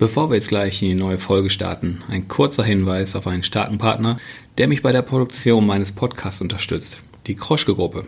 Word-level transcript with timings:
Bevor 0.00 0.30
wir 0.30 0.36
jetzt 0.36 0.48
gleich 0.48 0.80
in 0.80 0.88
die 0.88 0.94
neue 0.94 1.18
Folge 1.18 1.50
starten, 1.50 2.00
ein 2.08 2.26
kurzer 2.26 2.64
Hinweis 2.64 3.14
auf 3.14 3.26
einen 3.26 3.42
starken 3.42 3.76
Partner, 3.76 4.16
der 4.56 4.66
mich 4.66 4.80
bei 4.80 4.92
der 4.92 5.02
Produktion 5.02 5.66
meines 5.66 5.92
Podcasts 5.92 6.40
unterstützt, 6.40 7.02
die 7.26 7.34
Kroschke-Gruppe. 7.34 8.06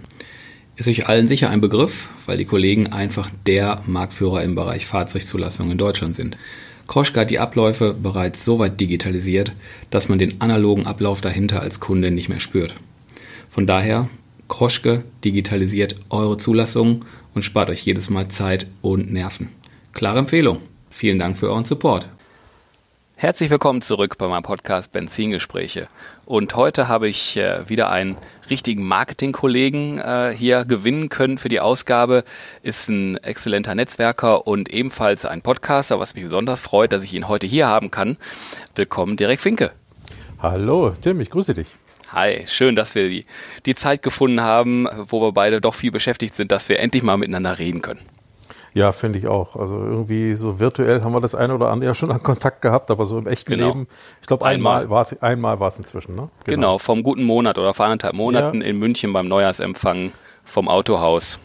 Ist 0.74 0.88
euch 0.88 1.06
allen 1.06 1.28
sicher 1.28 1.50
ein 1.50 1.60
Begriff, 1.60 2.08
weil 2.24 2.38
die 2.38 2.46
Kollegen 2.46 2.86
einfach 2.86 3.28
der 3.44 3.82
Marktführer 3.86 4.42
im 4.42 4.54
Bereich 4.54 4.86
Fahrzeugzulassung 4.86 5.70
in 5.70 5.76
Deutschland 5.76 6.16
sind. 6.16 6.38
Kroschke 6.86 7.20
hat 7.20 7.28
die 7.28 7.38
Abläufe 7.38 7.92
bereits 7.92 8.42
so 8.42 8.58
weit 8.58 8.80
digitalisiert, 8.80 9.52
dass 9.90 10.08
man 10.08 10.18
den 10.18 10.40
analogen 10.40 10.86
Ablauf 10.86 11.20
dahinter 11.20 11.60
als 11.60 11.78
Kunde 11.78 12.10
nicht 12.10 12.30
mehr 12.30 12.40
spürt. 12.40 12.74
Von 13.50 13.66
daher, 13.66 14.08
Kroschke 14.48 15.04
digitalisiert 15.26 15.96
eure 16.08 16.38
Zulassung 16.38 17.04
und 17.34 17.42
spart 17.42 17.68
euch 17.68 17.84
jedes 17.84 18.08
Mal 18.08 18.28
Zeit 18.28 18.66
und 18.80 19.12
Nerven. 19.12 19.50
Klare 19.92 20.20
Empfehlung. 20.20 20.71
Vielen 20.92 21.18
Dank 21.18 21.38
für 21.38 21.48
euren 21.48 21.64
Support. 21.64 22.06
Herzlich 23.16 23.48
willkommen 23.48 23.80
zurück 23.80 24.18
bei 24.18 24.28
meinem 24.28 24.42
Podcast 24.42 24.92
Benzingespräche. 24.92 25.88
Und 26.26 26.54
heute 26.54 26.86
habe 26.86 27.08
ich 27.08 27.36
äh, 27.38 27.66
wieder 27.68 27.88
einen 27.88 28.18
richtigen 28.50 28.86
Marketingkollegen 28.86 29.98
äh, 29.98 30.34
hier 30.36 30.66
gewinnen 30.66 31.08
können 31.08 31.38
für 31.38 31.48
die 31.48 31.60
Ausgabe. 31.60 32.24
Ist 32.62 32.90
ein 32.90 33.16
exzellenter 33.16 33.74
Netzwerker 33.74 34.46
und 34.46 34.68
ebenfalls 34.68 35.24
ein 35.24 35.40
Podcaster, 35.40 35.98
was 35.98 36.14
mich 36.14 36.24
besonders 36.24 36.60
freut, 36.60 36.92
dass 36.92 37.04
ich 37.04 37.14
ihn 37.14 37.26
heute 37.26 37.46
hier 37.46 37.68
haben 37.68 37.90
kann. 37.90 38.18
Willkommen, 38.74 39.16
Dirk 39.16 39.40
Finke. 39.40 39.72
Hallo, 40.40 40.92
Tim, 41.00 41.20
ich 41.22 41.30
grüße 41.30 41.54
dich. 41.54 41.68
Hi, 42.10 42.44
schön, 42.46 42.76
dass 42.76 42.94
wir 42.94 43.08
die, 43.08 43.24
die 43.64 43.74
Zeit 43.74 44.02
gefunden 44.02 44.42
haben, 44.42 44.86
wo 44.94 45.22
wir 45.22 45.32
beide 45.32 45.62
doch 45.62 45.74
viel 45.74 45.90
beschäftigt 45.90 46.34
sind, 46.34 46.52
dass 46.52 46.68
wir 46.68 46.80
endlich 46.80 47.02
mal 47.02 47.16
miteinander 47.16 47.58
reden 47.58 47.80
können. 47.80 48.00
Ja, 48.74 48.92
finde 48.92 49.18
ich 49.18 49.26
auch. 49.26 49.56
Also 49.56 49.76
irgendwie 49.76 50.34
so 50.34 50.58
virtuell 50.58 51.02
haben 51.02 51.12
wir 51.12 51.20
das 51.20 51.34
eine 51.34 51.54
oder 51.54 51.70
andere 51.70 51.88
ja 51.88 51.94
schon 51.94 52.10
an 52.10 52.22
Kontakt 52.22 52.62
gehabt, 52.62 52.90
aber 52.90 53.04
so 53.04 53.18
im 53.18 53.26
echten 53.26 53.52
genau. 53.52 53.68
Leben, 53.68 53.88
ich 54.20 54.26
glaube 54.26 54.46
einmal 54.46 54.88
war 54.88 55.02
es 55.02 55.20
einmal 55.22 55.60
war 55.60 55.68
es 55.68 55.78
inzwischen, 55.78 56.14
ne? 56.14 56.28
Genau. 56.44 56.56
genau. 56.56 56.78
vom 56.78 57.02
guten 57.02 57.24
Monat 57.24 57.58
oder 57.58 57.74
vor 57.74 57.86
anderthalb 57.86 58.14
Monaten 58.14 58.62
ja. 58.62 58.66
in 58.66 58.78
München 58.78 59.12
beim 59.12 59.28
Neujahrsempfang 59.28 60.12
vom 60.44 60.68
Autohaus. 60.68 61.38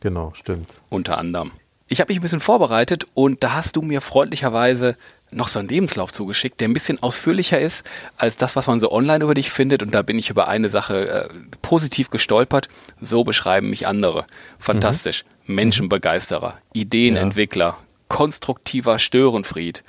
Genau, 0.00 0.32
stimmt. 0.34 0.76
Unter 0.90 1.16
anderem. 1.16 1.52
Ich 1.86 2.00
habe 2.00 2.10
mich 2.10 2.18
ein 2.18 2.22
bisschen 2.22 2.40
vorbereitet 2.40 3.06
und 3.14 3.42
da 3.42 3.54
hast 3.54 3.76
du 3.76 3.82
mir 3.82 4.00
freundlicherweise 4.00 4.96
noch 5.30 5.48
so 5.48 5.58
einen 5.58 5.68
Lebenslauf 5.68 6.12
zugeschickt, 6.12 6.60
der 6.60 6.68
ein 6.68 6.72
bisschen 6.72 7.02
ausführlicher 7.02 7.60
ist 7.60 7.86
als 8.16 8.36
das, 8.36 8.56
was 8.56 8.66
man 8.66 8.80
so 8.80 8.90
online 8.90 9.24
über 9.24 9.34
dich 9.34 9.50
findet. 9.50 9.82
Und 9.82 9.92
da 9.92 10.02
bin 10.02 10.18
ich 10.18 10.30
über 10.30 10.48
eine 10.48 10.68
Sache 10.68 11.08
äh, 11.08 11.28
positiv 11.60 12.10
gestolpert. 12.10 12.68
So 13.00 13.24
beschreiben 13.24 13.70
mich 13.70 13.86
andere. 13.86 14.26
Fantastisch. 14.58 15.24
Mhm. 15.24 15.33
Menschenbegeisterer, 15.46 16.58
Ideenentwickler, 16.72 17.64
ja. 17.64 17.78
konstruktiver 18.08 18.98
Störenfried 18.98 19.84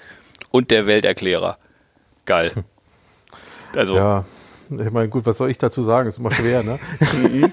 und 0.51 0.71
der 0.71 0.87
Welterklärer. 0.87 1.57
Geil. 2.25 2.51
Also. 3.77 3.97
Ja 3.97 4.23
ich 4.69 4.91
meine, 4.91 5.09
gut, 5.09 5.25
was 5.25 5.37
soll 5.37 5.49
ich 5.49 5.57
dazu 5.57 5.81
sagen? 5.81 6.07
Ist 6.07 6.17
immer 6.17 6.31
schwer, 6.31 6.63
ne? 6.63 6.79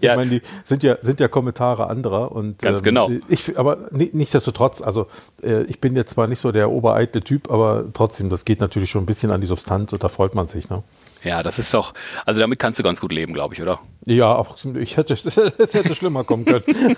ja. 0.00 0.12
Ich 0.12 0.16
meine, 0.16 0.30
die 0.30 0.42
sind 0.64 0.82
ja, 0.82 0.96
sind 1.00 1.20
ja 1.20 1.28
Kommentare 1.28 1.88
anderer 1.88 2.32
und 2.32 2.58
ganz 2.58 2.78
ähm, 2.78 2.84
genau. 2.84 3.10
Ich, 3.28 3.58
aber 3.58 3.88
nichtsdestotrotz, 3.92 4.82
also 4.82 5.06
äh, 5.42 5.62
ich 5.64 5.80
bin 5.80 5.96
jetzt 5.96 6.10
zwar 6.10 6.26
nicht 6.26 6.40
so 6.40 6.52
der 6.52 6.70
obereitle 6.70 7.22
Typ, 7.22 7.50
aber 7.50 7.84
trotzdem, 7.92 8.30
das 8.30 8.44
geht 8.44 8.60
natürlich 8.60 8.90
schon 8.90 9.02
ein 9.02 9.06
bisschen 9.06 9.30
an 9.30 9.40
die 9.40 9.46
Substanz 9.46 9.92
und 9.92 10.02
da 10.04 10.08
freut 10.08 10.34
man 10.34 10.48
sich, 10.48 10.68
ne? 10.68 10.82
Ja, 11.22 11.42
das 11.42 11.58
ist 11.58 11.72
doch, 11.74 11.92
also 12.24 12.40
damit 12.40 12.58
kannst 12.58 12.78
du 12.78 12.82
ganz 12.82 13.00
gut 13.00 13.12
leben, 13.12 13.34
glaube 13.34 13.54
ich, 13.54 13.62
oder? 13.62 13.80
Ja, 14.06 14.34
auch 14.34 14.56
ich 14.74 14.96
hätte, 14.96 15.12
es 15.58 15.74
hätte 15.74 15.94
schlimmer 15.94 16.24
kommen 16.24 16.44
können. 16.44 16.64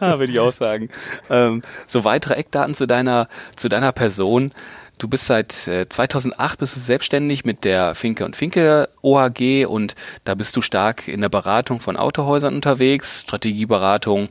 ja, 0.00 0.18
würde 0.18 0.32
ich 0.32 0.40
auch 0.40 0.52
sagen. 0.52 0.90
Ähm, 1.30 1.62
so 1.86 2.04
weitere 2.04 2.34
Eckdaten 2.34 2.74
zu 2.74 2.86
deiner, 2.86 3.28
zu 3.56 3.68
deiner 3.68 3.92
Person. 3.92 4.52
Du 4.98 5.08
bist 5.08 5.26
seit 5.26 5.52
2008 5.52 6.54
äh, 6.54 6.56
bist 6.58 6.76
du 6.76 6.80
selbstständig 6.80 7.44
mit 7.44 7.64
der 7.64 7.94
Finke 7.94 8.24
und 8.24 8.36
Finke 8.36 8.88
OHG 9.02 9.66
und 9.66 9.96
da 10.24 10.34
bist 10.34 10.56
du 10.56 10.60
stark 10.60 11.08
in 11.08 11.20
der 11.20 11.28
Beratung 11.28 11.80
von 11.80 11.96
Autohäusern 11.96 12.54
unterwegs, 12.54 13.20
Strategieberatung, 13.20 14.28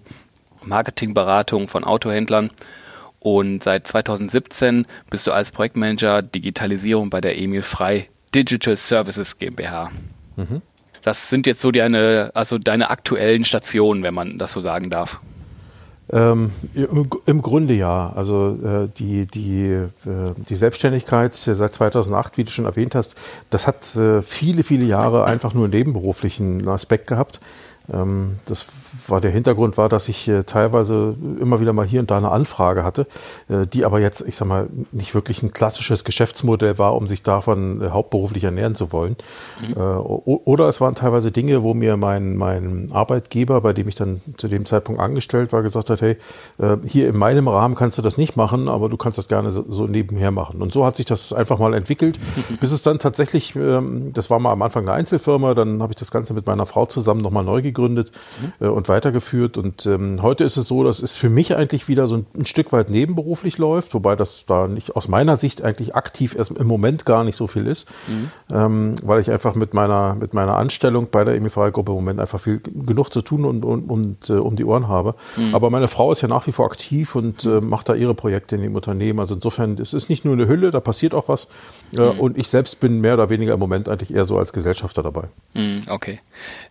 Marketingberatung 0.64 1.68
von 1.68 1.84
Autohändlern. 1.84 2.52
Und 3.20 3.64
seit 3.64 3.88
2017 3.88 4.86
bist 5.10 5.28
du 5.28 5.32
als 5.32 5.52
Projektmanager 5.52 6.22
Digitalisierung 6.22 7.10
bei 7.10 7.20
der 7.20 7.38
Emil 7.38 7.62
Frei 7.62 8.10
Digital 8.34 8.78
Services 8.78 9.38
GmbH. 9.38 9.92
Mhm. 10.36 10.62
Das 11.04 11.30
sind 11.30 11.46
jetzt 11.48 11.62
so 11.62 11.72
deine, 11.72 12.32
also 12.34 12.58
deine 12.58 12.90
aktuellen 12.90 13.44
Stationen, 13.44 14.04
wenn 14.04 14.14
man 14.14 14.38
das 14.38 14.54
so 14.54 14.62
sagen 14.62 14.90
darf. 14.90 15.20
Ähm, 16.12 16.52
im, 16.74 17.10
im, 17.26 17.42
Grunde 17.42 17.74
ja. 17.74 18.12
Also 18.14 18.58
äh, 18.64 18.90
die, 18.98 19.26
die, 19.26 19.64
äh, 19.70 19.90
die 20.50 20.56
Selbstständigkeit 20.56 21.34
seit 21.34 21.74
2008, 21.74 22.38
wie 22.38 22.44
du 22.44 22.52
schon 22.52 22.66
erwähnt 22.66 22.94
hast, 22.94 23.16
das 23.50 23.68
hat 23.68 23.96
äh, 23.96 24.22
viele, 24.22 24.64
viele 24.64 24.86
Jahre 24.86 25.26
einfach 25.26 25.54
nur 25.54 25.66
einen 25.66 25.74
nebenberuflichen 25.74 26.68
Aspekt 26.68 27.08
gehabt. 27.08 27.40
Ähm, 27.92 28.40
das 28.46 28.68
war 29.08 29.20
der 29.20 29.32
Hintergrund 29.32 29.78
war, 29.78 29.90
dass 29.90 30.08
ich 30.08 30.28
äh, 30.28 30.44
teilweise 30.44 31.16
immer 31.40 31.60
wieder 31.60 31.74
mal 31.74 31.86
hier 31.86 32.00
und 32.00 32.12
da 32.12 32.18
eine 32.18 32.32
Anfrage 32.32 32.84
hatte, 32.84 33.08
äh, 33.50 33.68
die 33.68 33.84
aber 33.84 34.00
jetzt, 34.00 34.22
ich 34.26 34.38
sag 34.38 34.48
mal, 34.48 34.70
nicht 34.92 35.14
wirklich 35.16 35.44
ein 35.44 35.52
klassisches 35.52 36.04
Geschäftsmodell 36.04 36.78
war, 36.78 36.96
um 36.96 37.08
sich 37.08 37.24
davon 37.24 37.82
äh, 37.82 37.90
hauptberuflich 37.90 38.44
ernähren 38.44 38.76
zu 38.76 38.92
wollen. 38.92 39.16
Mhm. 39.62 39.74
Oder 39.76 40.68
es 40.68 40.82
waren 40.82 40.96
teilweise 40.96 41.32
Dinge, 41.32 41.64
wo 41.64 41.74
mir 41.74 41.98
mein, 41.98 42.36
mein 42.36 42.90
Arbeitgeber, 42.92 43.62
bei 43.62 43.74
dem 43.74 43.88
ich 43.88 43.96
dann 43.96 44.22
zu 44.38 44.48
dem 44.48 44.66
Zeitpunkt 44.66 45.02
angestellt 45.02 45.52
war, 45.52 45.62
gesagt 45.62 45.90
hat, 45.90 46.02
hey, 46.02 46.18
hier 46.86 47.10
in 47.10 47.18
meinem 47.18 47.48
Rahmen 47.48 47.76
kannst 47.76 47.98
du 47.98 48.02
das 48.02 48.18
nicht 48.18 48.36
machen, 48.36 48.68
aber 48.68 48.90
du 48.90 48.98
kannst 48.98 49.18
das 49.18 49.28
gerne 49.28 49.52
so, 49.52 49.88
nebenher 49.88 50.32
machen. 50.32 50.62
Und 50.62 50.74
so 50.74 50.86
hat 50.86 50.98
sich 50.98 51.06
das 51.06 51.34
einfach 51.34 51.60
mal 51.60 51.74
entwickelt, 51.74 52.20
bis 52.60 52.72
es 52.72 52.84
dann 52.84 53.00
tatsächlich, 53.00 53.56
ähm, 53.56 54.12
das 54.14 54.30
war 54.30 54.40
mal 54.40 54.52
am 54.52 54.62
Anfang 54.62 54.84
eine 54.84 54.94
Einzelfirma, 54.94 55.54
dann 55.54 55.82
habe 55.82 55.92
ich 55.92 55.98
das 55.98 56.12
Ganze 56.12 56.34
mit 56.34 56.46
meiner 56.46 56.66
Frau 56.66 56.86
zusammen 56.86 57.22
nochmal 57.22 57.44
neu 57.44 57.62
gegründet 57.74 58.12
mhm. 58.60 58.70
und 58.70 58.90
weitergeführt. 58.90 59.58
Und 59.58 59.86
ähm, 59.86 60.22
heute 60.22 60.44
ist 60.44 60.58
es 60.58 60.68
so, 60.68 60.84
dass 60.84 61.02
es 61.02 61.16
für 61.16 61.30
mich 61.30 61.56
eigentlich 61.56 61.88
wieder 61.88 62.08
so 62.08 62.18
ein, 62.18 62.26
ein, 62.38 62.46
Stück 62.46 62.72
weit 62.72 62.90
nebenberuflich 62.90 63.58
läuft, 63.58 63.94
wobei 63.94 64.16
das 64.16 64.46
da 64.46 64.68
nicht 64.68 64.96
aus 64.96 65.08
meiner 65.08 65.38
Sicht 65.38 65.64
eigentlich 65.64 65.96
aktiv 65.96 66.36
erst 66.36 66.52
im 66.52 66.68
Moment 66.68 67.06
gar 67.06 67.24
nicht 67.24 67.36
so 67.36 67.48
viel 67.48 67.68
ist, 67.68 67.90
mhm. 68.08 68.32
ähm, 68.50 68.96
weil 69.04 69.22
ich 69.22 69.32
einfach 69.32 69.56
mit 69.56 69.74
meiner, 69.74 70.16
mit 70.16 70.34
meiner 70.34 70.58
Anstellung 70.58 71.08
bei 71.10 71.24
der 71.24 71.36
EMI-Gruppe 71.36 71.92
im 71.92 71.96
Moment 71.96 72.20
einfach 72.20 72.40
viel 72.40 72.60
genug 72.60 73.10
zu 73.10 73.22
tun 73.22 73.46
und, 73.46 73.66
und, 73.66 73.90
und 73.90 74.30
äh, 74.30 74.34
um 74.34 74.56
die 74.56 74.66
Ohren 74.66 74.88
habe. 74.88 75.16
Mhm. 75.36 75.56
Aber 75.56 75.70
meine 75.70 75.88
Frau 75.88 76.12
ist 76.12 76.22
ja 76.22 76.28
nach 76.28 76.48
wie 76.48 76.52
vor 76.52 76.66
aktiv 76.66 77.16
und 77.16 77.46
äh, 77.46 77.62
macht 77.62 77.90
da 77.90 77.96
ihre 77.96 78.14
Projekte 78.14 78.56
in 78.56 78.62
dem 78.62 78.76
Unternehmen. 78.76 79.20
Also 79.20 79.36
insofern, 79.36 79.78
es 79.80 79.94
ist 79.94 80.10
nicht 80.10 80.26
nur 80.26 80.34
eine 80.34 80.48
Hülle, 80.48 80.72
da 80.72 80.80
passiert 80.80 81.14
auch 81.14 81.28
was. 81.28 81.48
Äh, 81.94 82.14
mhm. 82.14 82.20
Und 82.20 82.38
ich 82.38 82.48
selbst 82.48 82.80
bin 82.80 83.02
mehr 83.02 83.16
oder 83.16 83.30
weniger 83.30 83.54
im 83.54 83.60
Moment 83.60 83.90
eigentlich 83.90 84.14
eher 84.14 84.26
so 84.26 84.38
als 84.38 84.54
Gesellschafter 84.54 85.04
dabei. 85.04 85.24
Mhm, 85.54 85.84
okay. 85.90 86.20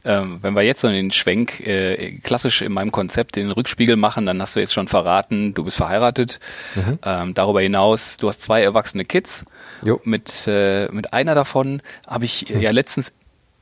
Ähm, 0.05 0.39
wenn 0.43 0.55
wir 0.55 0.63
jetzt 0.63 0.81
so 0.81 0.89
den 0.89 1.13
Schwenk 1.13 1.61
äh, 1.61 2.19
klassisch 2.23 2.63
in 2.63 2.73
meinem 2.73 2.93
Konzept 2.93 3.37
den 3.37 3.51
Rückspiegel 3.51 3.97
machen, 3.97 4.27
dann 4.27 4.41
hast 4.41 4.57
du 4.57 4.61
jetzt 4.61 4.73
schon 4.73 4.89
verraten, 4.89 5.55
du 5.55 5.65
bist 5.65 5.77
verheiratet. 5.77 6.41
Mhm. 6.75 6.99
Ähm, 7.05 7.35
darüber 7.35 7.61
hinaus, 7.61 8.17
du 8.17 8.29
hast 8.29 8.43
zwei 8.43 8.63
erwachsene 8.63 9.05
Kids. 9.05 9.45
Jo. 9.85 10.01
Mit, 10.05 10.47
äh, 10.47 10.89
mit 10.93 11.13
einer 11.13 11.35
davon 11.35 11.83
habe 12.07 12.25
ich 12.25 12.47
hm. 12.49 12.61
ja 12.61 12.71
letztens 12.71 13.13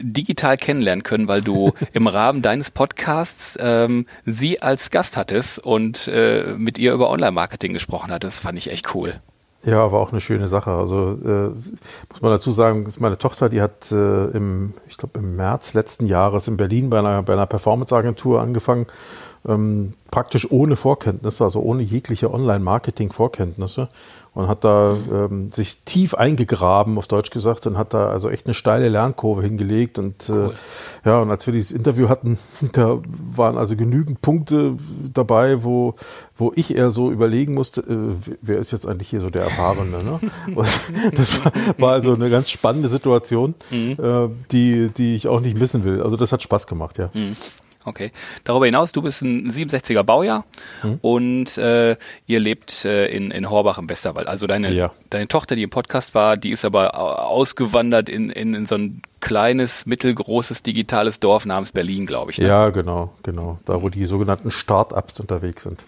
digital 0.02 0.56
kennenlernen 0.56 1.02
können, 1.02 1.28
weil 1.28 1.42
du 1.42 1.72
im 1.92 2.06
Rahmen 2.06 2.42
deines 2.42 2.70
Podcasts 2.70 3.58
ähm, 3.60 4.06
sie 4.24 4.60
als 4.62 4.90
Gast 4.90 5.16
hattest 5.16 5.58
und 5.58 6.08
äh, 6.08 6.54
mit 6.56 6.78
ihr 6.78 6.92
über 6.92 7.10
Online-Marketing 7.10 7.72
gesprochen 7.72 8.10
hattest. 8.10 8.38
Das 8.38 8.42
fand 8.42 8.58
ich 8.58 8.70
echt 8.70 8.94
cool. 8.94 9.20
Ja, 9.62 9.92
war 9.92 10.00
auch 10.00 10.10
eine 10.10 10.22
schöne 10.22 10.48
Sache. 10.48 10.70
Also 10.70 11.18
äh, 11.22 11.50
muss 12.10 12.22
man 12.22 12.30
dazu 12.30 12.50
sagen, 12.50 12.86
ist 12.86 13.00
meine 13.00 13.18
Tochter, 13.18 13.50
die 13.50 13.60
hat 13.60 13.92
äh, 13.92 14.26
im, 14.28 14.72
ich 14.88 14.96
glaube 14.96 15.18
im 15.18 15.36
März 15.36 15.74
letzten 15.74 16.06
Jahres 16.06 16.48
in 16.48 16.56
Berlin 16.56 16.88
bei 16.88 16.98
einer, 16.98 17.22
bei 17.22 17.34
einer 17.34 17.46
Performance-Agentur 17.46 18.40
angefangen 18.40 18.86
ähm, 19.46 19.94
praktisch 20.10 20.50
ohne 20.50 20.76
Vorkenntnisse, 20.76 21.44
also 21.44 21.60
ohne 21.60 21.82
jegliche 21.82 22.32
Online-Marketing-Vorkenntnisse 22.32 23.88
und 24.32 24.46
hat 24.46 24.62
da 24.64 24.96
ähm, 25.10 25.50
sich 25.50 25.80
tief 25.84 26.14
eingegraben, 26.14 26.98
auf 26.98 27.08
Deutsch 27.08 27.30
gesagt, 27.30 27.66
und 27.66 27.76
hat 27.76 27.94
da 27.94 28.10
also 28.10 28.30
echt 28.30 28.46
eine 28.46 28.54
steile 28.54 28.88
Lernkurve 28.88 29.42
hingelegt. 29.42 29.98
Und 29.98 30.28
äh, 30.28 30.32
cool. 30.32 30.54
äh, 31.04 31.08
ja, 31.08 31.20
und 31.20 31.30
als 31.30 31.46
wir 31.46 31.52
dieses 31.52 31.72
Interview 31.72 32.08
hatten, 32.08 32.38
da 32.72 32.98
waren 33.34 33.58
also 33.58 33.74
genügend 33.74 34.22
Punkte 34.22 34.76
dabei, 35.12 35.64
wo, 35.64 35.94
wo 36.36 36.52
ich 36.54 36.76
eher 36.76 36.90
so 36.90 37.10
überlegen 37.10 37.54
musste, 37.54 37.80
äh, 37.80 38.34
wer 38.40 38.58
ist 38.58 38.70
jetzt 38.70 38.86
eigentlich 38.86 39.10
hier 39.10 39.20
so 39.20 39.30
der 39.30 39.42
Erfahrene. 39.42 40.02
Ne? 40.02 40.20
das 41.16 41.44
war, 41.44 41.52
war 41.78 41.92
also 41.92 42.14
eine 42.14 42.30
ganz 42.30 42.50
spannende 42.50 42.88
Situation, 42.88 43.54
mhm. 43.70 43.96
äh, 44.00 44.28
die, 44.52 44.90
die 44.90 45.16
ich 45.16 45.26
auch 45.26 45.40
nicht 45.40 45.58
missen 45.58 45.82
will. 45.82 46.02
Also 46.02 46.16
das 46.16 46.30
hat 46.30 46.42
Spaß 46.42 46.68
gemacht, 46.68 46.98
ja. 46.98 47.10
Mhm. 47.14 47.32
Okay. 47.84 48.12
Darüber 48.44 48.66
hinaus, 48.66 48.92
du 48.92 49.00
bist 49.00 49.22
ein 49.22 49.50
67er 49.50 50.02
Baujahr 50.02 50.44
hm. 50.82 50.98
und 51.00 51.56
äh, 51.56 51.96
ihr 52.26 52.40
lebt 52.40 52.84
äh, 52.84 53.06
in, 53.06 53.30
in 53.30 53.48
Horbach 53.48 53.78
im 53.78 53.88
Westerwald. 53.88 54.28
Also 54.28 54.46
deine, 54.46 54.72
ja. 54.72 54.92
deine 55.08 55.28
Tochter, 55.28 55.56
die 55.56 55.62
im 55.62 55.70
Podcast 55.70 56.14
war, 56.14 56.36
die 56.36 56.50
ist 56.50 56.66
aber 56.66 56.98
ausgewandert 56.98 58.10
in, 58.10 58.28
in, 58.28 58.52
in 58.52 58.66
so 58.66 58.74
ein 58.74 59.00
kleines, 59.20 59.86
mittelgroßes 59.86 60.62
digitales 60.62 61.20
Dorf 61.20 61.46
namens 61.46 61.72
Berlin, 61.72 62.04
glaube 62.04 62.32
ich. 62.32 62.38
Ne? 62.38 62.48
Ja, 62.48 62.68
genau, 62.68 63.14
genau. 63.22 63.58
Da, 63.64 63.80
wo 63.80 63.88
die 63.88 64.04
sogenannten 64.04 64.50
Start-ups 64.50 65.18
unterwegs 65.18 65.62
sind. 65.62 65.82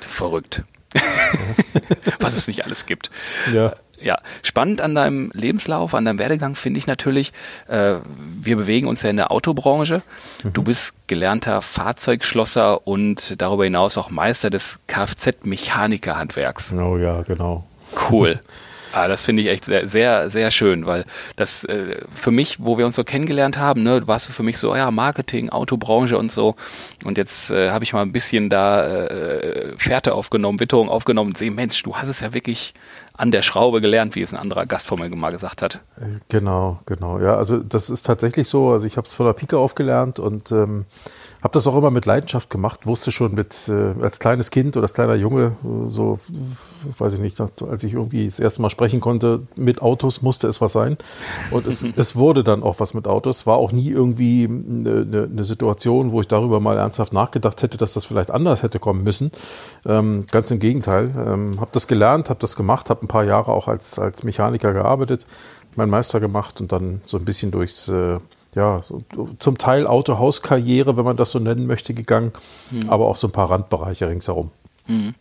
Verrückt. 0.00 0.62
Was 2.20 2.36
es 2.36 2.46
nicht 2.46 2.64
alles 2.64 2.86
gibt. 2.86 3.10
Ja 3.52 3.74
ja, 4.04 4.18
spannend 4.42 4.80
an 4.80 4.94
deinem 4.94 5.30
Lebenslauf, 5.32 5.94
an 5.94 6.04
deinem 6.04 6.18
Werdegang 6.18 6.54
finde 6.54 6.78
ich 6.78 6.86
natürlich, 6.86 7.32
äh, 7.68 7.96
wir 8.16 8.56
bewegen 8.56 8.86
uns 8.86 9.02
ja 9.02 9.10
in 9.10 9.16
der 9.16 9.32
Autobranche. 9.32 10.02
Mhm. 10.42 10.52
Du 10.52 10.62
bist 10.62 10.94
gelernter 11.06 11.62
Fahrzeugschlosser 11.62 12.86
und 12.86 13.40
darüber 13.40 13.64
hinaus 13.64 13.96
auch 13.96 14.10
Meister 14.10 14.50
des 14.50 14.80
Kfz-Mechanikerhandwerks. 14.86 16.74
Oh 16.74 16.98
ja, 16.98 17.22
genau. 17.22 17.64
Cool. 18.10 18.38
Ah, 18.96 19.08
das 19.08 19.24
finde 19.24 19.42
ich 19.42 19.48
echt 19.48 19.64
sehr, 19.64 19.88
sehr, 19.88 20.30
sehr 20.30 20.52
schön, 20.52 20.86
weil 20.86 21.04
das 21.34 21.64
äh, 21.64 22.00
für 22.14 22.30
mich, 22.30 22.58
wo 22.60 22.78
wir 22.78 22.86
uns 22.86 22.94
so 22.94 23.02
kennengelernt 23.02 23.58
haben, 23.58 23.82
ne, 23.82 24.06
warst 24.06 24.28
du 24.28 24.32
für 24.32 24.44
mich 24.44 24.56
so, 24.56 24.76
ja, 24.76 24.88
Marketing, 24.92 25.50
Autobranche 25.50 26.16
und 26.16 26.30
so. 26.30 26.54
Und 27.04 27.18
jetzt 27.18 27.50
äh, 27.50 27.70
habe 27.70 27.82
ich 27.82 27.92
mal 27.92 28.02
ein 28.02 28.12
bisschen 28.12 28.50
da 28.50 28.86
äh, 28.86 29.76
Fährte 29.78 30.14
aufgenommen, 30.14 30.60
Witterung 30.60 30.88
aufgenommen 30.88 31.30
und 31.30 31.38
sehe, 31.38 31.50
Mensch, 31.50 31.82
du 31.82 31.96
hast 31.96 32.06
es 32.06 32.20
ja 32.20 32.34
wirklich 32.34 32.72
an 33.16 33.30
der 33.30 33.42
Schraube 33.42 33.80
gelernt, 33.80 34.16
wie 34.16 34.22
es 34.22 34.34
ein 34.34 34.40
anderer 34.40 34.66
Gast 34.66 34.86
von 34.86 34.98
mir 34.98 35.08
mal 35.14 35.30
gesagt 35.30 35.62
hat. 35.62 35.80
Genau, 36.28 36.80
genau. 36.84 37.20
Ja, 37.20 37.36
also 37.36 37.58
das 37.58 37.88
ist 37.88 38.04
tatsächlich 38.04 38.48
so. 38.48 38.70
Also 38.70 38.86
ich 38.86 38.96
habe 38.96 39.06
es 39.06 39.14
von 39.14 39.26
der 39.26 39.34
Pike 39.34 39.56
aufgelernt 39.56 40.18
und 40.18 40.50
ähm, 40.50 40.84
habe 41.44 41.52
das 41.52 41.66
auch 41.66 41.76
immer 41.76 41.90
mit 41.90 42.06
Leidenschaft 42.06 42.48
gemacht, 42.48 42.86
wusste 42.86 43.12
schon 43.12 43.34
mit 43.34 43.68
äh, 43.68 44.02
als 44.02 44.18
kleines 44.18 44.50
Kind 44.50 44.78
oder 44.78 44.84
als 44.84 44.94
kleiner 44.94 45.14
Junge, 45.14 45.52
äh, 45.62 45.90
so 45.90 46.18
weiß 46.98 47.12
ich 47.12 47.20
nicht, 47.20 47.38
als 47.38 47.84
ich 47.84 47.92
irgendwie 47.92 48.24
das 48.24 48.40
erste 48.40 48.62
Mal 48.62 48.70
sprechen 48.70 49.00
konnte, 49.00 49.42
mit 49.54 49.82
Autos 49.82 50.22
musste 50.22 50.48
es 50.48 50.62
was 50.62 50.72
sein. 50.72 50.96
Und 51.50 51.66
es, 51.66 51.84
es 51.96 52.16
wurde 52.16 52.44
dann 52.44 52.62
auch 52.62 52.80
was 52.80 52.94
mit 52.94 53.06
Autos. 53.06 53.46
War 53.46 53.58
auch 53.58 53.72
nie 53.72 53.90
irgendwie 53.90 54.44
eine, 54.44 55.02
eine, 55.02 55.28
eine, 55.30 55.44
Situation, 55.44 56.12
wo 56.12 56.22
ich 56.22 56.28
darüber 56.28 56.60
mal 56.60 56.78
ernsthaft 56.78 57.12
nachgedacht 57.12 57.62
hätte, 57.62 57.76
dass 57.76 57.92
das 57.92 58.06
vielleicht 58.06 58.30
anders 58.30 58.62
hätte 58.62 58.78
kommen 58.78 59.04
müssen. 59.04 59.30
Ähm, 59.84 60.24
ganz 60.30 60.50
im 60.50 60.60
Gegenteil. 60.60 61.12
Ähm, 61.14 61.60
habe 61.60 61.70
das 61.72 61.86
gelernt, 61.86 62.30
habe 62.30 62.40
das 62.40 62.56
gemacht, 62.56 62.88
habe 62.88 63.03
ein 63.04 63.08
paar 63.08 63.24
Jahre 63.24 63.52
auch 63.52 63.68
als, 63.68 63.98
als 63.98 64.22
Mechaniker 64.22 64.72
gearbeitet, 64.72 65.26
meinen 65.76 65.90
Meister 65.90 66.20
gemacht 66.20 66.60
und 66.60 66.72
dann 66.72 67.00
so 67.04 67.16
ein 67.16 67.24
bisschen 67.24 67.50
durchs 67.50 67.88
äh, 67.88 68.18
ja, 68.54 68.80
so, 68.82 69.02
zum 69.38 69.58
Teil 69.58 69.86
Autohauskarriere, 69.86 70.96
wenn 70.96 71.04
man 71.04 71.16
das 71.16 71.32
so 71.32 71.38
nennen 71.38 71.66
möchte, 71.66 71.94
gegangen, 71.94 72.32
mhm. 72.70 72.88
aber 72.88 73.06
auch 73.06 73.16
so 73.16 73.28
ein 73.28 73.32
paar 73.32 73.50
Randbereiche 73.50 74.08
ringsherum. 74.08 74.50
Mhm. 74.86 75.14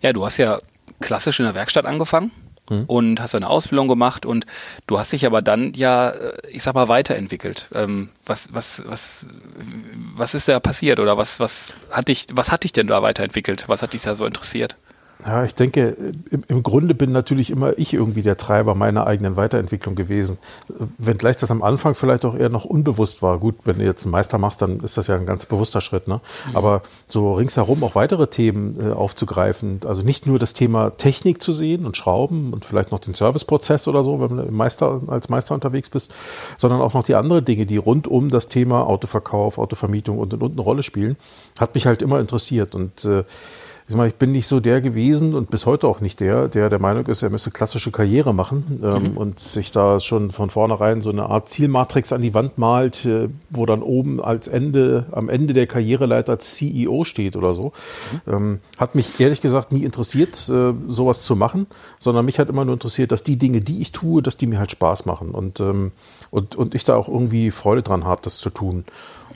Ja, 0.00 0.12
du 0.12 0.24
hast 0.24 0.38
ja 0.38 0.58
klassisch 1.00 1.40
in 1.40 1.46
der 1.46 1.54
Werkstatt 1.54 1.86
angefangen 1.86 2.30
mhm. 2.70 2.84
und 2.86 3.20
hast 3.20 3.34
eine 3.34 3.48
Ausbildung 3.48 3.88
gemacht 3.88 4.24
und 4.24 4.46
du 4.86 4.98
hast 4.98 5.12
dich 5.12 5.26
aber 5.26 5.42
dann 5.42 5.74
ja, 5.74 6.10
äh, 6.10 6.48
ich 6.50 6.62
sag 6.62 6.74
mal, 6.74 6.88
weiterentwickelt. 6.88 7.68
Ähm, 7.74 8.10
was, 8.24 8.52
was, 8.52 8.82
was, 8.86 9.26
was 10.16 10.34
ist 10.34 10.48
da 10.48 10.60
passiert 10.60 11.00
oder 11.00 11.18
was, 11.18 11.40
was 11.40 11.74
hat 11.90 12.08
dich, 12.08 12.26
was 12.32 12.50
hat 12.50 12.64
dich 12.64 12.72
denn 12.72 12.86
da 12.86 13.02
weiterentwickelt? 13.02 13.64
Was 13.68 13.82
hat 13.82 13.92
dich 13.92 14.02
da 14.02 14.14
so 14.14 14.24
interessiert? 14.24 14.76
Ja, 15.26 15.44
ich 15.44 15.54
denke, 15.54 15.96
im, 16.48 16.62
Grunde 16.62 16.94
bin 16.94 17.12
natürlich 17.12 17.50
immer 17.50 17.78
ich 17.78 17.92
irgendwie 17.92 18.22
der 18.22 18.36
Treiber 18.36 18.74
meiner 18.74 19.06
eigenen 19.06 19.36
Weiterentwicklung 19.36 19.94
gewesen. 19.94 20.38
Wenngleich 20.98 21.36
das 21.36 21.50
am 21.50 21.62
Anfang 21.62 21.94
vielleicht 21.94 22.24
auch 22.24 22.34
eher 22.34 22.48
noch 22.48 22.64
unbewusst 22.64 23.20
war. 23.22 23.38
Gut, 23.38 23.56
wenn 23.64 23.78
du 23.78 23.84
jetzt 23.84 24.04
einen 24.04 24.12
Meister 24.12 24.38
machst, 24.38 24.62
dann 24.62 24.80
ist 24.80 24.96
das 24.96 25.06
ja 25.08 25.16
ein 25.16 25.26
ganz 25.26 25.46
bewusster 25.46 25.80
Schritt. 25.80 26.08
Ne? 26.08 26.20
Mhm. 26.48 26.56
Aber 26.56 26.82
so 27.06 27.34
ringsherum 27.34 27.84
auch 27.84 27.94
weitere 27.94 28.28
Themen 28.28 28.78
äh, 28.80 28.92
aufzugreifen, 28.92 29.80
also 29.84 30.02
nicht 30.02 30.26
nur 30.26 30.38
das 30.38 30.54
Thema 30.54 30.90
Technik 30.90 31.42
zu 31.42 31.52
sehen 31.52 31.86
und 31.86 31.96
Schrauben 31.96 32.52
und 32.52 32.64
vielleicht 32.64 32.90
noch 32.90 33.00
den 33.00 33.14
Serviceprozess 33.14 33.88
oder 33.88 34.02
so, 34.02 34.20
wenn 34.20 34.36
du 34.36 34.52
Meister, 34.52 35.02
als 35.06 35.28
Meister 35.28 35.54
unterwegs 35.54 35.90
bist, 35.90 36.14
sondern 36.56 36.80
auch 36.80 36.94
noch 36.94 37.02
die 37.02 37.14
anderen 37.14 37.44
Dinge, 37.44 37.66
die 37.66 37.76
rund 37.76 38.08
um 38.08 38.30
das 38.30 38.48
Thema 38.48 38.86
Autoverkauf, 38.86 39.58
Autovermietung 39.58 40.18
und 40.18 40.34
und 40.34 40.42
und 40.42 40.52
eine 40.52 40.60
Rolle 40.62 40.82
spielen, 40.82 41.16
hat 41.58 41.74
mich 41.74 41.86
halt 41.86 42.02
immer 42.02 42.20
interessiert. 42.20 42.74
Und 42.74 43.04
äh, 43.04 43.24
ich, 44.06 44.14
bin 44.14 44.32
nicht 44.32 44.46
so 44.46 44.60
der 44.60 44.80
gewesen 44.80 45.34
und 45.34 45.50
bis 45.50 45.66
heute 45.66 45.86
auch 45.88 46.00
nicht 46.00 46.20
der, 46.20 46.48
der 46.48 46.68
der 46.68 46.78
Meinung 46.78 47.06
ist, 47.06 47.22
er 47.22 47.30
müsste 47.30 47.50
klassische 47.50 47.90
Karriere 47.90 48.32
machen 48.32 48.80
ähm, 48.82 49.12
mhm. 49.12 49.16
und 49.16 49.40
sich 49.40 49.72
da 49.72 50.00
schon 50.00 50.30
von 50.30 50.50
vornherein 50.50 51.02
so 51.02 51.10
eine 51.10 51.24
Art 51.26 51.48
Zielmatrix 51.48 52.12
an 52.12 52.22
die 52.22 52.34
Wand 52.34 52.58
malt, 52.58 53.04
äh, 53.04 53.28
wo 53.50 53.66
dann 53.66 53.82
oben 53.82 54.20
als 54.20 54.48
Ende, 54.48 55.06
am 55.12 55.28
Ende 55.28 55.54
der 55.54 55.66
Karriereleiter 55.66 56.38
CEO 56.38 57.04
steht 57.04 57.36
oder 57.36 57.52
so. 57.52 57.72
Mhm. 58.26 58.32
Ähm, 58.32 58.58
hat 58.78 58.94
mich 58.94 59.18
ehrlich 59.18 59.40
gesagt 59.40 59.72
nie 59.72 59.84
interessiert, 59.84 60.48
äh, 60.48 60.72
sowas 60.88 61.22
zu 61.22 61.36
machen, 61.36 61.66
sondern 61.98 62.24
mich 62.24 62.38
hat 62.38 62.48
immer 62.48 62.64
nur 62.64 62.74
interessiert, 62.74 63.12
dass 63.12 63.24
die 63.24 63.36
Dinge, 63.36 63.60
die 63.60 63.80
ich 63.80 63.92
tue, 63.92 64.22
dass 64.22 64.36
die 64.36 64.46
mir 64.46 64.58
halt 64.58 64.70
Spaß 64.70 65.06
machen 65.06 65.30
und, 65.30 65.60
ähm, 65.60 65.92
und, 66.30 66.54
und 66.54 66.74
ich 66.74 66.84
da 66.84 66.96
auch 66.96 67.08
irgendwie 67.08 67.50
Freude 67.50 67.82
dran 67.82 68.04
habe, 68.04 68.20
das 68.22 68.38
zu 68.38 68.50
tun 68.50 68.84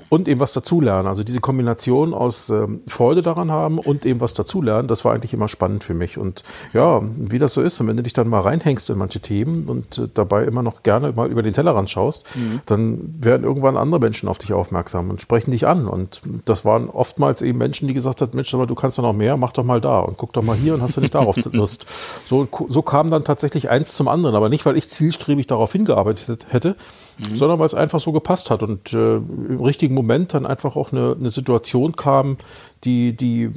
und 0.08 0.28
eben 0.28 0.40
was 0.40 0.52
dazulernen. 0.52 1.06
Also 1.06 1.24
diese 1.24 1.40
Kombination 1.40 2.14
aus 2.14 2.50
ähm, 2.50 2.82
Freude 2.86 3.22
daran 3.22 3.50
haben 3.50 3.78
und 3.78 4.06
eben 4.06 4.20
was 4.20 4.34
dazulernen, 4.34 4.88
das 4.88 5.04
war 5.04 5.14
eigentlich 5.14 5.34
immer 5.34 5.48
spannend 5.48 5.84
für 5.84 5.94
mich. 5.94 6.18
Und 6.18 6.42
ja, 6.72 7.02
wie 7.16 7.38
das 7.38 7.54
so 7.54 7.62
ist, 7.62 7.80
und 7.80 7.88
wenn 7.88 7.96
du 7.96 8.02
dich 8.02 8.12
dann 8.12 8.28
mal 8.28 8.40
reinhängst 8.40 8.90
in 8.90 8.98
manche 8.98 9.20
Themen 9.20 9.66
und 9.66 9.98
äh, 9.98 10.08
dabei 10.12 10.44
immer 10.44 10.62
noch 10.62 10.82
gerne 10.82 11.12
mal 11.12 11.30
über 11.30 11.42
den 11.42 11.54
Tellerrand 11.54 11.90
schaust, 11.90 12.24
mhm. 12.36 12.60
dann 12.66 13.14
werden 13.20 13.44
irgendwann 13.44 13.76
andere 13.76 14.00
Menschen 14.00 14.28
auf 14.28 14.38
dich 14.38 14.52
aufmerksam 14.52 15.10
und 15.10 15.20
sprechen 15.20 15.50
dich 15.50 15.66
an. 15.66 15.86
Und 15.86 16.22
das 16.44 16.64
waren 16.64 16.88
oftmals 16.88 17.42
eben 17.42 17.58
Menschen, 17.58 17.88
die 17.88 17.94
gesagt 17.94 18.20
haben, 18.20 18.30
Mensch, 18.34 18.50
du 18.50 18.74
kannst 18.74 18.98
doch 18.98 19.02
noch 19.02 19.12
mehr, 19.12 19.36
mach 19.36 19.52
doch 19.52 19.64
mal 19.64 19.80
da 19.80 20.00
und 20.00 20.16
guck 20.16 20.32
doch 20.32 20.42
mal 20.42 20.56
hier 20.56 20.74
und 20.74 20.82
hast 20.82 20.96
du 20.96 21.00
nicht 21.00 21.14
darauf 21.14 21.36
Lust. 21.52 21.86
So, 22.24 22.48
so 22.68 22.82
kam 22.82 23.10
dann 23.10 23.24
tatsächlich 23.24 23.70
eins 23.70 23.94
zum 23.94 24.08
anderen, 24.08 24.34
aber 24.34 24.48
nicht, 24.48 24.64
weil 24.66 24.76
ich 24.76 24.88
zielstrebig 24.88 25.46
darauf 25.46 25.72
hingearbeitet 25.72 26.46
hätte, 26.48 26.76
mhm. 27.18 27.36
sondern 27.36 27.58
weil 27.58 27.66
es 27.66 27.74
einfach 27.74 28.00
so 28.00 28.12
gepasst 28.12 28.50
hat 28.50 28.62
und 28.62 28.92
äh, 28.92 29.16
im 29.16 29.60
richtigen 29.84 29.94
Moment 29.94 30.32
dann 30.32 30.46
einfach 30.46 30.76
auch 30.76 30.92
eine, 30.92 31.14
eine 31.18 31.28
Situation 31.30 31.94
kam, 31.94 32.38
die, 32.84 33.14
die 33.14 33.50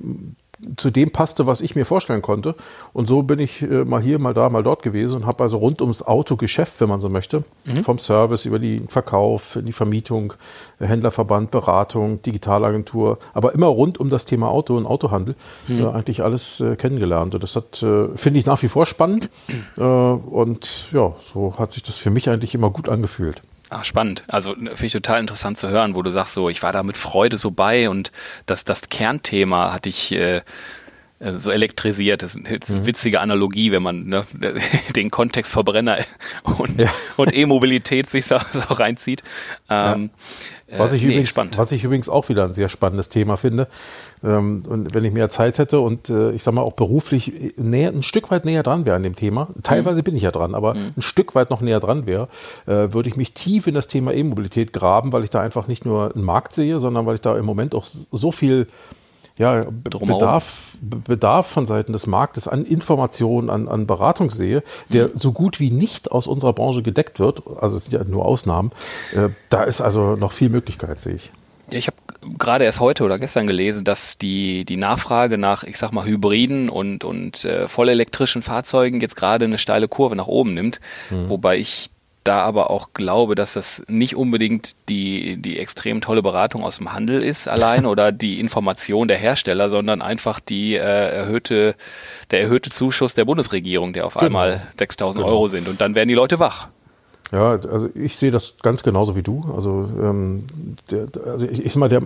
zu 0.75 0.89
dem 0.89 1.11
passte, 1.11 1.45
was 1.45 1.61
ich 1.61 1.75
mir 1.75 1.85
vorstellen 1.85 2.23
konnte. 2.23 2.55
Und 2.91 3.07
so 3.07 3.21
bin 3.21 3.39
ich 3.39 3.61
äh, 3.61 3.85
mal 3.85 4.01
hier, 4.01 4.17
mal 4.19 4.33
da, 4.33 4.49
mal 4.49 4.63
dort 4.63 4.81
gewesen 4.81 5.21
und 5.21 5.25
habe 5.27 5.43
also 5.43 5.57
rund 5.57 5.81
ums 5.81 6.01
Autogeschäft, 6.01 6.81
wenn 6.81 6.89
man 6.89 6.99
so 6.99 7.09
möchte, 7.09 7.43
mhm. 7.63 7.83
vom 7.83 7.99
Service 7.99 8.45
über 8.45 8.57
den 8.59 8.87
Verkauf, 8.87 9.59
die 9.61 9.71
Vermietung, 9.71 10.33
Händlerverband, 10.79 11.51
Beratung, 11.51 12.21
Digitalagentur, 12.23 13.19
aber 13.33 13.53
immer 13.53 13.67
rund 13.67 13.99
um 13.99 14.09
das 14.09 14.25
Thema 14.25 14.49
Auto 14.49 14.75
und 14.75 14.87
Autohandel 14.87 15.35
mhm. 15.67 15.79
äh, 15.79 15.87
eigentlich 15.89 16.23
alles 16.23 16.59
äh, 16.59 16.75
kennengelernt. 16.75 17.35
Und 17.35 17.43
das 17.43 17.55
hat, 17.55 17.83
äh, 17.83 18.07
finde 18.15 18.39
ich 18.39 18.47
nach 18.47 18.61
wie 18.63 18.67
vor 18.67 18.85
spannend. 18.85 19.29
Äh, 19.77 19.81
und 19.81 20.91
ja, 20.91 21.13
so 21.19 21.53
hat 21.59 21.71
sich 21.71 21.83
das 21.83 21.97
für 21.97 22.09
mich 22.09 22.29
eigentlich 22.29 22.55
immer 22.55 22.71
gut 22.71 22.89
angefühlt. 22.89 23.41
Ah, 23.69 23.83
spannend. 23.83 24.23
Also 24.29 24.53
ne, 24.53 24.69
finde 24.71 24.85
ich 24.85 24.93
total 24.93 25.19
interessant 25.19 25.57
zu 25.57 25.69
hören, 25.69 25.95
wo 25.95 26.01
du 26.01 26.09
sagst, 26.09 26.33
so 26.33 26.47
ich 26.49 26.63
war 26.63 26.71
da 26.71 26.83
mit 26.83 26.95
Freude 26.97 27.37
so 27.37 27.51
bei 27.51 27.89
und 27.89 28.11
das, 28.45 28.63
das 28.63 28.87
Kernthema 28.89 29.73
hatte 29.73 29.89
ich 29.89 30.13
äh, 30.13 30.41
so 31.19 31.51
elektrisiert. 31.51 32.21
Das 32.23 32.35
ist 32.35 32.45
eine 32.45 32.81
mhm. 32.81 32.85
witzige 32.85 33.19
Analogie, 33.19 33.71
wenn 33.71 33.83
man 33.83 34.07
ne, 34.07 34.25
den 34.95 35.09
Kontext 35.11 35.51
Verbrenner 35.51 35.99
und, 36.43 36.79
ja. 36.79 36.89
und 37.15 37.35
E-Mobilität 37.35 38.09
sich 38.09 38.25
so, 38.25 38.37
so 38.53 38.73
reinzieht. 38.73 39.23
Ähm, 39.69 40.11
ja. 40.69 40.79
Was 40.79 40.93
ich, 40.93 41.01
äh, 41.01 41.05
nee, 41.05 41.13
übrigens, 41.13 41.29
spannend. 41.29 41.57
was 41.57 41.71
ich 41.71 41.83
übrigens 41.83 42.09
auch 42.09 42.27
wieder 42.27 42.43
ein 42.43 42.53
sehr 42.53 42.67
spannendes 42.67 43.09
Thema 43.09 43.37
finde. 43.37 43.67
Ähm, 44.23 44.63
und 44.67 44.93
wenn 44.93 45.05
ich 45.05 45.13
mehr 45.13 45.29
Zeit 45.29 45.59
hätte 45.59 45.79
und 45.79 46.09
äh, 46.09 46.31
ich 46.31 46.43
sag 46.43 46.53
mal 46.53 46.61
auch 46.61 46.73
beruflich 46.73 47.53
näher, 47.55 47.89
ein 47.89 48.03
Stück 48.03 48.29
weit 48.31 48.43
näher 48.43 48.63
dran 48.63 48.85
wäre 48.85 48.97
an 48.97 49.03
dem 49.03 49.15
Thema, 49.15 49.47
teilweise 49.63 50.01
mhm. 50.01 50.03
bin 50.03 50.15
ich 50.17 50.23
ja 50.23 50.31
dran, 50.31 50.55
aber 50.55 50.73
mhm. 50.73 50.93
ein 50.97 51.01
Stück 51.01 51.35
weit 51.35 51.49
noch 51.49 51.61
näher 51.61 51.79
dran 51.79 52.05
wäre, 52.05 52.27
äh, 52.65 52.93
würde 52.93 53.07
ich 53.07 53.15
mich 53.15 53.33
tief 53.33 53.67
in 53.67 53.75
das 53.75 53.87
Thema 53.87 54.13
E-Mobilität 54.13 54.73
graben, 54.73 55.13
weil 55.13 55.23
ich 55.23 55.29
da 55.29 55.41
einfach 55.41 55.67
nicht 55.67 55.85
nur 55.85 56.13
einen 56.13 56.25
Markt 56.25 56.53
sehe, 56.53 56.79
sondern 56.79 57.05
weil 57.05 57.15
ich 57.15 57.21
da 57.21 57.37
im 57.37 57.45
Moment 57.45 57.73
auch 57.73 57.85
so 57.85 58.31
viel 58.31 58.67
ja, 59.37 59.61
Bedarf, 59.83 60.77
Bedarf 60.81 61.47
von 61.47 61.67
Seiten 61.67 61.93
des 61.93 62.07
Marktes 62.07 62.47
an 62.47 62.65
Informationen, 62.65 63.49
an, 63.49 63.67
an 63.67 63.87
Beratung 63.87 64.31
sehe, 64.31 64.63
der 64.89 65.09
mhm. 65.09 65.11
so 65.15 65.31
gut 65.31 65.59
wie 65.59 65.71
nicht 65.71 66.11
aus 66.11 66.27
unserer 66.27 66.53
Branche 66.53 66.81
gedeckt 66.81 67.19
wird, 67.19 67.43
also 67.59 67.77
es 67.77 67.85
sind 67.85 67.93
ja 67.93 68.03
nur 68.03 68.25
Ausnahmen, 68.25 68.71
äh, 69.15 69.29
da 69.49 69.63
ist 69.63 69.81
also 69.81 70.13
noch 70.15 70.31
viel 70.31 70.49
Möglichkeit, 70.49 70.99
sehe 70.99 71.15
ich. 71.15 71.31
Ja, 71.69 71.77
ich 71.77 71.87
habe 71.87 71.97
gerade 72.37 72.65
erst 72.65 72.79
heute 72.79 73.03
oder 73.03 73.19
gestern 73.19 73.45
gelesen, 73.45 73.83
dass 73.83 74.17
die, 74.17 74.65
die 74.65 74.77
Nachfrage 74.77 75.37
nach, 75.37 75.63
ich 75.63 75.77
sag 75.77 75.91
mal, 75.91 76.05
Hybriden 76.05 76.69
und, 76.69 77.03
und 77.03 77.43
äh, 77.45 77.67
vollelektrischen 77.67 78.41
Fahrzeugen 78.41 79.01
jetzt 79.01 79.15
gerade 79.15 79.45
eine 79.45 79.57
steile 79.57 79.87
Kurve 79.87 80.15
nach 80.15 80.27
oben 80.27 80.53
nimmt. 80.53 80.79
Mhm. 81.09 81.29
Wobei 81.29 81.57
ich 81.57 81.89
da 82.27 82.41
aber 82.41 82.69
auch 82.69 82.93
glaube, 82.93 83.35
dass 83.35 83.53
das 83.53 83.83
nicht 83.87 84.15
unbedingt 84.15 84.89
die, 84.89 85.37
die 85.37 85.57
extrem 85.59 86.01
tolle 86.01 86.21
Beratung 86.21 86.63
aus 86.63 86.77
dem 86.77 86.93
Handel 86.93 87.23
ist 87.23 87.47
allein 87.47 87.85
oder 87.87 88.11
die 88.11 88.39
Information 88.39 89.07
der 89.07 89.17
Hersteller, 89.17 89.69
sondern 89.69 90.01
einfach 90.01 90.39
die 90.39 90.75
äh, 90.75 90.79
erhöhte, 90.79 91.75
der 92.31 92.41
erhöhte 92.41 92.69
Zuschuss 92.69 93.15
der 93.15 93.25
Bundesregierung, 93.25 93.93
der 93.93 94.05
auf 94.05 94.13
genau. 94.13 94.25
einmal 94.25 94.67
6000 94.77 95.23
genau. 95.23 95.33
Euro 95.35 95.47
sind. 95.47 95.67
Und 95.67 95.81
dann 95.81 95.95
werden 95.95 96.09
die 96.09 96.15
Leute 96.15 96.39
wach. 96.39 96.67
Ja, 97.31 97.59
also 97.69 97.89
ich 97.93 98.15
sehe 98.15 98.31
das 98.31 98.55
ganz 98.61 98.83
genauso 98.83 99.15
wie 99.15 99.21
du. 99.21 99.43
Also, 99.53 99.89
ähm, 100.01 100.45
der, 100.89 101.07
also 101.25 101.45
ich, 101.45 101.65
ich 101.65 101.73
sag 101.73 101.79
mal, 101.79 101.89
der, 101.89 102.01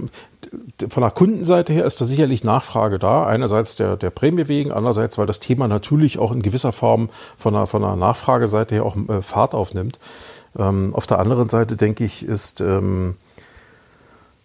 der, 0.79 0.89
von 0.89 1.01
der 1.01 1.11
Kundenseite 1.11 1.73
her 1.73 1.85
ist 1.85 2.01
da 2.01 2.05
sicherlich 2.05 2.43
Nachfrage 2.43 2.97
da. 2.97 3.27
Einerseits 3.27 3.75
der, 3.75 3.97
der 3.97 4.09
Prämie 4.09 4.47
wegen, 4.47 4.71
andererseits, 4.71 5.19
weil 5.19 5.27
das 5.27 5.39
Thema 5.39 5.67
natürlich 5.67 6.17
auch 6.17 6.31
in 6.31 6.41
gewisser 6.41 6.71
Form 6.71 7.09
von 7.37 7.53
der, 7.53 7.67
von 7.67 7.83
der 7.83 7.95
Nachfrageseite 7.95 8.75
her 8.75 8.85
auch 8.85 8.95
äh, 8.95 9.21
Fahrt 9.21 9.53
aufnimmt. 9.53 9.99
Ähm, 10.57 10.95
auf 10.95 11.05
der 11.05 11.19
anderen 11.19 11.49
Seite 11.49 11.75
denke 11.75 12.03
ich, 12.03 12.25
ist 12.25 12.59
ähm, 12.61 13.15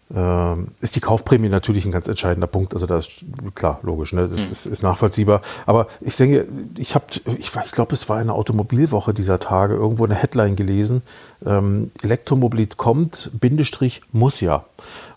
ist 0.09 0.95
die 0.95 1.01
Kaufprämie 1.01 1.49
natürlich 1.49 1.85
ein 1.85 1.91
ganz 1.91 2.07
entscheidender 2.07 2.47
Punkt. 2.47 2.75
Also 2.75 2.87
das 2.87 3.09
ist 3.09 3.25
klar, 3.57 3.81
logisch, 3.83 4.13
ne? 4.13 4.29
das 4.29 4.47
mhm. 4.47 4.53
ist, 4.53 4.67
ist, 4.67 4.83
nachvollziehbar. 4.85 5.43
Aber 5.67 5.89
ich 6.01 6.17
denke, 6.17 6.47
ich 6.79 6.95
habe, 6.95 7.07
ich, 7.39 7.51
ich 7.57 7.73
glaube, 7.73 7.93
es 7.93 8.09
war 8.09 8.19
eine 8.19 8.33
Automobilwoche 8.33 9.13
dieser 9.13 9.41
Tage 9.41 9.75
irgendwo 9.75 10.05
eine 10.05 10.15
Headline 10.15 10.55
gelesen. 10.55 11.03
Ähm, 11.45 11.91
Elektromobilität 12.03 12.77
kommt, 12.77 13.33
Bindestrich 13.35 14.03
muss 14.13 14.41
ja. 14.41 14.65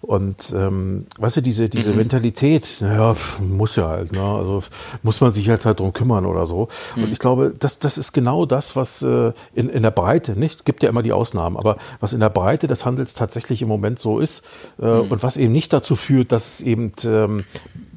Und 0.02 0.54
ähm, 0.56 1.08
weißt 1.18 1.38
du, 1.38 1.42
diese, 1.42 1.68
diese 1.68 1.92
mhm. 1.92 1.98
Mentalität, 1.98 2.78
naja, 2.80 3.16
muss 3.40 3.76
ja 3.76 3.90
halt, 3.90 4.14
ne? 4.14 4.22
also 4.22 4.64
muss 5.04 5.20
man 5.20 5.32
sich 5.32 5.46
jetzt 5.46 5.66
halt 5.66 5.82
drum 5.82 5.92
kümmern 5.92 6.26
oder 6.26 6.46
so. 6.46 6.70
Mhm. 6.96 7.04
Und 7.04 7.12
ich 7.12 7.20
glaube, 7.20 7.54
das, 7.58 7.80
das 7.80 7.98
ist 7.98 8.14
genau 8.14 8.46
das, 8.46 8.78
was 8.78 9.02
äh, 9.02 9.34
in, 9.54 9.70
in 9.70 9.84
der 9.84 9.92
Breite, 9.92 10.40
nicht, 10.40 10.64
gibt 10.64 10.84
ja 10.84 10.90
immer 10.90 11.04
die 11.04 11.12
Ausnahmen, 11.12 11.58
aber 11.58 11.78
was 12.00 12.14
in 12.14 12.22
der 12.22 12.30
Breite 12.30 12.68
des 12.68 12.86
Handels 12.86 13.14
tatsächlich 13.14 13.62
im 13.62 13.68
Moment 13.68 14.00
so 14.00 14.20
ist 14.20 14.46
äh, 14.82 14.86
mhm. 14.86 15.12
und 15.12 15.24
was 15.24 15.36
eben 15.36 15.52
nicht 15.52 15.74
dazu 15.74 15.98
führt, 15.98 16.32
dass 16.32 16.54
es 16.54 16.62
eben 16.62 16.94
ähm, 17.04 17.44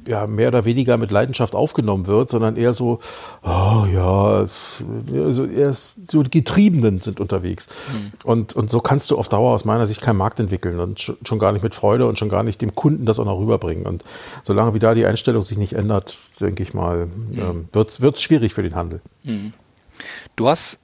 ja, 0.07 0.27
mehr 0.27 0.49
oder 0.49 0.65
weniger 0.65 0.97
mit 0.97 1.11
Leidenschaft 1.11 1.55
aufgenommen 1.55 2.07
wird, 2.07 2.31
sondern 2.31 2.57
eher 2.57 2.73
so, 2.73 3.01
oh 3.43 3.87
ja, 3.93 4.47
also 5.15 5.47
eher 5.47 5.73
so 5.73 6.23
Getriebenen 6.29 7.01
sind 7.01 7.21
unterwegs. 7.21 7.69
Mhm. 7.93 8.13
Und, 8.25 8.55
und 8.55 8.71
so 8.71 8.81
kannst 8.81 9.11
du 9.11 9.19
auf 9.19 9.29
Dauer 9.29 9.53
aus 9.53 9.65
meiner 9.65 9.87
Sicht 9.87 10.01
keinen 10.01 10.17
Markt 10.17 10.41
entwickeln 10.41 10.79
und 10.81 11.01
schon 11.01 11.39
gar 11.39 11.53
nicht 11.53 11.63
mit 11.63 11.75
Freude 11.75 12.07
und 12.07 12.19
schon 12.19 12.29
gar 12.29 12.43
nicht 12.43 12.61
dem 12.63 12.75
Kunden 12.75 13.07
das 13.07 13.19
auch 13.19 13.25
noch 13.25 13.39
rüberbringen. 13.39 13.87
Und 13.87 14.05
solange 14.43 14.75
wie 14.75 14.79
da 14.79 14.95
die 14.95 15.07
Einstellung 15.07 15.43
sich 15.43 15.59
nicht 15.59 15.75
ändert, 15.75 16.17
denke 16.41 16.63
ich 16.63 16.75
mal, 16.75 17.07
mhm. 17.07 17.39
ähm, 17.39 17.69
wird 17.73 18.17
es 18.17 18.23
schwierig 18.23 18.55
für 18.55 18.63
den 18.63 18.75
Handel. 18.75 19.01
Mhm. 19.25 19.53
Du 20.37 20.49
hast 20.49 20.79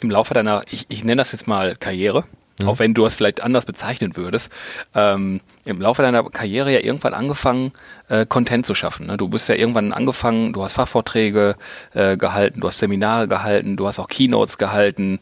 im 0.00 0.10
Laufe 0.10 0.34
deiner, 0.34 0.62
ich, 0.70 0.86
ich 0.88 1.04
nenne 1.04 1.20
das 1.20 1.32
jetzt 1.32 1.46
mal 1.46 1.76
Karriere, 1.76 2.24
mhm. 2.62 2.68
auch 2.68 2.78
wenn 2.78 2.94
du 2.94 3.04
es 3.04 3.14
vielleicht 3.14 3.42
anders 3.42 3.64
bezeichnen 3.64 4.16
würdest, 4.16 4.52
ähm, 4.94 5.40
im 5.64 5.80
Laufe 5.80 6.02
deiner 6.02 6.24
Karriere 6.24 6.72
ja 6.72 6.80
irgendwann 6.80 7.14
angefangen, 7.14 7.72
äh, 8.08 8.26
Content 8.26 8.66
zu 8.66 8.74
schaffen. 8.74 9.06
Ne? 9.06 9.16
Du 9.16 9.28
bist 9.28 9.48
ja 9.48 9.54
irgendwann 9.54 9.92
angefangen, 9.92 10.52
du 10.52 10.62
hast 10.62 10.74
Fachvorträge 10.74 11.56
äh, 11.94 12.16
gehalten, 12.16 12.60
du 12.60 12.66
hast 12.66 12.78
Seminare 12.78 13.28
gehalten, 13.28 13.76
du 13.76 13.86
hast 13.86 13.98
auch 13.98 14.08
Keynotes 14.08 14.58
gehalten 14.58 15.20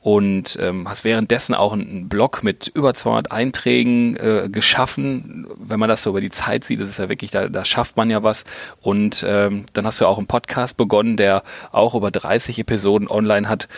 und 0.00 0.56
ähm, 0.60 0.88
hast 0.88 1.04
währenddessen 1.04 1.54
auch 1.54 1.72
einen 1.72 2.08
Blog 2.08 2.42
mit 2.42 2.68
über 2.68 2.94
200 2.94 3.32
Einträgen 3.32 4.16
äh, 4.16 4.48
geschaffen. 4.50 5.46
Wenn 5.58 5.80
man 5.80 5.88
das 5.88 6.02
so 6.02 6.10
über 6.10 6.20
die 6.20 6.30
Zeit 6.30 6.64
sieht, 6.64 6.80
das 6.80 6.88
ist 6.88 6.98
ja 6.98 7.08
wirklich, 7.08 7.30
da, 7.30 7.48
da 7.48 7.64
schafft 7.64 7.96
man 7.96 8.08
ja 8.08 8.22
was. 8.22 8.44
Und 8.80 9.24
ähm, 9.26 9.66
dann 9.72 9.86
hast 9.86 10.00
du 10.00 10.06
auch 10.06 10.18
einen 10.18 10.28
Podcast 10.28 10.76
begonnen, 10.76 11.16
der 11.16 11.42
auch 11.72 11.94
über 11.94 12.10
30 12.10 12.58
Episoden 12.58 13.08
online 13.08 13.48
hat. 13.48 13.68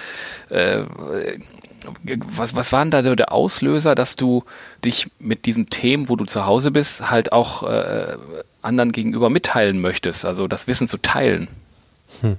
Äh, 0.50 0.84
was, 2.36 2.54
was 2.54 2.72
war 2.72 2.84
denn 2.84 2.90
da 2.90 3.02
so 3.02 3.14
der 3.14 3.32
Auslöser, 3.32 3.94
dass 3.94 4.16
du 4.16 4.44
dich 4.84 5.08
mit 5.18 5.46
diesen 5.46 5.70
Themen, 5.70 6.08
wo 6.08 6.16
du 6.16 6.24
zu 6.24 6.46
Hause 6.46 6.70
bist, 6.70 7.10
halt 7.10 7.32
auch 7.32 7.62
äh, 7.62 8.16
anderen 8.62 8.92
gegenüber 8.92 9.30
mitteilen 9.30 9.80
möchtest, 9.80 10.24
also 10.24 10.48
das 10.48 10.66
Wissen 10.66 10.88
zu 10.88 10.98
teilen? 10.98 11.48
Hm. 12.20 12.36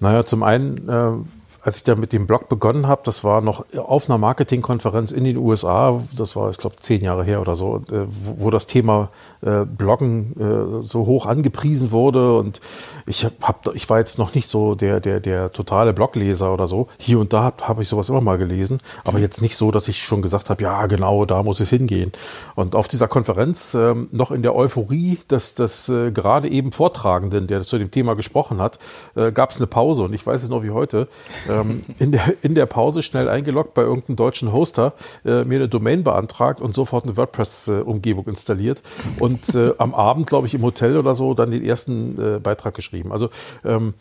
Naja, 0.00 0.24
zum 0.24 0.42
einen 0.42 0.88
äh, 0.88 1.12
als 1.62 1.76
ich 1.76 1.84
da 1.84 1.94
mit 1.94 2.12
dem 2.12 2.26
Blog 2.26 2.48
begonnen 2.48 2.88
habe, 2.88 3.02
das 3.04 3.22
war 3.22 3.40
noch 3.40 3.64
auf 3.76 4.10
einer 4.10 4.18
Marketingkonferenz 4.18 5.12
in 5.12 5.22
den 5.22 5.36
USA, 5.36 6.02
das 6.16 6.34
war, 6.34 6.50
ich 6.50 6.58
glaube, 6.58 6.76
zehn 6.76 7.02
Jahre 7.02 7.22
her 7.22 7.40
oder 7.40 7.54
so, 7.54 7.76
äh, 7.76 8.04
wo, 8.08 8.44
wo 8.44 8.50
das 8.50 8.66
Thema 8.66 9.10
äh, 9.42 9.64
Bloggen 9.64 10.82
äh, 10.82 10.84
so 10.84 11.06
hoch 11.06 11.26
angepriesen 11.26 11.92
wurde 11.92 12.36
und 12.36 12.60
ich 13.06 13.24
hab, 13.24 13.74
ich 13.74 13.88
war 13.88 13.98
jetzt 13.98 14.18
noch 14.18 14.34
nicht 14.34 14.48
so 14.48 14.74
der 14.74 15.00
der 15.00 15.20
der 15.20 15.52
totale 15.52 15.92
Blogleser 15.92 16.52
oder 16.52 16.66
so. 16.66 16.88
Hier 16.98 17.20
und 17.20 17.32
da 17.32 17.44
habe 17.44 17.68
hab 17.68 17.80
ich 17.80 17.88
sowas 17.88 18.08
immer 18.08 18.20
mal 18.20 18.38
gelesen, 18.38 18.78
aber 19.04 19.18
mhm. 19.18 19.24
jetzt 19.24 19.40
nicht 19.40 19.56
so, 19.56 19.70
dass 19.70 19.86
ich 19.86 20.02
schon 20.02 20.20
gesagt 20.20 20.50
habe, 20.50 20.62
ja 20.62 20.86
genau, 20.86 21.24
da 21.26 21.44
muss 21.44 21.60
es 21.60 21.70
hingehen. 21.70 22.10
Und 22.56 22.74
auf 22.74 22.88
dieser 22.88 23.06
Konferenz 23.06 23.74
ähm, 23.74 24.08
noch 24.10 24.32
in 24.32 24.42
der 24.42 24.56
Euphorie, 24.56 25.18
dass 25.28 25.54
das 25.54 25.88
äh, 25.88 26.10
gerade 26.10 26.48
eben 26.48 26.72
Vortragenden, 26.72 27.46
der 27.46 27.62
zu 27.62 27.78
dem 27.78 27.92
Thema 27.92 28.14
gesprochen 28.14 28.60
hat, 28.60 28.80
äh, 29.14 29.30
gab 29.30 29.50
es 29.50 29.58
eine 29.58 29.68
Pause 29.68 30.02
und 30.02 30.12
ich 30.12 30.26
weiß 30.26 30.42
es 30.42 30.48
noch 30.48 30.64
wie 30.64 30.70
heute 30.70 31.06
ähm, 31.52 31.84
in, 31.98 32.12
der, 32.12 32.34
in 32.42 32.54
der 32.54 32.66
Pause 32.66 33.02
schnell 33.02 33.28
eingeloggt 33.28 33.74
bei 33.74 33.82
irgendeinem 33.82 34.16
deutschen 34.16 34.52
Hoster, 34.52 34.94
äh, 35.24 35.44
mir 35.44 35.56
eine 35.56 35.68
Domain 35.68 36.04
beantragt 36.04 36.60
und 36.60 36.74
sofort 36.74 37.04
eine 37.04 37.16
WordPress-Umgebung 37.16 38.26
installiert 38.26 38.82
und 39.18 39.54
äh, 39.54 39.72
am 39.78 39.94
Abend, 39.94 40.26
glaube 40.26 40.46
ich, 40.46 40.54
im 40.54 40.62
Hotel 40.62 40.96
oder 40.98 41.14
so 41.14 41.34
dann 41.34 41.50
den 41.50 41.64
ersten 41.64 42.18
äh, 42.18 42.38
Beitrag 42.40 42.74
geschrieben. 42.74 43.12
Also 43.12 43.28
ähm, 43.64 43.94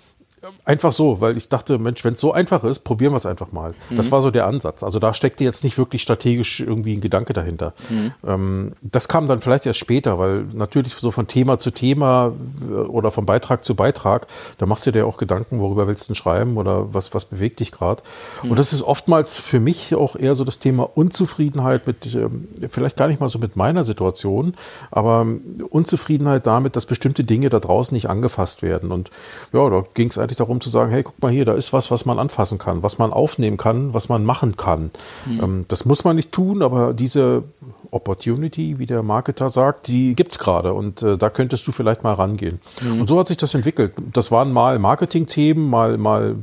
Einfach 0.65 0.91
so, 0.91 1.21
weil 1.21 1.37
ich 1.37 1.49
dachte, 1.49 1.77
Mensch, 1.77 2.03
wenn 2.03 2.13
es 2.13 2.19
so 2.19 2.31
einfach 2.33 2.63
ist, 2.63 2.79
probieren 2.79 3.13
wir 3.13 3.17
es 3.17 3.27
einfach 3.27 3.51
mal. 3.51 3.75
Mhm. 3.89 3.97
Das 3.97 4.11
war 4.11 4.21
so 4.21 4.31
der 4.31 4.47
Ansatz. 4.47 4.81
Also 4.81 4.97
da 4.97 5.13
steckte 5.13 5.43
jetzt 5.43 5.63
nicht 5.63 5.77
wirklich 5.77 6.01
strategisch 6.01 6.61
irgendwie 6.61 6.95
ein 6.95 7.01
Gedanke 7.01 7.33
dahinter. 7.33 7.73
Mhm. 7.89 8.13
Ähm, 8.25 8.71
das 8.81 9.07
kam 9.07 9.27
dann 9.27 9.41
vielleicht 9.41 9.67
erst 9.67 9.77
später, 9.77 10.17
weil 10.17 10.45
natürlich 10.53 10.95
so 10.95 11.11
von 11.11 11.27
Thema 11.27 11.59
zu 11.59 11.69
Thema 11.69 12.33
äh, 12.67 12.73
oder 12.73 13.11
von 13.11 13.27
Beitrag 13.27 13.63
zu 13.63 13.75
Beitrag, 13.75 14.25
da 14.57 14.65
machst 14.65 14.87
du 14.87 14.91
dir 14.91 15.05
auch 15.05 15.17
Gedanken, 15.17 15.59
worüber 15.59 15.87
willst 15.87 16.05
du 16.05 16.13
denn 16.13 16.15
schreiben 16.15 16.57
oder 16.57 16.91
was, 16.91 17.13
was 17.13 17.25
bewegt 17.25 17.59
dich 17.59 17.71
gerade. 17.71 18.01
Mhm. 18.41 18.51
Und 18.51 18.57
das 18.57 18.73
ist 18.73 18.81
oftmals 18.81 19.37
für 19.37 19.59
mich 19.59 19.93
auch 19.93 20.15
eher 20.15 20.33
so 20.33 20.43
das 20.43 20.57
Thema 20.57 20.89
Unzufriedenheit 20.95 21.85
mit, 21.85 22.15
ähm, 22.15 22.47
vielleicht 22.69 22.97
gar 22.97 23.07
nicht 23.07 23.19
mal 23.19 23.29
so 23.29 23.37
mit 23.37 23.55
meiner 23.55 23.83
Situation, 23.83 24.55
aber 24.89 25.27
Unzufriedenheit 25.69 26.47
damit, 26.47 26.75
dass 26.75 26.87
bestimmte 26.87 27.23
Dinge 27.23 27.49
da 27.49 27.59
draußen 27.59 27.93
nicht 27.93 28.09
angefasst 28.09 28.63
werden. 28.63 28.91
Und 28.91 29.11
ja, 29.53 29.69
da 29.69 29.83
ging 29.93 30.07
es 30.07 30.17
eigentlich 30.31 30.37
darum 30.37 30.61
zu 30.61 30.69
sagen, 30.69 30.91
hey, 30.91 31.03
guck 31.03 31.21
mal 31.21 31.31
hier, 31.31 31.45
da 31.45 31.53
ist 31.53 31.73
was, 31.73 31.91
was 31.91 32.05
man 32.05 32.17
anfassen 32.17 32.57
kann, 32.57 32.83
was 32.83 32.97
man 32.97 33.11
aufnehmen 33.11 33.57
kann, 33.57 33.93
was 33.93 34.07
man 34.07 34.23
machen 34.23 34.55
kann. 34.55 34.91
Mhm. 35.25 35.43
Ähm, 35.43 35.65
das 35.67 35.85
muss 35.85 36.03
man 36.03 36.15
nicht 36.15 36.31
tun, 36.31 36.61
aber 36.61 36.93
diese 36.93 37.43
Opportunity, 37.91 38.79
wie 38.79 38.85
der 38.85 39.03
Marketer 39.03 39.49
sagt, 39.49 39.87
die 39.87 40.15
gibt 40.15 40.31
es 40.31 40.39
gerade 40.39 40.73
und 40.73 41.01
äh, 41.01 41.17
da 41.17 41.29
könntest 41.29 41.67
du 41.67 41.71
vielleicht 41.71 42.03
mal 42.03 42.13
rangehen. 42.13 42.61
Mhm. 42.81 43.01
Und 43.01 43.07
so 43.07 43.19
hat 43.19 43.27
sich 43.27 43.37
das 43.37 43.53
entwickelt. 43.53 43.93
Das 44.13 44.31
waren 44.31 44.51
mal 44.51 44.79
Marketing-Themen, 44.79 45.69
mal, 45.69 45.97
mal 45.97 46.37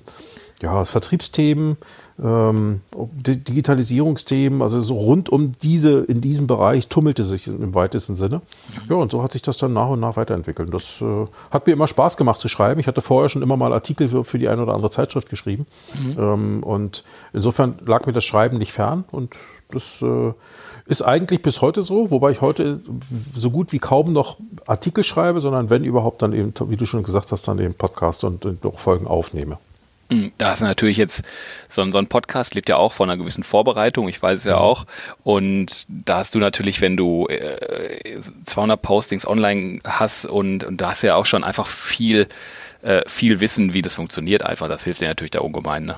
ja, 0.61 0.85
Vertriebsthemen, 0.85 1.79
ähm, 2.23 2.81
Digitalisierungsthemen, 2.95 4.63
also 4.63 4.81
so 4.81 4.97
rund 4.97 5.29
um 5.29 5.53
diese, 5.63 6.01
in 6.01 6.21
diesem 6.21 6.47
Bereich 6.47 6.89
tummelte 6.89 7.25
sich 7.25 7.47
im 7.47 7.75
weitesten 7.75 8.17
Sinne. 8.17 8.41
Ja, 8.89 8.97
und 8.97 9.13
so 9.13 9.23
hat 9.23 9.33
sich 9.33 9.43
das 9.43 9.57
dann 9.59 9.73
nach 9.73 9.89
und 9.89 10.01
nach 10.01 10.17
weiterentwickelt. 10.17 10.73
Das 10.75 11.01
äh, 11.01 11.27
hat 11.51 11.67
mir 11.67 11.73
immer 11.75 11.87
Spaß 11.87 12.17
gemacht 12.17 12.41
zu 12.41 12.49
schreiben. 12.49 12.81
Ich 12.81 12.87
hatte 12.87 13.01
vorher 13.01 13.29
schon 13.29 13.43
immer 13.43 13.57
mal 13.57 13.73
Artikel 13.73 14.09
für, 14.09 14.25
für 14.25 14.39
die 14.39 14.49
eine 14.49 14.63
oder 14.63 14.75
andere 14.75 14.91
Zeitschrift 14.91 15.29
geschrieben. 15.29 15.67
Mhm. 16.03 16.17
Ähm, 16.19 16.63
und 16.63 17.05
insofern 17.33 17.77
lag 17.87 18.07
mir 18.07 18.13
das 18.13 18.25
Schreiben 18.25 18.59
nicht 18.59 18.73
fern 18.73 19.05
und 19.13 19.35
das 19.71 20.03
äh, 20.03 20.33
ist 20.87 21.03
eigentlich 21.03 21.43
bis 21.43 21.61
heute 21.61 21.83
so, 21.83 22.11
wobei 22.11 22.31
ich 22.31 22.41
heute 22.41 22.81
so 23.37 23.51
gut 23.51 23.73
wie 23.73 23.79
kaum 23.79 24.13
noch 24.15 24.39
Artikel 24.67 25.05
schreibe, 25.05 25.41
sondern 25.41 25.69
wenn 25.69 25.85
überhaupt 25.85 26.23
dann 26.23 26.33
eben, 26.33 26.55
wie 26.69 26.77
du 26.77 26.87
schon 26.87 27.03
gesagt 27.03 27.31
hast, 27.31 27.47
dann 27.47 27.59
eben 27.59 27.75
Podcast 27.75 28.25
und, 28.25 28.47
und 28.47 28.65
auch 28.65 28.79
Folgen 28.79 29.07
aufnehme. 29.07 29.59
Hm, 30.11 30.33
da 30.39 30.55
ist 30.55 30.61
natürlich 30.61 30.97
jetzt 30.97 31.23
so 31.69 31.83
ein, 31.83 31.93
so 31.93 31.99
ein 31.99 32.07
Podcast 32.07 32.55
lebt 32.55 32.69
ja 32.69 32.77
auch 32.77 32.95
von 32.95 33.11
einer 33.11 33.19
gewissen 33.19 33.43
Vorbereitung, 33.43 34.09
ich 34.09 34.23
weiß 34.23 34.39
es 34.41 34.45
ja 34.45 34.57
auch. 34.57 34.87
Und 35.23 35.87
da 35.89 36.19
hast 36.19 36.35
du 36.35 36.39
natürlich, 36.39 36.81
wenn 36.81 36.97
du 36.97 37.27
äh, 37.27 38.19
200 38.47 38.81
Postings 38.81 39.27
online 39.27 39.81
hast 39.85 40.25
und, 40.25 40.65
und 40.65 40.81
da 40.81 40.91
hast 40.91 41.03
ja 41.03 41.17
auch 41.17 41.27
schon 41.27 41.45
einfach 41.45 41.67
viel, 41.67 42.27
äh, 42.81 43.03
viel 43.07 43.41
Wissen, 43.41 43.75
wie 43.75 43.83
das 43.83 43.95
funktioniert 43.95 44.43
einfach. 44.43 44.69
Das 44.69 44.85
hilft 44.85 45.03
dir 45.03 45.09
natürlich 45.09 45.33
da 45.33 45.41
ungemein. 45.41 45.85
Ne? 45.85 45.97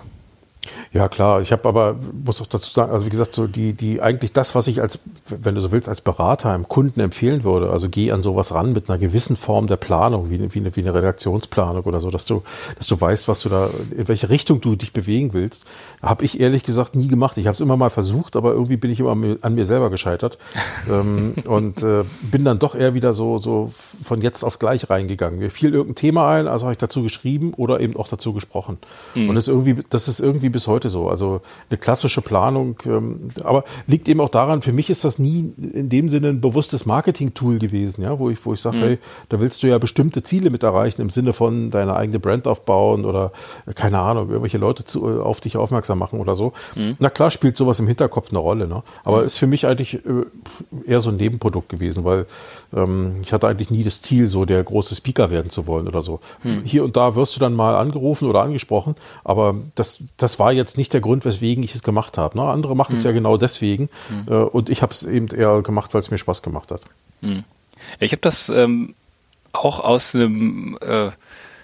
Ja, 0.93 1.09
klar. 1.09 1.41
Ich 1.41 1.53
habe 1.53 1.69
aber, 1.69 1.97
muss 2.25 2.43
auch 2.43 2.47
dazu 2.47 2.71
sagen, 2.71 2.93
also 2.93 3.07
wie 3.07 3.11
gesagt, 3.11 3.35
so 3.35 3.47
die, 3.47 3.73
die, 3.73 4.03
eigentlich 4.03 4.33
das, 4.33 4.55
was 4.55 4.67
ich 4.67 4.83
als, 4.83 4.99
wenn 5.29 5.55
du 5.55 5.61
so 5.61 5.73
willst, 5.73 5.89
als 5.89 6.01
Berater 6.01 6.51
einem 6.51 6.69
Kunden 6.69 7.01
empfehlen 7.01 7.45
würde, 7.45 7.71
also 7.71 7.89
geh 7.89 8.13
an 8.13 8.23
sowas 8.23 8.53
ran 8.53 8.73
mit 8.73 8.91
einer 8.91 8.99
gewissen 8.99 9.37
Form 9.37 9.69
der 9.69 9.77
Planung, 9.77 10.31
wie, 10.31 10.53
wie, 10.53 10.59
eine, 10.59 10.75
wie 10.77 10.81
eine 10.81 10.93
Redaktionsplanung 10.93 11.85
oder 11.85 12.01
so, 12.01 12.11
dass 12.11 12.27
du, 12.27 12.43
dass 12.77 12.87
du 12.87 13.01
weißt, 13.01 13.29
was 13.29 13.41
du 13.41 13.49
da, 13.49 13.71
in 13.97 14.09
welche 14.09 14.29
Richtung 14.29 14.61
du 14.61 14.77
dich 14.77 14.93
bewegen 14.93 15.33
willst, 15.33 15.65
habe 16.03 16.25
ich 16.25 16.41
ehrlich 16.41 16.65
gesagt 16.65 16.95
nie 16.95 17.09
gemacht. 17.09 17.39
Ich 17.39 17.47
habe 17.47 17.55
es 17.55 17.61
immer 17.61 17.77
mal 17.77 17.91
versucht, 17.91 18.37
aber 18.37 18.53
irgendwie 18.53 18.77
bin 18.77 18.91
ich 18.91 19.01
immer 19.01 19.17
an 19.41 19.55
mir 19.55 19.65
selber 19.65 19.89
gescheitert 19.89 20.39
ähm, 20.91 21.35
und 21.45 21.83
äh, 21.83 22.05
bin 22.23 22.45
dann 22.45 22.59
doch 22.59 22.75
eher 22.75 22.95
wieder 22.95 23.15
so, 23.15 23.39
so 23.39 23.73
von 24.03 24.21
jetzt 24.21 24.43
auf 24.43 24.59
gleich 24.59 24.91
reingegangen. 24.91 25.39
Mir 25.39 25.51
fiel 25.51 25.73
irgendein 25.73 25.95
Thema 25.95 26.29
ein, 26.31 26.49
also 26.49 26.67
habe 26.67 26.73
ich 26.73 26.79
dazu 26.79 27.03
geschrieben 27.03 27.55
oder 27.55 27.81
eben 27.81 27.97
auch 27.97 28.09
dazu 28.09 28.35
gesprochen. 28.35 28.79
Mhm. 29.15 29.31
Und 29.31 29.35
das 29.37 29.49
irgendwie, 29.49 29.83
das 29.89 30.09
ist 30.09 30.21
irgendwie 30.21 30.51
bis 30.51 30.60
heute 30.67 30.89
so. 30.89 31.09
Also 31.09 31.41
eine 31.69 31.79
klassische 31.79 32.23
Planung, 32.23 32.77
ähm, 32.87 33.31
aber 33.43 33.65
liegt 33.87 34.09
eben 34.09 34.21
auch 34.21 34.29
daran, 34.29 34.63
für 34.63 34.73
mich 34.73 34.91
ist 34.91 35.05
das 35.05 35.19
nie 35.19 35.53
in 35.73 35.89
dem 35.89 36.09
Sinne 36.09 36.29
ein 36.29 36.41
bewusstes 36.41 36.87
Marketing-Tool 36.87 37.59
gewesen, 37.59 38.03
ja, 38.03 38.19
wo 38.19 38.31
ich, 38.31 38.45
wo 38.45 38.53
ich 38.53 38.61
sage, 38.61 38.77
mhm. 38.77 38.83
hey, 38.83 38.99
da 39.29 39.41
willst 39.41 39.63
du 39.63 39.67
ja 39.67 39.79
bestimmte 39.79 40.23
Ziele 40.23 40.51
mit 40.51 40.63
erreichen 40.63 41.01
im 41.03 41.11
Sinne 41.11 41.33
von 41.33 41.71
deine 41.71 41.95
eigene 41.97 42.19
Brand 42.19 42.47
aufbauen 42.47 43.05
oder 43.05 43.33
äh, 43.67 43.73
keine 43.75 43.99
Ahnung, 43.99 44.29
irgendwelche 44.29 44.59
Leute 44.59 44.85
zu, 44.85 45.09
äh, 45.09 45.21
auf 45.21 45.41
dich 45.41 45.57
aufmerksam 45.57 45.99
machen 45.99 46.21
oder 46.21 46.35
so. 46.35 46.53
Mhm. 46.75 46.97
Na 46.99 47.11
klar 47.11 47.31
spielt 47.31 47.57
sowas 47.57 47.79
im 47.79 47.87
Hinterkopf 47.87 48.31
eine 48.31 48.39
Rolle, 48.39 48.67
ne? 48.67 48.83
Aber 49.05 49.21
mhm. 49.21 49.27
ist 49.27 49.39
für 49.39 49.47
mich 49.47 49.67
eigentlich 49.67 49.95
äh, 49.95 50.25
eher 50.87 51.01
so 51.01 51.11
ein 51.11 51.17
Nebenprodukt 51.17 51.69
gewesen, 51.69 52.05
weil 52.05 52.27
ähm, 52.75 53.21
ich 53.23 53.33
hatte 53.33 53.47
eigentlich 53.47 53.71
nie 53.71 53.85
das 53.85 54.03
Ziel, 54.03 54.27
so 54.27 54.45
der 54.45 54.63
große 54.65 54.95
Speaker 54.95 55.31
werden 55.31 55.51
zu 55.51 55.67
wollen 55.67 55.87
oder 55.87 56.03
so. 56.03 56.21
Mhm. 56.43 56.63
Hier 56.65 56.85
und 56.85 56.97
da 56.97 57.15
wirst 57.15 57.37
du 57.37 57.41
dann 57.41 57.55
mal 57.55 57.77
angerufen 57.77 58.29
oder 58.29 58.43
angesprochen, 58.43 58.97
aber 59.25 59.55
das, 59.75 60.03
das 60.17 60.39
war 60.41 60.53
jetzt 60.53 60.77
nicht 60.77 60.93
der 60.93 61.01
Grund, 61.01 61.25
weswegen 61.25 61.63
ich 61.63 61.75
es 61.75 61.85
gemacht 61.85 62.19
habe. 62.19 62.37
Ne? 62.37 62.43
Andere 62.43 62.75
machen 62.75 62.97
es 62.97 63.05
mhm. 63.05 63.11
ja 63.11 63.13
genau 63.13 63.37
deswegen. 63.37 63.89
Mhm. 64.09 64.33
Äh, 64.33 64.37
und 64.37 64.71
ich 64.71 64.83
habe 64.83 64.93
es 64.93 65.05
eben 65.05 65.29
eher 65.29 65.63
gemacht, 65.63 65.95
weil 65.95 66.01
es 66.01 66.11
mir 66.11 66.19
Spaß 66.19 66.43
gemacht 66.43 66.73
hat. 66.73 66.81
Mhm. 67.21 67.45
Ich 68.01 68.11
habe 68.11 68.21
das 68.23 68.49
ähm, 68.49 68.95
auch 69.53 69.79
aus 69.81 70.15
einem 70.17 70.77
äh, 70.81 71.11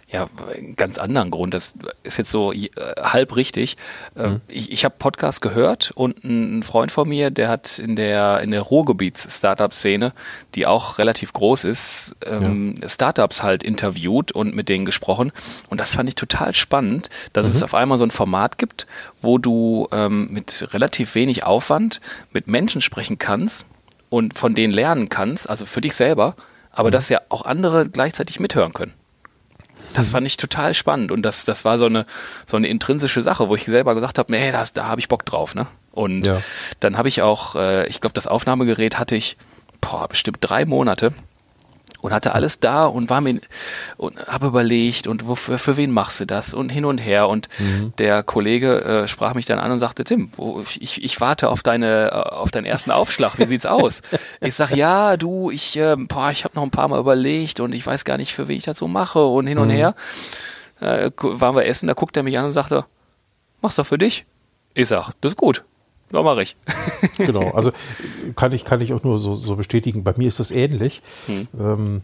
ja, 0.08 0.28
einen 0.54 0.76
ganz 0.76 0.98
anderen 0.98 1.32
Grund. 1.32 1.52
Das 1.52 1.72
ist 2.04 2.18
jetzt 2.18 2.30
so 2.30 2.52
äh, 2.52 2.68
halb 3.00 3.34
richtig. 3.34 3.76
Äh, 4.14 4.28
mhm. 4.28 4.40
Ich, 4.46 4.70
ich 4.70 4.84
habe 4.84 4.94
Podcast 4.98 5.42
gehört 5.42 5.90
und 5.90 6.22
ein 6.22 6.62
Freund 6.62 6.92
von 6.92 7.08
mir, 7.08 7.30
der 7.30 7.48
hat 7.48 7.80
in 7.80 7.96
der, 7.96 8.40
in 8.40 8.52
der 8.52 8.62
Ruhrgebiets-Startup-Szene, 8.62 10.12
die 10.54 10.66
auch 10.66 10.98
relativ 10.98 11.32
groß 11.32 11.64
ist, 11.64 12.14
ähm, 12.25 12.76
ja. 12.80 12.88
Startups 12.88 13.42
halt 13.42 13.64
interviewt 13.64 14.30
und 14.30 14.54
mit 14.54 14.68
denen 14.68 14.84
gesprochen. 14.84 15.32
Und 15.70 15.80
das 15.80 15.94
fand 15.94 16.08
ich 16.08 16.14
total 16.14 16.54
spannend, 16.54 17.10
dass 17.32 17.46
mhm. 17.46 17.52
es 17.52 17.62
auf 17.64 17.75
einmal 17.75 17.98
so 17.98 18.04
ein 18.04 18.12
Format 18.12 18.58
gibt, 18.58 18.86
wo 19.20 19.38
du 19.38 19.88
ähm, 19.90 20.28
mit 20.30 20.72
relativ 20.72 21.16
wenig 21.16 21.42
Aufwand 21.42 22.00
mit 22.32 22.46
Menschen 22.46 22.80
sprechen 22.80 23.18
kannst 23.18 23.66
und 24.08 24.34
von 24.34 24.54
denen 24.54 24.72
lernen 24.72 25.08
kannst, 25.08 25.50
also 25.50 25.66
für 25.66 25.80
dich 25.80 25.96
selber, 25.96 26.36
aber 26.70 26.90
mhm. 26.90 26.92
dass 26.92 27.08
ja 27.08 27.22
auch 27.28 27.44
andere 27.44 27.88
gleichzeitig 27.88 28.38
mithören 28.38 28.72
können. 28.72 28.92
Das 29.95 30.11
fand 30.11 30.26
ich 30.26 30.37
total 30.37 30.75
spannend 30.75 31.11
und 31.12 31.23
das, 31.23 31.45
das 31.45 31.64
war 31.64 31.78
so 31.78 31.87
eine, 31.87 32.07
so 32.47 32.57
eine 32.57 32.69
intrinsische 32.69 33.23
Sache, 33.23 33.49
wo 33.49 33.55
ich 33.55 33.64
selber 33.64 33.95
gesagt 33.95 34.19
habe, 34.19 34.33
nee, 34.33 34.52
das, 34.52 34.73
da 34.73 34.87
habe 34.87 35.00
ich 35.00 35.09
Bock 35.09 35.25
drauf. 35.25 35.55
Ne? 35.55 35.66
Und 35.93 36.26
ja. 36.26 36.43
dann 36.81 36.99
habe 36.99 37.09
ich 37.09 37.23
auch, 37.23 37.57
äh, 37.57 37.87
ich 37.87 38.00
glaube, 38.00 38.14
das 38.14 38.26
Aufnahmegerät 38.26 38.99
hatte 38.99 39.16
ich 39.16 39.37
boah, 39.81 40.09
bestimmt 40.09 40.38
drei 40.40 40.64
Monate 40.64 41.12
und 42.00 42.12
hatte 42.12 42.35
alles 42.35 42.61
da 42.61 42.87
und 42.87 43.11
war 43.11 43.21
mir 43.21 43.41
und 43.97 44.19
habe 44.26 44.47
überlegt 44.47 45.07
und 45.07 45.26
wofür 45.26 45.59
für 45.59 45.76
wen 45.76 45.91
machst 45.91 46.21
du 46.21 46.26
das 46.26 46.55
und 46.55 46.71
hin 46.71 46.85
und 46.85 46.99
her. 46.99 47.29
Und 47.29 47.49
mhm. 47.59 47.93
der 47.99 48.23
Kollege 48.23 48.83
äh, 48.83 49.09
sprach 49.09 49.35
mich 49.35 49.47
dann 49.47 49.59
an 49.59 49.73
und 49.73 49.81
sagte 49.81 50.05
Tim 50.05 50.31
wo, 50.37 50.62
ich, 50.79 51.03
ich 51.03 51.21
warte 51.21 51.49
auf 51.49 51.62
deine 51.62 52.11
äh, 52.11 52.15
auf 52.15 52.50
deinen 52.50 52.67
ersten 52.67 52.91
Aufschlag. 52.91 53.38
Wie 53.38 53.47
sieht's 53.47 53.67
aus? 53.67 54.03
Ich 54.41 54.55
sag 54.55 54.75
ja 54.75 55.17
du 55.17 55.50
ich 55.50 55.76
äh, 55.76 55.97
boah, 55.97 56.31
ich 56.31 56.45
habe 56.45 56.55
noch 56.55 56.62
ein 56.62 56.71
paar 56.71 56.88
mal 56.88 57.00
überlegt 57.00 57.61
und 57.61 57.75
ich 57.75 57.87
weiß 57.87 58.05
gar 58.05 58.17
nicht 58.17 58.35
für 58.35 58.49
wen 58.49 58.59
ich 58.59 58.65
das 58.65 58.79
so 58.79 58.88
mache 58.88 59.25
und 59.25 59.47
hin 59.47 59.59
und 59.59 59.69
mhm. 59.69 59.73
her. 59.73 59.95
Äh, 60.81 61.11
waren 61.17 61.57
wir 61.57 61.67
essen 61.67 61.87
da 61.87 61.95
guckt 61.95 62.17
er 62.17 62.23
mich 62.23 62.37
an 62.38 62.45
und 62.45 62.53
sagte 62.53 62.85
machst 63.62 63.79
du 63.79 63.85
für 63.85 63.99
dich. 63.99 64.26
Ich 64.75 64.88
sag 64.88 65.12
das 65.21 65.33
ist 65.33 65.38
gut 65.38 65.65
ja, 66.12 66.22
mache 66.22 66.42
ich. 66.42 66.56
genau, 67.18 67.50
also 67.50 67.72
kann 68.36 68.52
ich, 68.52 68.64
kann 68.64 68.80
ich 68.80 68.92
auch 68.92 69.02
nur 69.02 69.18
so, 69.18 69.34
so 69.34 69.56
bestätigen. 69.56 70.04
Bei 70.04 70.14
mir 70.16 70.28
ist 70.28 70.40
das 70.40 70.50
ähnlich. 70.50 71.02
Hm. 71.26 71.48
Ähm, 71.58 72.02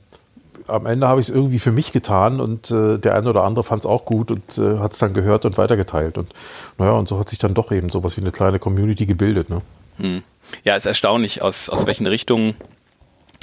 am 0.66 0.86
Ende 0.86 1.08
habe 1.08 1.20
ich 1.20 1.28
es 1.28 1.34
irgendwie 1.34 1.58
für 1.58 1.72
mich 1.72 1.92
getan 1.92 2.40
und 2.40 2.70
äh, 2.70 2.98
der 2.98 3.14
eine 3.14 3.28
oder 3.28 3.44
andere 3.44 3.64
fand 3.64 3.82
es 3.84 3.86
auch 3.86 4.04
gut 4.04 4.30
und 4.30 4.58
äh, 4.58 4.78
hat 4.78 4.92
es 4.92 4.98
dann 4.98 5.12
gehört 5.12 5.44
und 5.44 5.58
weitergeteilt. 5.58 6.18
Und 6.18 6.32
naja, 6.78 6.92
und 6.92 7.08
so 7.08 7.18
hat 7.18 7.28
sich 7.28 7.38
dann 7.38 7.54
doch 7.54 7.72
eben 7.72 7.88
sowas 7.88 8.16
wie 8.16 8.20
eine 8.20 8.30
kleine 8.30 8.58
Community 8.58 9.06
gebildet. 9.06 9.50
Ne? 9.50 9.62
Hm. 9.98 10.22
Ja, 10.64 10.76
ist 10.76 10.86
erstaunlich, 10.86 11.42
aus, 11.42 11.68
aus 11.68 11.86
welchen 11.86 12.06
Richtungen 12.06 12.56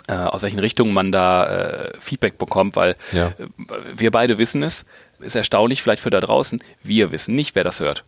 äh, 0.07 0.13
aus 0.13 0.41
welchen 0.41 0.59
Richtungen 0.59 0.93
man 0.93 1.11
da 1.11 1.45
äh, 1.45 1.91
Feedback 1.99 2.37
bekommt, 2.37 2.75
weil 2.75 2.95
ja. 3.11 3.27
Äh, 3.27 3.47
wir 3.95 4.11
beide 4.11 4.37
wissen 4.37 4.63
es. 4.63 4.85
Ist 5.19 5.35
erstaunlich, 5.35 5.83
vielleicht 5.83 6.01
für 6.01 6.09
da 6.09 6.19
draußen. 6.19 6.63
Wir 6.81 7.11
wissen 7.11 7.35
nicht, 7.35 7.53
wer 7.55 7.63
das 7.63 7.79
hört 7.79 8.03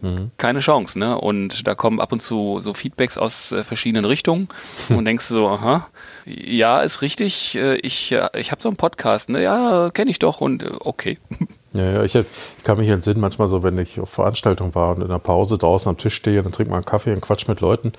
mhm. 0.00 0.30
keine 0.36 0.60
Chance, 0.60 0.98
ne? 0.98 1.18
Und 1.18 1.66
da 1.66 1.74
kommen 1.74 2.00
ab 2.00 2.12
und 2.12 2.20
zu 2.20 2.60
so 2.60 2.74
Feedbacks 2.74 3.18
aus 3.18 3.52
äh, 3.52 3.62
verschiedenen 3.62 4.04
Richtungen 4.04 4.48
und 4.90 5.04
denkst 5.04 5.26
so, 5.26 5.48
aha, 5.48 5.88
ja, 6.24 6.80
ist 6.82 7.02
richtig, 7.02 7.54
äh, 7.56 7.76
ich, 7.76 8.12
äh, 8.12 8.28
ich 8.34 8.50
habe 8.50 8.62
so 8.62 8.68
einen 8.68 8.76
Podcast, 8.76 9.28
ne? 9.28 9.42
Ja, 9.42 9.90
kenne 9.90 10.10
ich 10.10 10.18
doch 10.18 10.40
und 10.40 10.62
äh, 10.62 10.70
okay. 10.80 11.18
Ja, 11.72 11.92
ja 11.92 12.02
ich, 12.02 12.14
ich, 12.14 12.26
kann 12.64 12.78
mich 12.78 12.88
entsinnen, 12.88 13.20
manchmal 13.20 13.48
so, 13.48 13.62
wenn 13.62 13.78
ich 13.78 14.00
auf 14.00 14.10
Veranstaltungen 14.10 14.74
war 14.74 14.94
und 14.96 15.02
in 15.02 15.08
der 15.08 15.18
Pause 15.18 15.58
draußen 15.58 15.88
am 15.88 15.96
Tisch 15.96 16.14
stehe, 16.14 16.42
dann 16.42 16.52
trinkt 16.52 16.70
man 16.70 16.78
einen 16.78 16.86
Kaffee 16.86 17.12
und 17.12 17.20
quatscht 17.20 17.48
mit 17.48 17.60
Leuten 17.60 17.92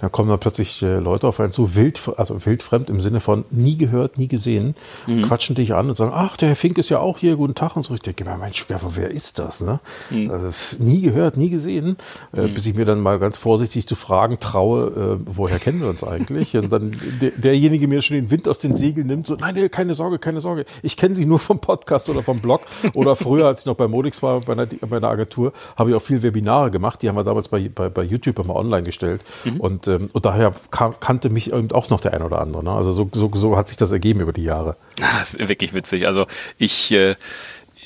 dann 0.00 0.10
kommen 0.10 0.30
dann 0.30 0.38
plötzlich 0.38 0.82
äh, 0.82 0.98
Leute 0.98 1.28
auf 1.28 1.40
einen 1.40 1.52
zu, 1.52 1.74
wild, 1.74 2.00
also 2.16 2.46
wildfremd 2.46 2.88
im 2.88 3.00
Sinne 3.00 3.20
von 3.20 3.44
nie 3.50 3.76
gehört, 3.76 4.16
nie 4.16 4.28
gesehen, 4.28 4.74
mhm. 5.06 5.22
quatschen 5.22 5.54
dich 5.54 5.74
an 5.74 5.90
und 5.90 5.96
sagen, 5.96 6.12
ach, 6.14 6.36
der 6.38 6.48
Herr 6.48 6.56
Fink 6.56 6.78
ist 6.78 6.88
ja 6.88 7.00
auch 7.00 7.18
hier, 7.18 7.36
guten 7.36 7.54
Tag 7.54 7.76
und 7.76 7.82
so. 7.82 7.92
Ich 7.94 8.00
denke 8.00 8.24
mir, 8.24 8.36
Mensch, 8.38 8.64
wer 8.68 9.10
ist 9.10 9.38
das? 9.38 9.60
Ne? 9.60 9.80
Mhm. 10.08 10.30
Also 10.30 10.76
nie 10.78 11.02
gehört, 11.02 11.36
nie 11.36 11.50
gesehen, 11.50 11.96
äh, 12.34 12.42
mhm. 12.42 12.54
bis 12.54 12.66
ich 12.66 12.74
mir 12.74 12.86
dann 12.86 13.00
mal 13.00 13.18
ganz 13.18 13.36
vorsichtig 13.36 13.86
zu 13.86 13.94
fragen 13.94 14.38
traue, 14.40 15.18
äh, 15.20 15.24
woher 15.26 15.58
kennen 15.58 15.80
wir 15.80 15.88
uns 15.88 16.02
eigentlich? 16.02 16.56
und 16.56 16.72
dann 16.72 16.96
der, 17.20 17.32
derjenige 17.32 17.86
mir 17.86 18.00
schon 18.00 18.16
den 18.16 18.30
Wind 18.30 18.48
aus 18.48 18.58
den 18.58 18.76
Segeln 18.76 19.06
nimmt, 19.06 19.26
so, 19.26 19.34
nein, 19.34 19.70
keine 19.70 19.94
Sorge, 19.94 20.18
keine 20.18 20.40
Sorge, 20.40 20.64
ich 20.82 20.96
kenne 20.96 21.14
sie 21.14 21.26
nur 21.26 21.38
vom 21.38 21.58
Podcast 21.58 22.08
oder 22.08 22.22
vom 22.22 22.40
Blog 22.40 22.62
oder 22.94 23.09
früher, 23.16 23.46
als 23.46 23.60
ich 23.60 23.66
noch 23.66 23.74
bei 23.74 23.88
Modix 23.88 24.22
war, 24.22 24.40
bei 24.40 24.52
einer, 24.52 24.66
bei 24.66 24.96
einer 24.96 25.08
Agentur, 25.08 25.52
habe 25.76 25.90
ich 25.90 25.96
auch 25.96 26.02
viel 26.02 26.22
Webinare 26.22 26.70
gemacht, 26.70 27.02
die 27.02 27.08
haben 27.08 27.16
wir 27.16 27.24
damals 27.24 27.48
bei, 27.48 27.68
bei, 27.68 27.88
bei 27.88 28.02
YouTube 28.02 28.38
immer 28.38 28.56
online 28.56 28.82
gestellt 28.82 29.22
mhm. 29.44 29.60
und 29.60 29.88
ähm, 29.88 30.08
und 30.12 30.26
daher 30.26 30.52
kannte 30.70 31.30
mich 31.30 31.52
eben 31.52 31.70
auch 31.72 31.88
noch 31.90 32.00
der 32.00 32.14
ein 32.14 32.22
oder 32.22 32.40
andere. 32.40 32.64
Ne? 32.64 32.72
Also 32.72 32.92
so, 32.92 33.08
so, 33.12 33.30
so 33.32 33.56
hat 33.56 33.68
sich 33.68 33.76
das 33.76 33.92
ergeben 33.92 34.20
über 34.20 34.32
die 34.32 34.44
Jahre. 34.44 34.76
Das 35.20 35.34
ist 35.34 35.48
wirklich 35.48 35.74
witzig. 35.74 36.06
Also 36.06 36.26
ich, 36.56 36.92
äh, 36.92 37.16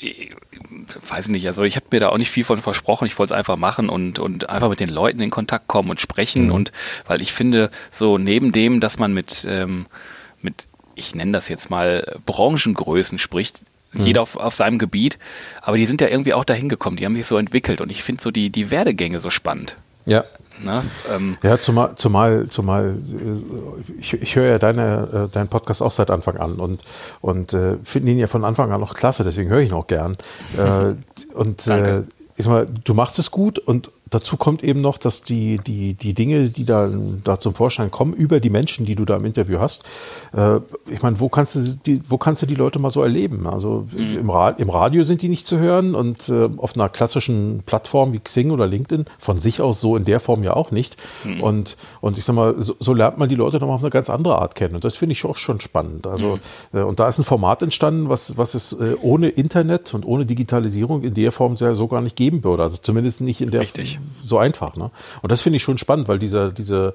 ich 0.00 0.34
weiß 1.08 1.28
nicht, 1.28 1.46
also 1.46 1.62
ich 1.62 1.76
habe 1.76 1.86
mir 1.90 2.00
da 2.00 2.08
auch 2.10 2.18
nicht 2.18 2.30
viel 2.30 2.44
von 2.44 2.60
versprochen. 2.60 3.06
Ich 3.06 3.18
wollte 3.18 3.34
es 3.34 3.38
einfach 3.38 3.56
machen 3.56 3.88
und, 3.88 4.18
und 4.18 4.48
einfach 4.48 4.68
mit 4.68 4.80
den 4.80 4.88
Leuten 4.88 5.20
in 5.20 5.30
Kontakt 5.30 5.68
kommen 5.68 5.90
und 5.90 6.00
sprechen. 6.00 6.46
Mhm. 6.46 6.52
Und 6.52 6.72
weil 7.06 7.20
ich 7.20 7.32
finde, 7.32 7.70
so 7.90 8.18
neben 8.18 8.52
dem, 8.52 8.80
dass 8.80 8.98
man 8.98 9.12
mit, 9.12 9.46
ähm, 9.48 9.86
mit 10.42 10.66
ich 10.94 11.14
nenne 11.14 11.32
das 11.32 11.48
jetzt 11.48 11.70
mal 11.70 12.18
Branchengrößen 12.26 13.18
spricht, 13.18 13.64
mhm. 13.94 14.06
jeder 14.06 14.22
auf, 14.22 14.36
auf 14.36 14.54
seinem 14.54 14.78
Gebiet, 14.78 15.18
aber 15.60 15.76
die 15.76 15.86
sind 15.86 16.00
ja 16.00 16.08
irgendwie 16.08 16.34
auch 16.34 16.44
dahin 16.44 16.68
gekommen, 16.68 16.96
die 16.96 17.04
haben 17.04 17.16
sich 17.16 17.26
so 17.26 17.36
entwickelt 17.36 17.80
und 17.80 17.90
ich 17.90 18.02
finde 18.02 18.22
so 18.22 18.30
die, 18.30 18.50
die 18.50 18.70
Werdegänge 18.70 19.20
so 19.20 19.30
spannend. 19.30 19.76
Ja, 20.06 20.24
Ne? 20.62 20.82
Ähm 21.14 21.36
ja, 21.42 21.58
zumal, 21.58 21.96
zumal, 21.96 22.46
zumal 22.48 22.96
äh, 22.96 23.92
ich, 23.98 24.14
ich 24.14 24.36
höre 24.36 24.50
ja 24.50 24.58
deine, 24.58 25.28
äh, 25.28 25.32
deinen 25.32 25.48
Podcast 25.48 25.82
auch 25.82 25.90
seit 25.90 26.10
Anfang 26.10 26.36
an 26.36 26.54
und, 26.54 26.82
und 27.20 27.52
äh, 27.54 27.76
finde 27.82 28.12
ihn 28.12 28.18
ja 28.18 28.26
von 28.26 28.44
Anfang 28.44 28.70
an 28.72 28.82
auch 28.82 28.94
klasse, 28.94 29.24
deswegen 29.24 29.50
höre 29.50 29.60
ich 29.60 29.70
ihn 29.70 29.74
auch 29.74 29.86
gern. 29.86 30.16
äh, 30.56 30.94
und 31.34 31.66
äh, 31.66 32.02
ich 32.36 32.44
sag 32.44 32.52
mal, 32.52 32.68
du 32.84 32.94
machst 32.94 33.18
es 33.18 33.30
gut 33.30 33.58
und 33.58 33.90
dazu 34.14 34.36
kommt 34.36 34.62
eben 34.62 34.80
noch, 34.80 34.98
dass 34.98 35.22
die, 35.22 35.58
die, 35.58 35.94
die 35.94 36.14
Dinge, 36.14 36.48
die 36.48 36.64
da, 36.64 36.88
da 37.24 37.38
zum 37.38 37.54
Vorschein 37.54 37.90
kommen, 37.90 38.12
über 38.12 38.40
die 38.40 38.50
Menschen, 38.50 38.86
die 38.86 38.94
du 38.94 39.04
da 39.04 39.16
im 39.16 39.24
Interview 39.24 39.58
hast, 39.58 39.84
äh, 40.32 40.60
ich 40.88 41.02
meine, 41.02 41.18
wo 41.20 41.28
kannst 41.28 41.56
du 41.56 41.60
die, 41.84 42.00
wo 42.08 42.18
kannst 42.18 42.42
du 42.42 42.46
die 42.46 42.54
Leute 42.54 42.78
mal 42.78 42.90
so 42.90 43.02
erleben? 43.02 43.46
Also 43.46 43.86
mhm. 43.92 44.18
im, 44.18 44.30
Ra 44.30 44.50
im 44.50 44.70
Radio 44.70 45.02
sind 45.02 45.22
die 45.22 45.28
nicht 45.28 45.46
zu 45.46 45.58
hören 45.58 45.94
und 45.94 46.28
äh, 46.28 46.48
auf 46.56 46.76
einer 46.76 46.88
klassischen 46.88 47.62
Plattform 47.66 48.12
wie 48.12 48.20
Xing 48.20 48.50
oder 48.50 48.66
LinkedIn 48.66 49.06
von 49.18 49.40
sich 49.40 49.60
aus 49.60 49.80
so 49.80 49.96
in 49.96 50.04
der 50.04 50.20
Form 50.20 50.42
ja 50.44 50.54
auch 50.54 50.70
nicht. 50.70 50.96
Mhm. 51.24 51.42
Und, 51.42 51.76
und 52.00 52.18
ich 52.18 52.24
sag 52.24 52.34
mal, 52.34 52.54
so, 52.58 52.76
so 52.78 52.94
lernt 52.94 53.18
man 53.18 53.28
die 53.28 53.34
Leute 53.34 53.58
doch 53.58 53.66
mal 53.66 53.74
auf 53.74 53.82
eine 53.82 53.90
ganz 53.90 54.10
andere 54.10 54.38
Art 54.38 54.54
kennen. 54.54 54.76
Und 54.76 54.84
das 54.84 54.96
finde 54.96 55.12
ich 55.12 55.24
auch 55.24 55.36
schon 55.36 55.60
spannend. 55.60 56.06
Also, 56.06 56.38
mhm. 56.72 56.78
äh, 56.78 56.82
und 56.82 57.00
da 57.00 57.08
ist 57.08 57.18
ein 57.18 57.24
Format 57.24 57.62
entstanden, 57.62 58.08
was, 58.08 58.36
was 58.36 58.54
es 58.54 58.72
äh, 58.74 58.94
ohne 59.02 59.28
Internet 59.28 59.94
und 59.94 60.06
ohne 60.06 60.24
Digitalisierung 60.24 61.02
in 61.02 61.14
der 61.14 61.32
Form 61.32 61.56
sehr 61.56 61.74
so 61.74 61.88
gar 61.88 62.00
nicht 62.00 62.16
geben 62.16 62.44
würde. 62.44 62.62
Also 62.62 62.78
zumindest 62.80 63.20
nicht 63.20 63.40
in 63.40 63.50
der 63.50 63.62
Richtig 63.62 63.98
so 64.22 64.38
einfach. 64.38 64.76
Ne? 64.76 64.90
Und 65.22 65.32
das 65.32 65.42
finde 65.42 65.56
ich 65.56 65.62
schon 65.62 65.78
spannend, 65.78 66.08
weil 66.08 66.18
dieser, 66.18 66.50
diese, 66.50 66.94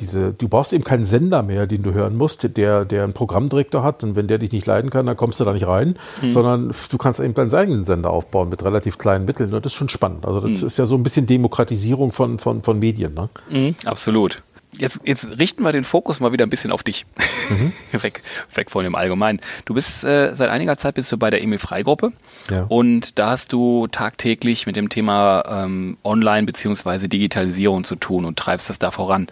diese, 0.00 0.32
du 0.32 0.48
brauchst 0.48 0.72
eben 0.72 0.84
keinen 0.84 1.06
Sender 1.06 1.42
mehr, 1.42 1.66
den 1.66 1.82
du 1.82 1.92
hören 1.92 2.16
musst, 2.16 2.56
der, 2.56 2.84
der 2.84 3.04
einen 3.04 3.12
Programmdirektor 3.12 3.82
hat 3.82 4.02
und 4.02 4.16
wenn 4.16 4.26
der 4.26 4.38
dich 4.38 4.52
nicht 4.52 4.66
leiden 4.66 4.90
kann, 4.90 5.06
dann 5.06 5.16
kommst 5.16 5.40
du 5.40 5.44
da 5.44 5.52
nicht 5.52 5.66
rein, 5.66 5.96
mhm. 6.22 6.30
sondern 6.30 6.74
du 6.90 6.98
kannst 6.98 7.20
eben 7.20 7.34
deinen 7.34 7.52
eigenen 7.54 7.84
Sender 7.84 8.10
aufbauen 8.10 8.48
mit 8.48 8.64
relativ 8.64 8.98
kleinen 8.98 9.24
Mitteln 9.24 9.52
und 9.52 9.64
das 9.64 9.72
ist 9.72 9.78
schon 9.78 9.88
spannend. 9.88 10.26
Also 10.26 10.40
das 10.40 10.60
mhm. 10.60 10.66
ist 10.66 10.78
ja 10.78 10.86
so 10.86 10.96
ein 10.96 11.02
bisschen 11.02 11.26
Demokratisierung 11.26 12.12
von, 12.12 12.38
von, 12.38 12.62
von 12.62 12.78
Medien. 12.78 13.14
Ne? 13.14 13.28
Mhm, 13.50 13.74
absolut. 13.84 14.42
Jetzt, 14.76 15.00
jetzt 15.04 15.38
richten 15.38 15.62
wir 15.64 15.72
den 15.72 15.84
Fokus 15.84 16.20
mal 16.20 16.32
wieder 16.32 16.46
ein 16.46 16.50
bisschen 16.50 16.70
auf 16.70 16.82
dich. 16.82 17.04
Mhm. 17.48 17.72
weg, 18.02 18.22
weg 18.54 18.70
von 18.70 18.84
dem 18.84 18.94
Allgemeinen. 18.94 19.40
Du 19.64 19.74
bist 19.74 20.04
äh, 20.04 20.34
seit 20.34 20.50
einiger 20.50 20.76
Zeit 20.78 20.94
bist 20.94 21.10
du 21.10 21.18
bei 21.18 21.30
der 21.30 21.42
Emil 21.42 21.58
Freigruppe 21.58 22.12
ja. 22.50 22.64
und 22.68 23.18
da 23.18 23.30
hast 23.30 23.52
du 23.52 23.88
tagtäglich 23.88 24.66
mit 24.66 24.76
dem 24.76 24.88
Thema 24.88 25.44
ähm, 25.64 25.98
Online 26.04 26.46
bzw. 26.46 27.08
Digitalisierung 27.08 27.84
zu 27.84 27.96
tun 27.96 28.24
und 28.24 28.38
treibst 28.38 28.70
das 28.70 28.78
da 28.78 28.90
voran. 28.90 29.26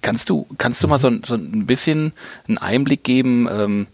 Kannst 0.00 0.30
du, 0.30 0.46
kannst 0.58 0.82
du 0.82 0.88
mal 0.88 0.98
so, 0.98 1.10
so 1.24 1.34
ein 1.34 1.66
bisschen 1.66 2.12
einen 2.48 2.58
Einblick 2.58 3.04
geben, 3.04 3.48
ähm, 3.50 3.86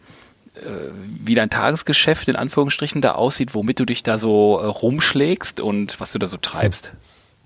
äh, 0.55 0.91
wie 1.03 1.35
dein 1.35 1.51
Tagesgeschäft 1.51 2.29
in 2.29 2.37
Anführungsstrichen 2.37 3.03
da 3.03 3.13
aussieht, 3.13 3.55
womit 3.55 3.81
du 3.81 3.85
dich 3.85 4.03
da 4.03 4.19
so 4.19 4.59
äh, 4.59 4.67
rumschlägst 4.67 5.61
und 5.61 6.01
was 6.01 6.13
du 6.13 6.19
da 6.19 6.27
so 6.27 6.37
treibst? 6.37 6.93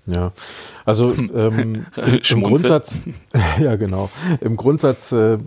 Ja, 0.05 0.33
also 0.83 1.13
ähm, 1.33 1.85
im, 1.95 2.43
Grundsatz, 2.43 3.05
ja 3.59 3.77
genau, 3.77 4.09
im 4.41 4.57
Grundsatz 4.57 5.13
äh, 5.13 5.37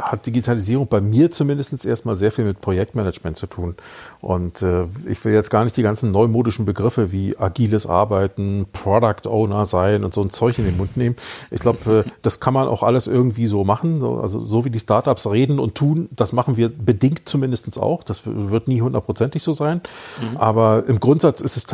hat 0.00 0.26
Digitalisierung 0.26 0.86
bei 0.88 1.00
mir 1.00 1.30
zumindest 1.30 1.86
erstmal 1.86 2.14
sehr 2.14 2.30
viel 2.30 2.44
mit 2.44 2.60
Projektmanagement 2.60 3.38
zu 3.38 3.46
tun. 3.46 3.76
Und 4.20 4.60
äh, 4.60 4.84
ich 5.06 5.24
will 5.24 5.32
jetzt 5.32 5.48
gar 5.48 5.64
nicht 5.64 5.76
die 5.76 5.82
ganzen 5.82 6.10
neumodischen 6.10 6.66
Begriffe 6.66 7.12
wie 7.12 7.38
agiles 7.38 7.86
Arbeiten, 7.86 8.66
Product 8.72 9.26
Owner 9.26 9.64
sein 9.64 10.04
und 10.04 10.12
so 10.12 10.22
ein 10.22 10.30
Zeug 10.30 10.58
in 10.58 10.64
den 10.64 10.76
Mund 10.76 10.96
nehmen. 10.98 11.16
Ich 11.50 11.60
glaube, 11.60 12.04
äh, 12.06 12.10
das 12.22 12.40
kann 12.40 12.52
man 12.52 12.68
auch 12.68 12.82
alles 12.82 13.06
irgendwie 13.06 13.46
so 13.46 13.64
machen. 13.64 14.04
Also 14.04 14.38
so 14.38 14.66
wie 14.66 14.70
die 14.70 14.80
Startups 14.80 15.30
reden 15.30 15.58
und 15.58 15.74
tun, 15.74 16.10
das 16.10 16.34
machen 16.34 16.58
wir 16.58 16.68
bedingt 16.68 17.22
zumindest 17.26 17.58
auch. 17.78 18.02
Das 18.02 18.22
wird 18.24 18.68
nie 18.68 18.82
hundertprozentig 18.82 19.42
so 19.42 19.52
sein. 19.54 19.80
Mhm. 20.20 20.36
Aber 20.36 20.84
im 20.86 21.00
Grundsatz 21.00 21.40
ist 21.40 21.56
es 21.56 21.64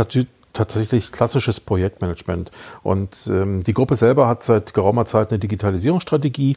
tatsächlich 0.54 1.12
klassisches 1.12 1.60
Projektmanagement. 1.60 2.50
Und 2.82 3.28
ähm, 3.30 3.62
die 3.62 3.74
Gruppe 3.74 3.96
selber 3.96 4.26
hat 4.26 4.42
seit 4.42 4.72
geraumer 4.72 5.04
Zeit 5.04 5.30
eine 5.30 5.38
Digitalisierungsstrategie, 5.38 6.56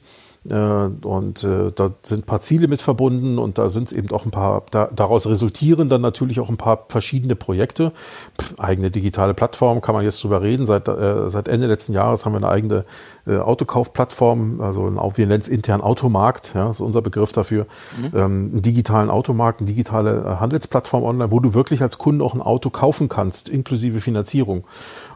und 0.53 1.43
äh, 1.43 1.71
da 1.73 1.89
sind 2.03 2.23
ein 2.23 2.25
paar 2.25 2.41
Ziele 2.41 2.67
mit 2.67 2.81
verbunden 2.81 3.37
und 3.37 3.57
da 3.57 3.69
sind 3.69 3.87
es 3.87 3.93
eben 3.93 4.09
auch 4.11 4.25
ein 4.25 4.31
paar, 4.31 4.63
da, 4.71 4.89
daraus 4.93 5.27
resultieren 5.27 5.89
dann 5.89 6.01
natürlich 6.01 6.39
auch 6.39 6.49
ein 6.49 6.57
paar 6.57 6.85
verschiedene 6.89 7.35
Projekte. 7.35 7.91
Pff, 8.39 8.57
eigene 8.57 8.89
digitale 8.89 9.33
Plattform, 9.33 9.81
kann 9.81 9.93
man 9.93 10.03
jetzt 10.03 10.23
drüber 10.23 10.41
reden. 10.41 10.65
Seit, 10.65 10.87
äh, 10.87 11.29
seit 11.29 11.47
Ende 11.47 11.67
letzten 11.67 11.93
Jahres 11.93 12.25
haben 12.25 12.33
wir 12.33 12.37
eine 12.37 12.49
eigene 12.49 12.85
äh, 13.25 13.37
Autokaufplattform, 13.37 14.61
also 14.61 14.87
ein, 14.87 14.97
wir 14.97 15.27
nennen 15.27 15.41
es 15.41 15.49
intern 15.49 15.81
Automarkt, 15.81 16.53
ja, 16.55 16.69
ist 16.69 16.81
unser 16.81 17.01
Begriff 17.01 17.31
dafür. 17.33 17.65
Mhm. 17.99 18.05
Ähm, 18.05 18.49
einen 18.53 18.61
digitalen 18.61 19.09
Automarkt, 19.09 19.59
eine 19.59 19.67
digitale 19.67 20.23
äh, 20.23 20.39
Handelsplattform 20.39 21.03
online, 21.03 21.31
wo 21.31 21.39
du 21.39 21.53
wirklich 21.53 21.81
als 21.81 21.97
Kunde 21.97 22.23
auch 22.23 22.33
ein 22.33 22.41
Auto 22.41 22.69
kaufen 22.69 23.09
kannst, 23.09 23.49
inklusive 23.49 23.99
Finanzierung. 23.99 24.65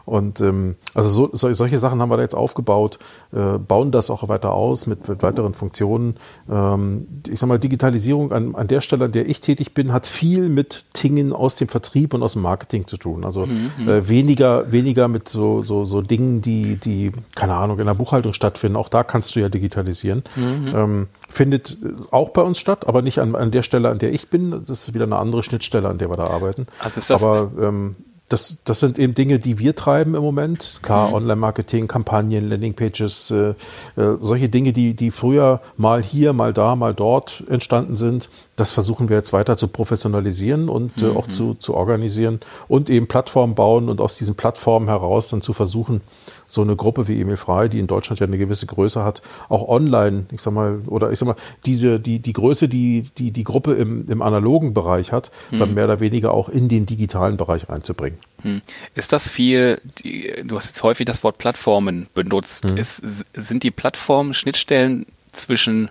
Und 0.04 0.40
ähm, 0.40 0.76
also 0.94 1.08
so, 1.08 1.30
so, 1.32 1.52
solche 1.52 1.78
Sachen 1.78 2.00
haben 2.00 2.08
wir 2.10 2.16
da 2.16 2.22
jetzt 2.22 2.34
aufgebaut, 2.34 2.98
äh, 3.32 3.58
bauen 3.58 3.92
das 3.92 4.10
auch 4.10 4.28
weiter 4.28 4.52
aus 4.52 4.86
mit, 4.86 5.08
mit 5.08 5.22
weiteren 5.22 5.54
Funktionen. 5.54 6.16
Ähm, 6.50 7.06
ich 7.28 7.38
sag 7.38 7.48
mal, 7.48 7.58
Digitalisierung 7.58 8.32
an, 8.32 8.54
an 8.54 8.68
der 8.68 8.80
Stelle, 8.80 9.04
an 9.04 9.12
der 9.12 9.28
ich 9.28 9.40
tätig 9.40 9.74
bin, 9.74 9.92
hat 9.92 10.06
viel 10.06 10.48
mit 10.48 10.84
Dingen 11.02 11.32
aus 11.32 11.56
dem 11.56 11.68
Vertrieb 11.68 12.14
und 12.14 12.22
aus 12.22 12.34
dem 12.34 12.42
Marketing 12.42 12.86
zu 12.86 12.96
tun. 12.96 13.24
Also 13.24 13.46
mhm. 13.46 13.70
mhm. 13.78 13.88
äh, 13.88 14.08
weniger, 14.08 14.70
weniger 14.72 15.08
mit 15.08 15.28
so, 15.28 15.62
so, 15.62 15.84
so 15.84 16.02
Dingen, 16.02 16.42
die, 16.42 16.76
die, 16.76 17.12
keine 17.34 17.54
Ahnung, 17.54 17.78
in 17.78 17.86
der 17.86 17.94
Buchhaltung 17.94 18.34
stattfinden. 18.34 18.76
Auch 18.76 18.88
da 18.88 19.04
kannst 19.04 19.34
du 19.36 19.40
ja 19.40 19.48
digitalisieren. 19.48 20.24
Mhm. 20.36 20.72
Ähm, 20.74 21.06
findet 21.28 21.78
auch 22.10 22.30
bei 22.30 22.42
uns 22.42 22.58
statt, 22.58 22.86
aber 22.86 23.02
nicht 23.02 23.20
an, 23.20 23.34
an 23.34 23.50
der 23.50 23.62
Stelle, 23.62 23.88
an 23.88 23.98
der 23.98 24.12
ich 24.12 24.28
bin. 24.28 24.64
Das 24.66 24.88
ist 24.88 24.94
wieder 24.94 25.04
eine 25.04 25.18
andere 25.18 25.42
Schnittstelle, 25.42 25.88
an 25.88 25.98
der 25.98 26.10
wir 26.10 26.16
da 26.16 26.26
arbeiten. 26.26 26.64
Also 26.78 27.00
ist 27.00 27.10
das, 27.10 27.22
aber 27.22 27.50
ähm, 27.60 27.96
das, 28.32 28.58
das 28.64 28.80
sind 28.80 28.98
eben 28.98 29.14
Dinge, 29.14 29.38
die 29.38 29.58
wir 29.58 29.76
treiben 29.76 30.14
im 30.14 30.22
Moment. 30.22 30.80
Klar, 30.82 31.08
mhm. 31.08 31.14
Online-Marketing, 31.14 31.86
Kampagnen, 31.86 32.48
Landingpages, 32.48 33.30
äh, 33.30 33.50
äh, 33.96 34.16
solche 34.20 34.48
Dinge, 34.48 34.72
die, 34.72 34.94
die 34.94 35.10
früher 35.10 35.60
mal 35.76 36.02
hier, 36.02 36.32
mal 36.32 36.52
da, 36.52 36.74
mal 36.74 36.94
dort 36.94 37.44
entstanden 37.48 37.96
sind. 37.96 38.30
Das 38.56 38.70
versuchen 38.70 39.08
wir 39.08 39.16
jetzt 39.16 39.32
weiter 39.32 39.56
zu 39.56 39.68
professionalisieren 39.68 40.68
und 40.68 41.02
äh, 41.02 41.06
mhm. 41.06 41.16
auch 41.16 41.26
zu, 41.26 41.54
zu 41.54 41.74
organisieren 41.74 42.40
und 42.68 42.88
eben 42.88 43.06
Plattformen 43.06 43.54
bauen 43.54 43.88
und 43.88 44.00
aus 44.00 44.16
diesen 44.16 44.34
Plattformen 44.34 44.88
heraus 44.88 45.28
dann 45.28 45.42
zu 45.42 45.52
versuchen, 45.52 46.00
so 46.46 46.60
eine 46.60 46.76
Gruppe 46.76 47.08
wie 47.08 47.18
Emil 47.18 47.38
Frei, 47.38 47.68
die 47.68 47.80
in 47.80 47.86
Deutschland 47.86 48.20
ja 48.20 48.26
eine 48.26 48.36
gewisse 48.36 48.66
Größe 48.66 49.02
hat, 49.02 49.22
auch 49.48 49.68
online, 49.68 50.26
ich 50.32 50.42
sag 50.42 50.52
mal, 50.52 50.80
oder 50.86 51.10
ich 51.10 51.18
sag 51.18 51.26
mal, 51.26 51.36
diese, 51.64 51.98
die, 51.98 52.18
die 52.18 52.34
Größe, 52.34 52.68
die 52.68 53.06
die, 53.16 53.30
die 53.30 53.44
Gruppe 53.44 53.72
im, 53.72 54.06
im 54.08 54.20
analogen 54.20 54.74
Bereich 54.74 55.12
hat, 55.12 55.30
hm. 55.48 55.58
dann 55.58 55.74
mehr 55.74 55.84
oder 55.84 56.00
weniger 56.00 56.34
auch 56.34 56.50
in 56.50 56.68
den 56.68 56.84
digitalen 56.84 57.38
Bereich 57.38 57.70
reinzubringen. 57.70 58.18
Hm. 58.42 58.62
Ist 58.94 59.12
das 59.12 59.28
viel, 59.28 59.80
die, 59.98 60.42
du 60.44 60.56
hast 60.56 60.66
jetzt 60.66 60.82
häufig 60.82 61.06
das 61.06 61.22
Wort 61.22 61.38
Plattformen 61.38 62.08
benutzt, 62.14 62.70
hm. 62.70 62.76
Ist, 62.76 63.24
sind 63.34 63.62
die 63.62 63.70
Plattformen 63.70 64.34
Schnittstellen 64.34 65.06
zwischen, 65.32 65.90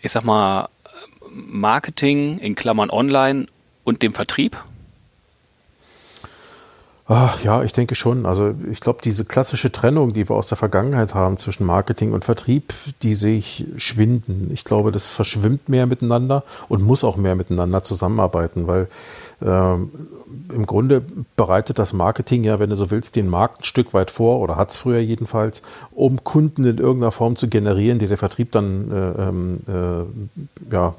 ich 0.00 0.12
sag 0.12 0.24
mal, 0.24 0.68
Marketing 1.30 2.38
in 2.38 2.54
Klammern 2.54 2.90
online 2.90 3.46
und 3.84 4.02
dem 4.02 4.14
Vertrieb? 4.14 4.56
Ach, 7.06 7.42
ja, 7.42 7.62
ich 7.64 7.72
denke 7.72 7.96
schon. 7.96 8.26
Also 8.26 8.54
ich 8.70 8.80
glaube, 8.80 9.00
diese 9.02 9.24
klassische 9.24 9.72
Trennung, 9.72 10.12
die 10.12 10.28
wir 10.28 10.36
aus 10.36 10.46
der 10.46 10.56
Vergangenheit 10.56 11.14
haben 11.14 11.36
zwischen 11.36 11.66
Marketing 11.66 12.12
und 12.12 12.24
Vertrieb, 12.24 12.72
die 13.02 13.14
sehe 13.14 13.36
ich 13.36 13.66
schwinden. 13.76 14.50
Ich 14.52 14.64
glaube, 14.64 14.92
das 14.92 15.08
verschwimmt 15.08 15.68
mehr 15.68 15.86
miteinander 15.86 16.44
und 16.68 16.82
muss 16.82 17.02
auch 17.02 17.16
mehr 17.16 17.34
miteinander 17.34 17.82
zusammenarbeiten, 17.82 18.68
weil 18.68 18.86
ähm, 19.42 19.90
im 20.52 20.64
Grunde 20.64 21.02
bereitet 21.36 21.80
das 21.80 21.92
Marketing 21.92 22.44
ja, 22.44 22.60
wenn 22.60 22.70
du 22.70 22.76
so 22.76 22.90
willst, 22.92 23.16
den 23.16 23.28
Markt 23.28 23.60
ein 23.60 23.64
Stück 23.64 23.92
weit 23.94 24.10
vor 24.12 24.38
oder 24.38 24.56
hat 24.56 24.70
es 24.70 24.76
früher 24.76 25.00
jedenfalls, 25.00 25.62
um 25.90 26.22
Kunden 26.22 26.64
in 26.64 26.78
irgendeiner 26.78 27.12
Form 27.12 27.34
zu 27.34 27.48
generieren, 27.48 27.98
die 27.98 28.06
der 28.06 28.18
Vertrieb 28.18 28.52
dann 28.52 28.90
äh, 28.92 29.22
ähm, 29.22 29.60
äh, 29.66 30.72
ja, 30.72 30.94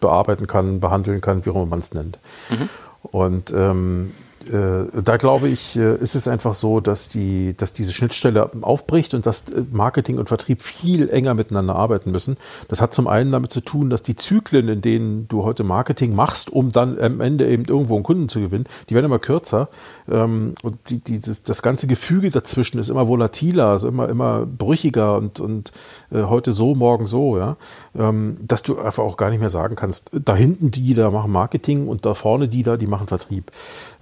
bearbeiten 0.00 0.46
kann, 0.46 0.80
behandeln 0.80 1.20
kann, 1.20 1.44
wie 1.44 1.50
auch 1.50 1.56
immer 1.56 1.66
man 1.66 1.80
es 1.80 1.92
nennt. 1.92 2.18
Mhm. 2.48 2.68
Und 3.02 3.52
ähm, 3.52 4.12
äh, 4.52 5.02
da 5.02 5.16
glaube 5.16 5.48
ich, 5.48 5.76
äh, 5.76 5.96
ist 5.96 6.14
es 6.14 6.28
einfach 6.28 6.54
so, 6.54 6.80
dass, 6.80 7.08
die, 7.08 7.56
dass 7.56 7.72
diese 7.72 7.92
Schnittstelle 7.92 8.50
aufbricht 8.62 9.14
und 9.14 9.26
dass 9.26 9.48
äh, 9.48 9.62
Marketing 9.72 10.18
und 10.18 10.28
Vertrieb 10.28 10.62
viel 10.62 11.08
enger 11.08 11.34
miteinander 11.34 11.76
arbeiten 11.76 12.10
müssen. 12.10 12.36
Das 12.68 12.80
hat 12.80 12.94
zum 12.94 13.06
einen 13.08 13.32
damit 13.32 13.52
zu 13.52 13.60
tun, 13.60 13.90
dass 13.90 14.02
die 14.02 14.16
Zyklen, 14.16 14.68
in 14.68 14.80
denen 14.80 15.28
du 15.28 15.44
heute 15.44 15.64
Marketing 15.64 16.14
machst, 16.14 16.50
um 16.50 16.72
dann 16.72 16.98
am 16.98 17.20
Ende 17.20 17.48
eben 17.48 17.64
irgendwo 17.64 17.94
einen 17.94 18.04
Kunden 18.04 18.28
zu 18.28 18.40
gewinnen, 18.40 18.64
die 18.88 18.94
werden 18.94 19.06
immer 19.06 19.18
kürzer. 19.18 19.68
Ähm, 20.10 20.54
und 20.62 20.76
die, 20.90 20.98
die, 20.98 21.20
das, 21.20 21.42
das 21.42 21.62
ganze 21.62 21.86
Gefüge 21.86 22.30
dazwischen 22.30 22.78
ist 22.78 22.88
immer 22.88 23.08
volatiler, 23.08 23.66
also 23.66 23.88
immer, 23.88 24.08
immer 24.08 24.46
brüchiger 24.46 25.16
und, 25.16 25.40
und 25.40 25.72
heute 26.12 26.52
so, 26.52 26.74
morgen 26.74 27.06
so, 27.06 27.38
ja. 27.38 27.56
Ähm, 27.98 28.36
dass 28.40 28.62
du 28.62 28.78
einfach 28.78 29.02
auch 29.02 29.16
gar 29.16 29.30
nicht 29.30 29.40
mehr 29.40 29.50
sagen 29.50 29.76
kannst, 29.76 30.10
da 30.12 30.36
hinten 30.36 30.70
die, 30.70 30.94
da 30.94 31.10
machen 31.10 31.32
Marketing 31.32 31.88
und 31.88 32.06
da 32.06 32.14
vorne 32.14 32.48
die 32.48 32.62
da, 32.62 32.76
die 32.76 32.86
machen 32.86 33.06
Vertrieb. 33.06 33.50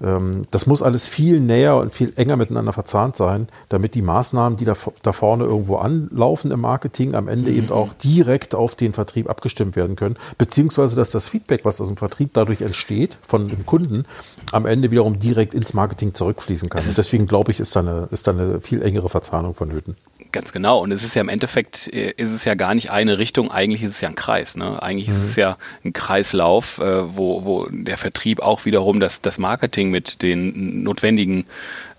Ähm, 0.03 0.34
das 0.51 0.67
muss 0.67 0.83
alles 0.83 1.09
viel 1.09 1.41
näher 1.41 1.77
und 1.77 1.93
viel 1.93 2.13
enger 2.17 2.37
miteinander 2.37 2.73
verzahnt 2.73 3.17
sein, 3.17 3.49
damit 3.69 3.95
die 3.95 4.03
Maßnahmen, 4.03 4.57
die 4.57 4.65
da, 4.65 4.75
da 5.03 5.13
vorne 5.13 5.45
irgendwo 5.45 5.77
anlaufen 5.77 6.51
im 6.51 6.61
Marketing, 6.61 7.15
am 7.15 7.29
Ende 7.29 7.51
mhm. 7.51 7.57
eben 7.57 7.71
auch 7.71 7.93
direkt 7.95 8.55
auf 8.55 8.75
den 8.75 8.93
Vertrieb 8.93 9.29
abgestimmt 9.29 9.77
werden 9.77 9.97
können, 9.97 10.17
beziehungsweise 10.39 10.97
dass 10.97 11.11
das 11.11 11.29
Feedback, 11.29 11.65
was 11.65 11.81
aus 11.81 11.89
dem 11.89 11.97
Vertrieb 11.97 12.31
dadurch 12.33 12.61
entsteht, 12.61 13.17
von 13.23 13.49
dem 13.49 13.67
Kunden, 13.67 14.05
am 14.53 14.67
Ende 14.67 14.91
wiederum 14.91 15.19
direkt 15.19 15.55
ins 15.55 15.75
Marketing 15.75 16.15
zurückfließen 16.15 16.69
kann. 16.69 16.83
Und 16.87 16.99
deswegen 16.99 17.27
glaube 17.27 17.53
ich, 17.53 17.61
ist 17.61 17.77
da, 17.77 17.81
eine, 17.81 18.09
ist 18.11 18.27
da 18.27 18.33
eine 18.33 18.61
viel 18.61 18.83
engere 18.83 19.09
Verzahnung 19.09 19.55
vonnöten. 19.55 19.97
Ganz 20.35 20.51
genau. 20.51 20.81
Und 20.81 20.91
es 20.91 21.05
ist 21.05 21.15
ja 21.15 21.21
im 21.21 21.29
Endeffekt, 21.29 21.87
äh, 21.95 22.13
ist 22.17 22.33
es 22.33 22.45
ja 22.45 22.57
gar 22.57 22.75
nicht 22.75 22.91
eine 22.91 23.19
Richtung, 23.19 23.53
eigentlich 23.53 23.85
ist 23.85 23.93
es 23.93 24.01
ja 24.01 24.09
ein 24.09 24.17
Kreis. 24.17 24.57
Ne? 24.57 24.83
Eigentlich 24.83 25.07
mhm. 25.07 25.13
ist 25.15 25.21
es 25.21 25.37
ja 25.37 25.57
ein 25.85 25.93
Kreislauf, 25.93 26.79
äh, 26.79 27.17
wo, 27.17 27.45
wo 27.45 27.69
der 27.71 27.97
Vertrieb 27.97 28.41
auch 28.41 28.65
wiederum 28.65 28.99
das, 28.99 29.21
das 29.21 29.39
Marketing 29.39 29.93
mit 29.93 30.23
den 30.23 30.83
notwendigen 30.83 31.45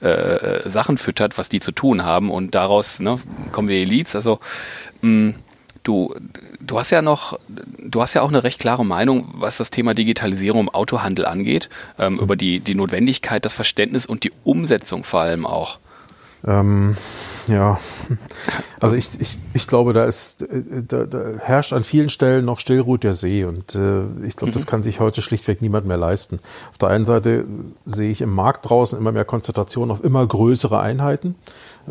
äh, 0.02 0.70
Sachen 0.70 0.98
füttert, 0.98 1.38
was 1.38 1.48
die 1.48 1.62
zu 1.62 1.72
tun 1.72 2.04
haben. 2.04 2.30
Und 2.30 2.56
daraus 2.56 3.00
ne, 3.00 3.22
kommen 3.54 3.70
wir 3.70 3.80
Elites. 3.80 4.18
Also 4.18 4.42
mh, 5.02 5.30
mm, 5.30 5.36
du, 5.84 6.14
du 6.60 6.78
hast 6.78 6.92
ja 6.92 7.02
noch, 7.02 7.40
du 7.48 8.02
hast 8.02 8.16
ja 8.16 8.22
auch 8.22 8.28
eine 8.28 8.44
recht 8.44 8.60
klare 8.60 8.86
Meinung, 8.86 9.30
was 9.36 9.56
das 9.56 9.70
Thema 9.70 9.94
Digitalisierung 9.94 10.60
im 10.60 10.70
Autohandel 10.70 11.26
angeht, 11.26 11.70
ähm, 11.98 12.16
mhm. 12.16 12.20
über 12.20 12.36
die, 12.36 12.60
die 12.60 12.76
Notwendigkeit, 12.76 13.46
das 13.46 13.54
Verständnis 13.54 14.06
und 14.06 14.26
die 14.26 14.34
Umsetzung 14.44 15.06
vor 15.06 15.22
allem 15.22 15.46
auch. 15.46 15.80
Ähm, 16.44 16.96
ja, 17.48 17.78
also 18.80 18.96
ich, 18.96 19.20
ich, 19.20 19.38
ich 19.54 19.68
glaube, 19.68 19.94
da 19.94 20.06
ist, 20.06 20.44
äh, 20.44 20.84
da, 20.88 21.06
da 21.06 21.38
herrscht 21.40 21.74
an 21.74 21.84
vielen 21.84 22.10
Stellen 22.10 22.46
noch 22.46 22.60
Stillruht 22.60 23.04
der 23.04 23.14
See 23.14 23.46
und 23.46 23.76
äh, 23.76 24.02
ich 24.26 24.36
glaube, 24.36 24.52
mhm. 24.52 24.54
das 24.54 24.68
kann 24.68 24.84
sich 24.84 25.00
heute 25.00 25.22
schlichtweg 25.22 25.62
niemand 25.62 25.88
mehr 25.88 25.98
leisten. 25.98 26.40
Auf 26.72 26.78
der 26.78 26.90
einen 26.90 27.06
Seite 27.06 27.46
sehe 27.86 28.12
ich 28.12 28.22
im 28.22 28.34
Markt 28.34 28.70
draußen 28.70 28.98
immer 28.98 29.12
mehr 29.12 29.26
Konzentration 29.26 29.92
auf 29.92 30.04
immer 30.04 30.26
größere 30.26 30.80
Einheiten. 30.80 31.36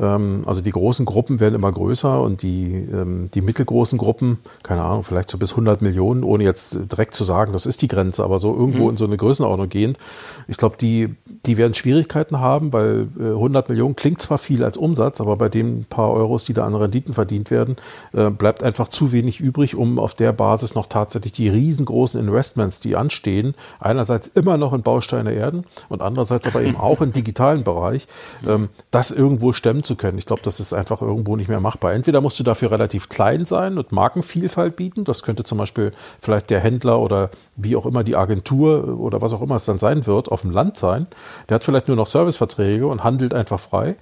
Ähm, 0.01 0.43
also 0.47 0.61
die 0.61 0.71
großen 0.71 1.05
Gruppen 1.05 1.41
werden 1.41 1.55
immer 1.55 1.71
größer 1.71 2.21
und 2.21 2.43
die, 2.43 2.75
ähm, 2.75 3.31
die 3.35 3.41
mittelgroßen 3.41 3.99
Gruppen, 3.99 4.39
keine 4.63 4.83
Ahnung, 4.83 5.05
vielleicht 5.05 5.31
so 5.31 5.39
bis 5.39 5.53
100 5.53 5.83
Millionen, 5.83 6.25
ohne 6.25 6.45
jetzt 6.45 6.77
direkt 6.91 7.15
zu 7.15 7.25
sagen, 7.25 7.53
das 7.53 7.67
ist 7.67 7.83
die 7.83 7.89
Grenze, 7.89 8.25
aber 8.25 8.39
so 8.39 8.55
irgendwo 8.55 8.85
mhm. 8.85 8.91
in 8.91 8.97
so 8.97 9.05
eine 9.05 9.17
Größenordnung 9.17 9.69
gehend. 9.69 9.99
Ich 10.49 10.57
glaube, 10.57 10.77
die, 10.77 11.15
die 11.47 11.57
werden 11.57 11.75
Schwierigkeiten 11.75 12.41
haben, 12.41 12.73
weil 12.73 13.09
äh, 13.19 13.29
100 13.29 13.69
Millionen 13.69 13.97
klingt 13.97 14.21
zwar 14.21 14.39
viel 14.39 14.65
als 14.65 14.77
Umsatz, 14.77 15.21
aber 15.21 15.37
bei 15.37 15.49
den 15.49 15.85
paar 15.85 16.11
Euros, 16.11 16.45
die 16.45 16.55
da 16.55 16.67
an 16.67 16.75
Renditen 16.75 17.15
verdient 17.15 17.51
werden, 17.51 17.77
äh, 18.13 18.31
bleibt 18.31 18.63
einfach 18.63 18.89
zu 18.89 19.13
wenig 19.13 19.41
übrig, 19.41 19.77
um 19.77 19.99
auf 19.99 20.15
der 20.15 20.33
Basis 20.33 20.75
noch 20.75 20.87
tatsächlich 20.87 21.33
die 21.33 21.49
riesengroßen 21.49 22.21
Investments, 22.21 22.81
die 22.81 22.97
anstehen, 22.97 23.55
einerseits 23.79 24.29
immer 24.29 24.57
noch 24.57 24.73
in 24.73 24.83
Bausteine 24.83 25.33
Erden 25.33 25.65
und 25.89 26.03
andererseits 26.03 26.47
aber 26.47 26.63
eben 26.63 26.77
auch 26.85 27.01
im 27.01 27.13
digitalen 27.13 27.65
Bereich, 27.65 28.07
ähm, 28.47 28.69
das 28.91 29.11
irgendwo 29.11 29.53
stemmen 29.53 29.84
zu 29.85 29.97
können. 29.97 30.19
Ich 30.19 30.27
glaube, 30.27 30.43
das 30.43 30.61
ist 30.61 30.73
einfach 30.73 31.03
irgendwo 31.03 31.37
nicht 31.37 31.49
mehr 31.49 31.61
machbar. 31.61 31.93
Entweder 31.93 32.21
musst 32.21 32.39
du 32.41 32.45
dafür 32.45 32.71
relativ 32.71 33.09
klein 33.09 33.45
sein 33.45 33.79
und 33.79 33.93
Markenvielfalt 33.93 34.77
bieten. 34.77 35.05
Das 35.05 35.23
könnte 35.23 35.45
zum 35.45 35.59
Beispiel 35.59 35.93
vielleicht 36.21 36.51
der 36.51 36.61
Händler 36.61 37.01
oder 37.01 37.31
wie 37.57 37.77
auch 37.77 37.87
immer 37.87 38.05
die 38.05 38.17
Agentur 38.17 38.99
oder 38.99 39.21
was 39.21 39.33
auch 39.33 39.43
immer 39.43 39.57
es 39.57 39.65
dann 39.65 39.79
sein 39.79 40.07
wird, 40.07 40.31
auf 40.31 40.41
dem 40.41 40.51
Land 40.51 40.77
sein. 40.77 41.07
Der 41.49 41.57
hat 41.57 41.65
vielleicht 41.65 41.89
nur 41.89 41.97
noch 41.97 42.07
Serviceverträge 42.07 42.87
und 42.87 43.05
handelt 43.05 43.35
einfach 43.35 43.61
frei. 43.61 43.97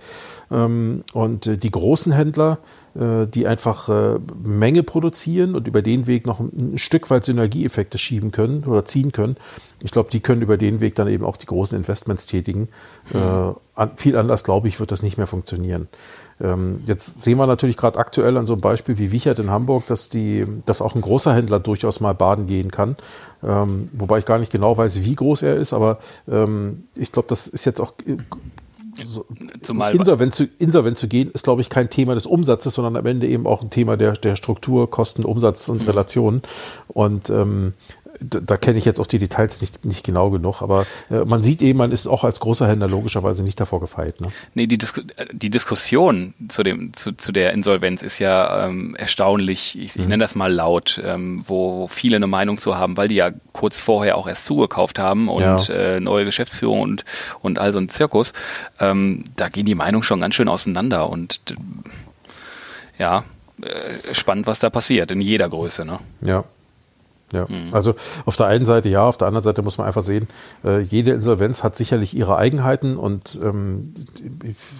Ähm, 0.50 1.02
und 1.12 1.46
äh, 1.46 1.58
die 1.58 1.70
großen 1.70 2.12
Händler, 2.12 2.58
die 2.94 3.46
einfach 3.46 3.88
äh, 3.88 4.18
Menge 4.42 4.83
produzieren 4.83 5.55
und 5.55 5.66
über 5.66 5.81
den 5.81 6.07
Weg 6.07 6.26
noch 6.26 6.40
ein, 6.40 6.76
Stück 6.76 7.11
weit 7.11 7.24
Synergieeffekte 7.24 7.96
schieben 7.96 8.33
können 8.33 8.64
oder 8.64 8.85
ziehen 8.85 9.12
können. 9.12 9.37
Ich 9.83 9.92
glaube, 9.92 10.11
die 10.11 10.20
können 10.20 10.42
über 10.42 10.59
den 10.59 10.81
Weg 10.81 10.94
dann 10.94 11.09
eben 11.09 11.24
auch 11.24 11.38
die 11.38 11.46
großen 11.46 11.76
Investments 11.76 12.26
tätigen. 12.26 12.68
Mhm. 13.12 13.55
Äh, 13.76 13.87
viel 13.96 14.16
anders, 14.16 14.44
glaube 14.44 14.68
ich, 14.68 14.78
wird 14.78 14.92
das 14.92 15.02
nicht 15.02 15.16
mehr 15.16 15.26
funktionieren. 15.26 15.88
Ähm, 16.42 16.83
jetzt 16.87 17.22
sehen 17.22 17.38
wir 17.38 17.46
natürlich 17.46 17.76
gerade 17.76 17.98
aktuell 17.98 18.37
an 18.37 18.46
so 18.46 18.55
einem 18.55 18.61
Beispiel 18.61 18.98
wie 18.98 19.12
Wichert 19.12 19.38
in 19.38 19.50
Hamburg, 19.50 19.87
dass, 19.87 20.09
die, 20.09 20.46
dass 20.64 20.83
auch 20.83 20.94
ein 20.94 21.00
großer 21.00 21.35
Händler 21.35 21.61
durchaus 21.61 22.00
mal 22.00 22.14
baden 22.14 22.46
gehen 22.46 22.70
kann. 22.70 22.96
Ähm, 23.42 23.88
wobei 23.92 24.18
ich 24.18 24.26
gar 24.26 24.38
nicht 24.38 24.52
genau 24.52 24.76
weiß, 24.76 25.02
wie 25.05 25.14
groß 25.14 25.42
er 25.42 25.57
ist, 25.57 25.72
aber 25.72 25.98
ähm, 26.28 26.85
ich 26.94 27.12
glaube, 27.12 27.28
das 27.28 27.46
ist 27.46 27.64
jetzt 27.64 27.81
auch 27.81 27.94
so, 29.05 29.26
Zumal 29.62 29.94
insolvent 29.94 30.35
zu, 30.35 30.48
insolvent 30.59 30.98
zu 30.98 31.09
gehen, 31.09 31.31
ist, 31.33 31.44
glaube 31.44 31.61
ich, 31.61 31.70
kein 31.70 31.90
Thema 31.90 32.14
des 32.14 32.26
Umsatzes, 32.26 32.74
sondern 32.74 32.96
am 32.96 33.07
Ende 33.07 33.26
eben 33.26 33.46
auch 33.46 33.62
ein 33.62 33.70
Thema 33.70 33.96
der, 33.96 34.12
der 34.12 34.37
Struktur, 34.37 34.90
Kosten, 34.90 35.24
Umsatz 35.24 35.68
und 35.68 35.83
mhm. 35.83 35.88
Relationen. 35.88 36.42
Und 36.88 37.31
ähm, 37.31 37.74
da, 38.22 38.40
da 38.40 38.56
kenne 38.56 38.78
ich 38.78 38.85
jetzt 38.85 39.00
auch 39.00 39.06
die 39.06 39.18
Details 39.18 39.61
nicht, 39.61 39.85
nicht 39.85 40.04
genau 40.04 40.30
genug, 40.30 40.62
aber 40.62 40.87
äh, 41.11 41.24
man 41.24 41.42
sieht 41.42 41.62
eben, 41.62 41.78
man 41.78 41.92
ist 41.92 42.06
auch 42.06 42.24
als 42.24 42.40
großer 42.40 42.68
Händler 42.68 42.88
logischerweise 42.88 43.42
nicht 43.42 43.61
davor 43.61 43.80
gefeit. 43.80 44.20
Ne? 44.20 44.28
Nee, 44.54 44.66
die, 44.66 44.78
Dis 44.78 44.94
die 45.32 45.50
Diskussion 45.50 46.35
zu, 46.48 46.62
dem, 46.62 46.92
zu, 46.94 47.12
zu 47.12 47.32
der 47.32 47.52
Insolvenz 47.52 48.02
ist 48.02 48.18
ja 48.18 48.66
ähm, 48.66 48.94
erstaunlich, 48.96 49.78
ich, 49.78 49.96
ich 49.96 50.02
mhm. 50.02 50.08
nenne 50.08 50.24
das 50.24 50.35
mal 50.35 50.52
laut, 50.52 51.00
ähm, 51.04 51.42
wo 51.46 51.87
viele 51.88 52.16
eine 52.16 52.26
Meinung 52.26 52.58
zu 52.58 52.76
haben, 52.76 52.96
weil 52.96 53.08
die 53.08 53.16
ja 53.16 53.30
kurz 53.52 53.80
vorher 53.80 54.16
auch 54.16 54.26
erst 54.26 54.44
zugekauft 54.44 54.98
haben 54.98 55.28
und 55.28 55.40
ja. 55.40 55.56
äh, 55.74 56.00
neue 56.00 56.24
Geschäftsführung 56.24 56.80
und, 56.80 57.04
und 57.40 57.58
all 57.58 57.72
so 57.72 57.78
ein 57.78 57.88
Zirkus. 57.88 58.32
Ähm, 58.80 59.24
da 59.37 59.48
gehen 59.48 59.66
die 59.66 59.74
Meinungen 59.74 60.04
schon 60.04 60.20
ganz 60.20 60.35
schön 60.35 60.48
auseinander 60.48 61.08
und 61.08 61.40
ja, 62.98 63.24
äh, 63.62 64.14
spannend, 64.14 64.46
was 64.46 64.58
da 64.58 64.70
passiert, 64.70 65.11
in 65.11 65.20
jeder 65.20 65.48
Größe. 65.48 65.85
Ne? 65.85 65.98
Ja. 66.20 66.44
Ja, 67.32 67.46
mhm. 67.48 67.72
also 67.72 67.94
auf 68.26 68.36
der 68.36 68.46
einen 68.46 68.66
Seite 68.66 68.88
ja, 68.88 69.06
auf 69.06 69.16
der 69.16 69.28
anderen 69.28 69.44
Seite 69.44 69.62
muss 69.62 69.78
man 69.78 69.86
einfach 69.86 70.02
sehen, 70.02 70.28
äh, 70.64 70.80
jede 70.80 71.12
Insolvenz 71.12 71.62
hat 71.62 71.76
sicherlich 71.76 72.14
ihre 72.14 72.36
Eigenheiten 72.36 72.96
und 72.96 73.38
ähm, 73.42 73.94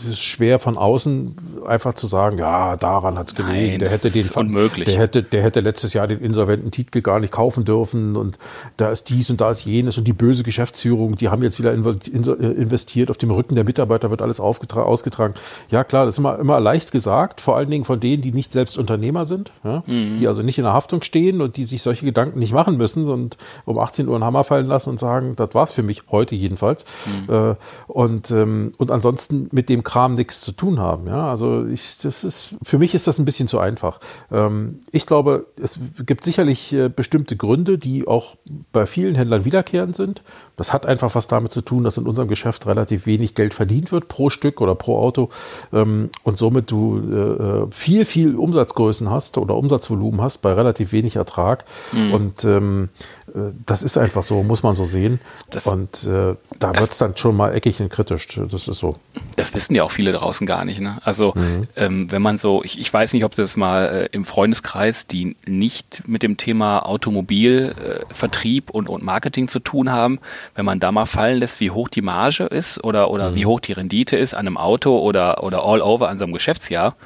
es 0.05 0.11
ist 0.11 0.23
schwer 0.23 0.59
von 0.59 0.77
außen 0.77 1.35
einfach 1.67 1.95
zu 1.95 2.07
sagen, 2.07 2.39
ja, 2.39 2.77
daran 2.77 3.19
hat 3.19 3.29
es 3.29 3.35
gelegen. 3.35 3.79
Der 3.79 3.91
hätte 3.91 4.11
den 4.11 4.29
unmöglich. 4.35 4.87
Der 4.87 4.99
hätte, 4.99 5.23
der 5.23 5.43
hätte 5.43 5.61
letztes 5.61 5.95
Jahr 5.95 6.07
den 6.07 6.21
insolventen 6.21 6.71
Titel 6.71 7.01
gar 7.01 7.21
nicht 7.21 7.33
kaufen 7.33 7.65
dürfen 7.65 8.17
und 8.17 8.39
da 8.77 8.91
ist 8.91 9.09
dies 9.09 9.31
und 9.31 9.41
da 9.41 9.51
ist 9.51 9.65
jenes 9.65 9.97
und 9.97 10.07
die 10.07 10.13
böse 10.13 10.43
Geschäftsführung, 10.43 11.17
die 11.17 11.31
haben 11.31 11.43
jetzt 11.43 11.59
wieder 11.59 11.73
investiert, 11.73 13.11
auf 13.11 13.17
dem 13.17 13.31
Rücken 13.31 13.55
der 13.55 13.65
Mitarbeiter 13.65 14.11
wird 14.11 14.21
alles 14.21 14.41
ausgetragen. 14.41 15.35
Ja, 15.71 15.85
klar, 15.85 16.05
das 16.05 16.15
ist 16.15 16.19
immer, 16.19 16.39
immer 16.39 16.61
leicht 16.61 16.93
gesagt, 16.93 17.41
vor 17.41 17.57
allen 17.57 17.71
Dingen 17.71 17.85
von 17.85 17.99
denen, 17.99 18.23
die 18.23 18.33
nicht 18.33 18.53
selbst 18.53 18.77
Unternehmer 18.77 19.25
sind, 19.25 19.53
ja, 19.65 19.83
mhm. 19.87 20.19
die 20.19 20.29
also 20.29 20.43
nicht 20.43 20.59
in 20.59 20.65
der 20.65 20.75
Haftung 20.75 21.03
stehen 21.03 21.41
und 21.41 21.57
die 21.57 21.65
sich 21.65 21.83
solche 21.83 22.05
Gedanken 22.05 22.42
nicht 22.43 22.53
machen 22.53 22.77
müssen 22.77 23.09
und 23.09 23.37
um 23.65 23.79
18 23.79 24.09
Uhr 24.09 24.15
einen 24.15 24.25
Hammer 24.25 24.45
fallen 24.45 24.67
lassen 24.67 24.91
und 24.91 24.99
sagen, 24.99 25.35
das 25.37 25.55
war's 25.55 25.73
für 25.73 25.83
mich 25.83 26.03
heute 26.11 26.35
jedenfalls. 26.35 26.85
Mhm. 27.07 27.35
Äh, 27.35 27.55
und, 27.87 28.31
ähm, 28.31 28.75
und 28.79 28.91
ansonsten 28.91 29.49
mit 29.53 29.69
dem 29.69 29.83
Kram 29.83 30.15
nichts 30.15 30.41
zu 30.41 30.53
tun 30.53 30.79
haben. 30.79 31.07
Ja, 31.07 31.31
also 31.31 31.67
ich, 31.67 31.99
das 31.99 32.25
ist, 32.25 32.55
für 32.63 32.79
mich 32.79 32.95
ist 32.95 33.07
das 33.07 33.19
ein 33.19 33.25
bisschen 33.25 33.49
zu 33.49 33.59
einfach. 33.59 34.01
Ähm, 34.31 34.81
ich 34.91 35.07
glaube, 35.07 35.47
es 35.61 35.79
gibt 36.05 36.25
sicherlich 36.25 36.73
äh, 36.73 36.89
bestimmte 36.89 37.37
Gründe, 37.37 37.79
die 37.79 38.07
auch 38.07 38.37
bei 38.73 38.87
vielen 38.87 39.15
Händlern 39.15 39.45
wiederkehrend 39.45 39.97
sind. 39.97 40.23
Das 40.57 40.73
hat 40.73 40.87
einfach 40.87 41.15
was 41.15 41.29
damit 41.29 41.53
zu 41.53 41.63
tun, 41.63 41.85
dass 41.85 41.97
in 41.97 42.07
unserem 42.07 42.29
Geschäft 42.29 42.67
relativ 42.67 43.07
wenig 43.07 43.35
Geld 43.35 43.55
verdient 43.55 43.93
wird 43.93 44.09
pro 44.09 44.31
Stück 44.31 44.61
oder 44.61 44.75
pro 44.75 44.99
Auto 44.99 45.31
ähm, 45.73 46.11
und 46.23 46.39
somit 46.39 46.71
du 46.71 46.99
äh, 46.99 47.75
viel, 47.75 48.05
viel 48.05 48.37
Umsatzgrößen 48.37 49.11
hast 49.11 49.39
oder 49.39 49.57
Umsatzvolumen 49.57 50.21
hast 50.21 50.39
bei 50.39 50.53
relativ 50.53 50.93
wenig 50.93 51.17
Ertrag. 51.17 51.65
Mhm. 51.93 52.13
Und 52.13 52.32
ähm, 52.45 52.89
äh, 53.35 53.53
das 53.67 53.83
ist 53.83 53.97
einfach 53.99 54.23
so, 54.23 54.43
muss 54.43 54.63
man 54.63 54.75
so 54.75 54.85
sehen. 54.85 55.21
Das, 55.51 55.67
und 55.67 56.05
äh, 56.05 56.35
da 56.59 56.79
wird 56.79 56.91
es 56.91 56.99
dann 56.99 57.17
schon 57.17 57.37
mal 57.37 57.55
eckig 57.55 57.81
und 57.81 57.91
kritisch. 57.91 58.27
Das 58.51 58.69
ist 58.69 58.79
so. 58.79 58.97
Das 59.37 59.55
wissen 59.55 59.75
ja 59.75 59.83
auch 59.83 59.91
viele 59.91 60.13
draußen 60.13 60.47
gar 60.47 60.65
nicht. 60.65 60.81
Ne? 60.81 60.99
Also 61.05 61.33
mhm. 61.35 61.69
ähm, 61.77 62.11
wenn 62.11 62.23
man 62.23 62.39
so, 62.39 62.63
ich, 62.65 62.79
ich, 62.79 62.93
weiß 62.93 63.13
nicht, 63.13 63.25
ob 63.25 63.35
das 63.35 63.57
mal 63.57 63.87
äh, 63.87 64.09
im 64.13 64.25
Freundeskreis, 64.25 65.07
die 65.07 65.37
nicht 65.47 66.03
mit 66.07 66.23
dem 66.23 66.37
Thema 66.37 66.81
Automobilvertrieb 66.87 68.71
äh, 68.71 68.73
und, 68.73 68.89
und 68.89 69.03
Marketing 69.03 69.49
zu 69.49 69.61
tun 69.61 69.91
haben, 69.91 70.19
wenn 70.55 70.65
man 70.65 70.81
da 70.81 70.93
mal 70.93 71.07
fallen 71.07 71.39
lässt, 71.39 71.61
wie 71.61 71.71
hoch 71.71 71.89
die 71.89 72.03
Marge 72.03 72.45
ist 72.45 72.83
oder, 72.85 73.11
oder 73.11 73.31
mhm. 73.31 73.35
wie 73.37 73.47
hoch 73.47 73.61
die 73.61 73.73
Rendite 73.73 74.17
ist 74.17 74.35
an 74.35 74.47
einem 74.47 74.57
Auto 74.57 74.99
oder, 74.99 75.43
oder 75.43 75.65
all 75.65 75.81
over 75.81 76.09
an 76.09 76.19
so 76.19 76.25
einem 76.25 76.35
Geschäftsjahr, 76.35 76.97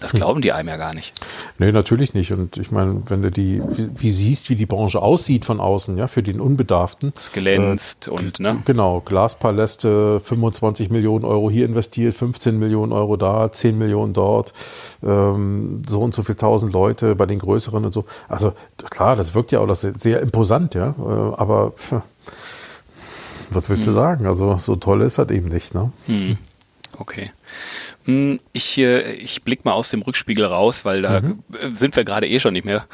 das 0.00 0.12
hm. 0.12 0.18
glauben 0.18 0.42
die 0.42 0.52
einem 0.52 0.68
ja 0.68 0.76
gar 0.76 0.94
nicht. 0.94 1.12
Nee, 1.58 1.72
natürlich 1.72 2.14
nicht. 2.14 2.32
Und 2.32 2.56
ich 2.56 2.70
meine, 2.70 3.02
wenn 3.06 3.22
du 3.22 3.30
die, 3.30 3.62
wie, 3.62 3.88
wie, 3.94 4.10
siehst, 4.10 4.50
wie 4.50 4.56
die 4.56 4.66
Branche 4.66 5.00
aussieht 5.00 5.44
von 5.44 5.60
außen, 5.60 5.96
ja, 5.96 6.06
für 6.06 6.22
den 6.22 6.40
Unbedarften. 6.40 7.12
Es 7.16 7.32
glänzt 7.32 8.08
äh, 8.08 8.10
und, 8.10 8.40
ne? 8.40 8.62
Genau, 8.64 9.00
Glaspaläste, 9.00 10.20
25 10.20 10.90
Millionen 10.90 11.24
Euro 11.24 11.50
hier 11.50 11.66
investiert, 11.66 12.14
15 12.14 12.58
Millionen 12.58 12.92
Euro 12.92 13.16
da, 13.16 13.50
10 13.50 13.78
Millionen 13.78 14.12
dort, 14.12 14.52
ähm, 15.02 15.82
so 15.86 16.00
und 16.00 16.14
so 16.14 16.22
viel 16.22 16.34
tausend 16.34 16.72
Leute 16.72 17.14
bei 17.14 17.26
den 17.26 17.38
größeren 17.38 17.84
und 17.84 17.92
so. 17.92 18.04
Also 18.28 18.52
klar, 18.90 19.16
das 19.16 19.34
wirkt 19.34 19.52
ja 19.52 19.60
auch 19.60 19.66
das 19.66 19.80
sehr 19.80 20.20
imposant, 20.20 20.74
ja. 20.74 20.94
Äh, 20.98 21.36
aber 21.36 21.72
pff, 21.72 21.94
was 23.50 23.68
willst 23.68 23.86
hm. 23.86 23.92
du 23.92 23.98
sagen? 23.98 24.26
Also 24.26 24.56
so 24.58 24.76
toll 24.76 25.02
ist 25.02 25.18
das 25.18 25.30
eben 25.30 25.48
nicht, 25.48 25.74
ne? 25.74 25.92
Hm. 26.06 26.38
Okay. 26.98 27.30
Hm, 28.04 28.40
ich, 28.52 28.78
ich 28.78 29.42
blick 29.42 29.64
mal 29.64 29.72
aus 29.72 29.90
dem 29.90 30.02
Rückspiegel 30.02 30.44
raus, 30.44 30.84
weil 30.84 31.02
da 31.02 31.20
mhm. 31.20 31.42
sind 31.74 31.96
wir 31.96 32.04
gerade 32.04 32.28
eh 32.28 32.40
schon 32.40 32.52
nicht 32.52 32.64
mehr. 32.64 32.86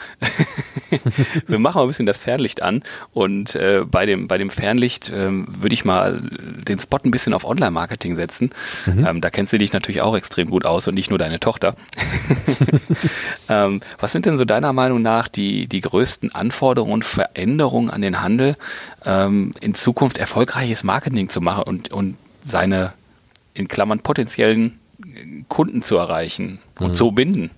wir 1.46 1.58
machen 1.58 1.76
mal 1.76 1.82
ein 1.82 1.88
bisschen 1.88 2.06
das 2.06 2.18
Fernlicht 2.18 2.62
an 2.62 2.82
und 3.12 3.54
äh, 3.54 3.84
bei, 3.84 4.06
dem, 4.06 4.28
bei 4.28 4.38
dem 4.38 4.50
Fernlicht 4.50 5.10
äh, 5.10 5.28
würde 5.30 5.74
ich 5.74 5.84
mal 5.84 6.22
den 6.66 6.78
Spot 6.78 6.98
ein 7.04 7.10
bisschen 7.10 7.34
auf 7.34 7.44
Online-Marketing 7.44 8.16
setzen. 8.16 8.50
Mhm. 8.86 9.06
Ähm, 9.06 9.20
da 9.20 9.30
kennst 9.30 9.52
du 9.52 9.58
dich 9.58 9.72
natürlich 9.72 10.00
auch 10.02 10.16
extrem 10.16 10.50
gut 10.50 10.64
aus 10.64 10.88
und 10.88 10.94
nicht 10.94 11.10
nur 11.10 11.18
deine 11.18 11.38
Tochter. 11.38 11.76
ähm, 13.48 13.80
was 14.00 14.12
sind 14.12 14.26
denn 14.26 14.38
so 14.38 14.44
deiner 14.44 14.72
Meinung 14.72 15.02
nach 15.02 15.28
die, 15.28 15.68
die 15.68 15.80
größten 15.80 16.34
Anforderungen 16.34 16.92
und 16.94 17.04
Veränderungen 17.04 17.90
an 17.90 18.00
den 18.00 18.20
Handel, 18.22 18.56
ähm, 19.04 19.52
in 19.60 19.74
Zukunft 19.74 20.18
erfolgreiches 20.18 20.84
Marketing 20.84 21.28
zu 21.28 21.40
machen 21.40 21.64
und, 21.64 21.92
und 21.92 22.16
seine 22.44 22.92
in 23.54 23.68
Klammern 23.68 24.00
potenziellen 24.00 24.78
Kunden 25.48 25.82
zu 25.82 25.96
erreichen 25.96 26.60
und 26.78 26.90
mhm. 26.90 26.94
zu 26.94 27.12
binden? 27.12 27.50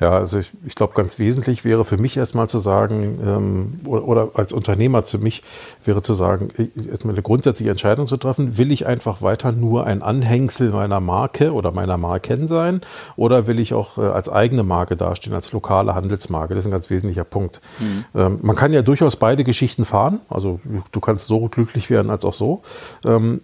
Ja, 0.00 0.10
also 0.10 0.38
ich, 0.38 0.52
ich 0.66 0.74
glaube, 0.74 0.94
ganz 0.94 1.18
wesentlich 1.18 1.64
wäre 1.64 1.84
für 1.84 1.96
mich 1.96 2.16
erstmal 2.16 2.48
zu 2.48 2.58
sagen, 2.58 3.20
ähm, 3.24 3.80
oder, 3.86 4.04
oder, 4.04 4.30
als 4.34 4.52
Unternehmer 4.52 5.04
zu 5.04 5.18
mich 5.18 5.42
wäre 5.84 6.02
zu 6.02 6.12
sagen, 6.12 6.48
erstmal 6.90 7.14
eine 7.14 7.22
grundsätzliche 7.22 7.70
Entscheidung 7.70 8.06
zu 8.06 8.16
treffen, 8.16 8.58
will 8.58 8.70
ich 8.70 8.86
einfach 8.86 9.22
weiter 9.22 9.52
nur 9.52 9.86
ein 9.86 10.02
Anhängsel 10.02 10.70
meiner 10.70 11.00
Marke 11.00 11.52
oder 11.52 11.72
meiner 11.72 11.96
Marken 11.96 12.48
sein 12.48 12.82
oder 13.16 13.46
will 13.46 13.58
ich 13.58 13.72
auch 13.72 13.96
äh, 13.96 14.02
als 14.02 14.28
eigene 14.28 14.62
Marke 14.62 14.96
dastehen, 14.96 15.34
als 15.34 15.52
lokale 15.52 15.94
Handelsmarke? 15.94 16.54
Das 16.54 16.64
ist 16.64 16.68
ein 16.68 16.72
ganz 16.72 16.90
wesentlicher 16.90 17.24
Punkt. 17.24 17.60
Mhm. 17.78 18.04
Ähm, 18.14 18.38
man 18.42 18.56
kann 18.56 18.72
ja 18.72 18.82
durchaus 18.82 19.16
beide 19.16 19.44
Geschichten 19.44 19.84
fahren, 19.84 20.20
also 20.28 20.60
du 20.90 21.00
kannst 21.00 21.26
so 21.26 21.48
glücklich 21.48 21.88
werden 21.88 22.10
als 22.10 22.24
auch 22.24 22.34
so. 22.34 22.62
Ähm, 23.04 23.40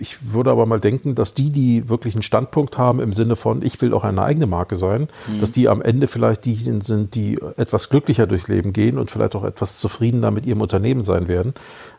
ich 0.00 0.32
würde 0.32 0.50
aber 0.50 0.66
mal 0.66 0.80
denken, 0.80 1.14
dass 1.14 1.34
die, 1.34 1.50
die 1.50 1.88
wirklich 1.88 2.14
einen 2.14 2.22
Standpunkt 2.22 2.78
haben 2.78 3.00
im 3.00 3.12
Sinne 3.12 3.36
von, 3.36 3.62
ich 3.62 3.80
will 3.80 3.92
auch 3.92 4.04
eine 4.04 4.22
eigene 4.22 4.46
Marke 4.46 4.76
sein, 4.76 5.08
mhm. 5.26 5.40
dass 5.40 5.52
die 5.52 5.68
am 5.68 5.82
Ende 5.82 6.06
vielleicht 6.06 6.44
die 6.44 6.54
sind, 6.54 7.14
die 7.14 7.38
etwas 7.56 7.88
glücklicher 7.88 8.26
durchs 8.26 8.48
Leben 8.48 8.72
gehen 8.72 8.98
und 8.98 9.10
vielleicht 9.10 9.34
auch 9.34 9.44
etwas 9.44 9.78
zufriedener 9.78 10.30
mit 10.30 10.46
ihrem 10.46 10.60
Unternehmen 10.60 11.02
sein 11.02 11.28
werden, 11.28 11.54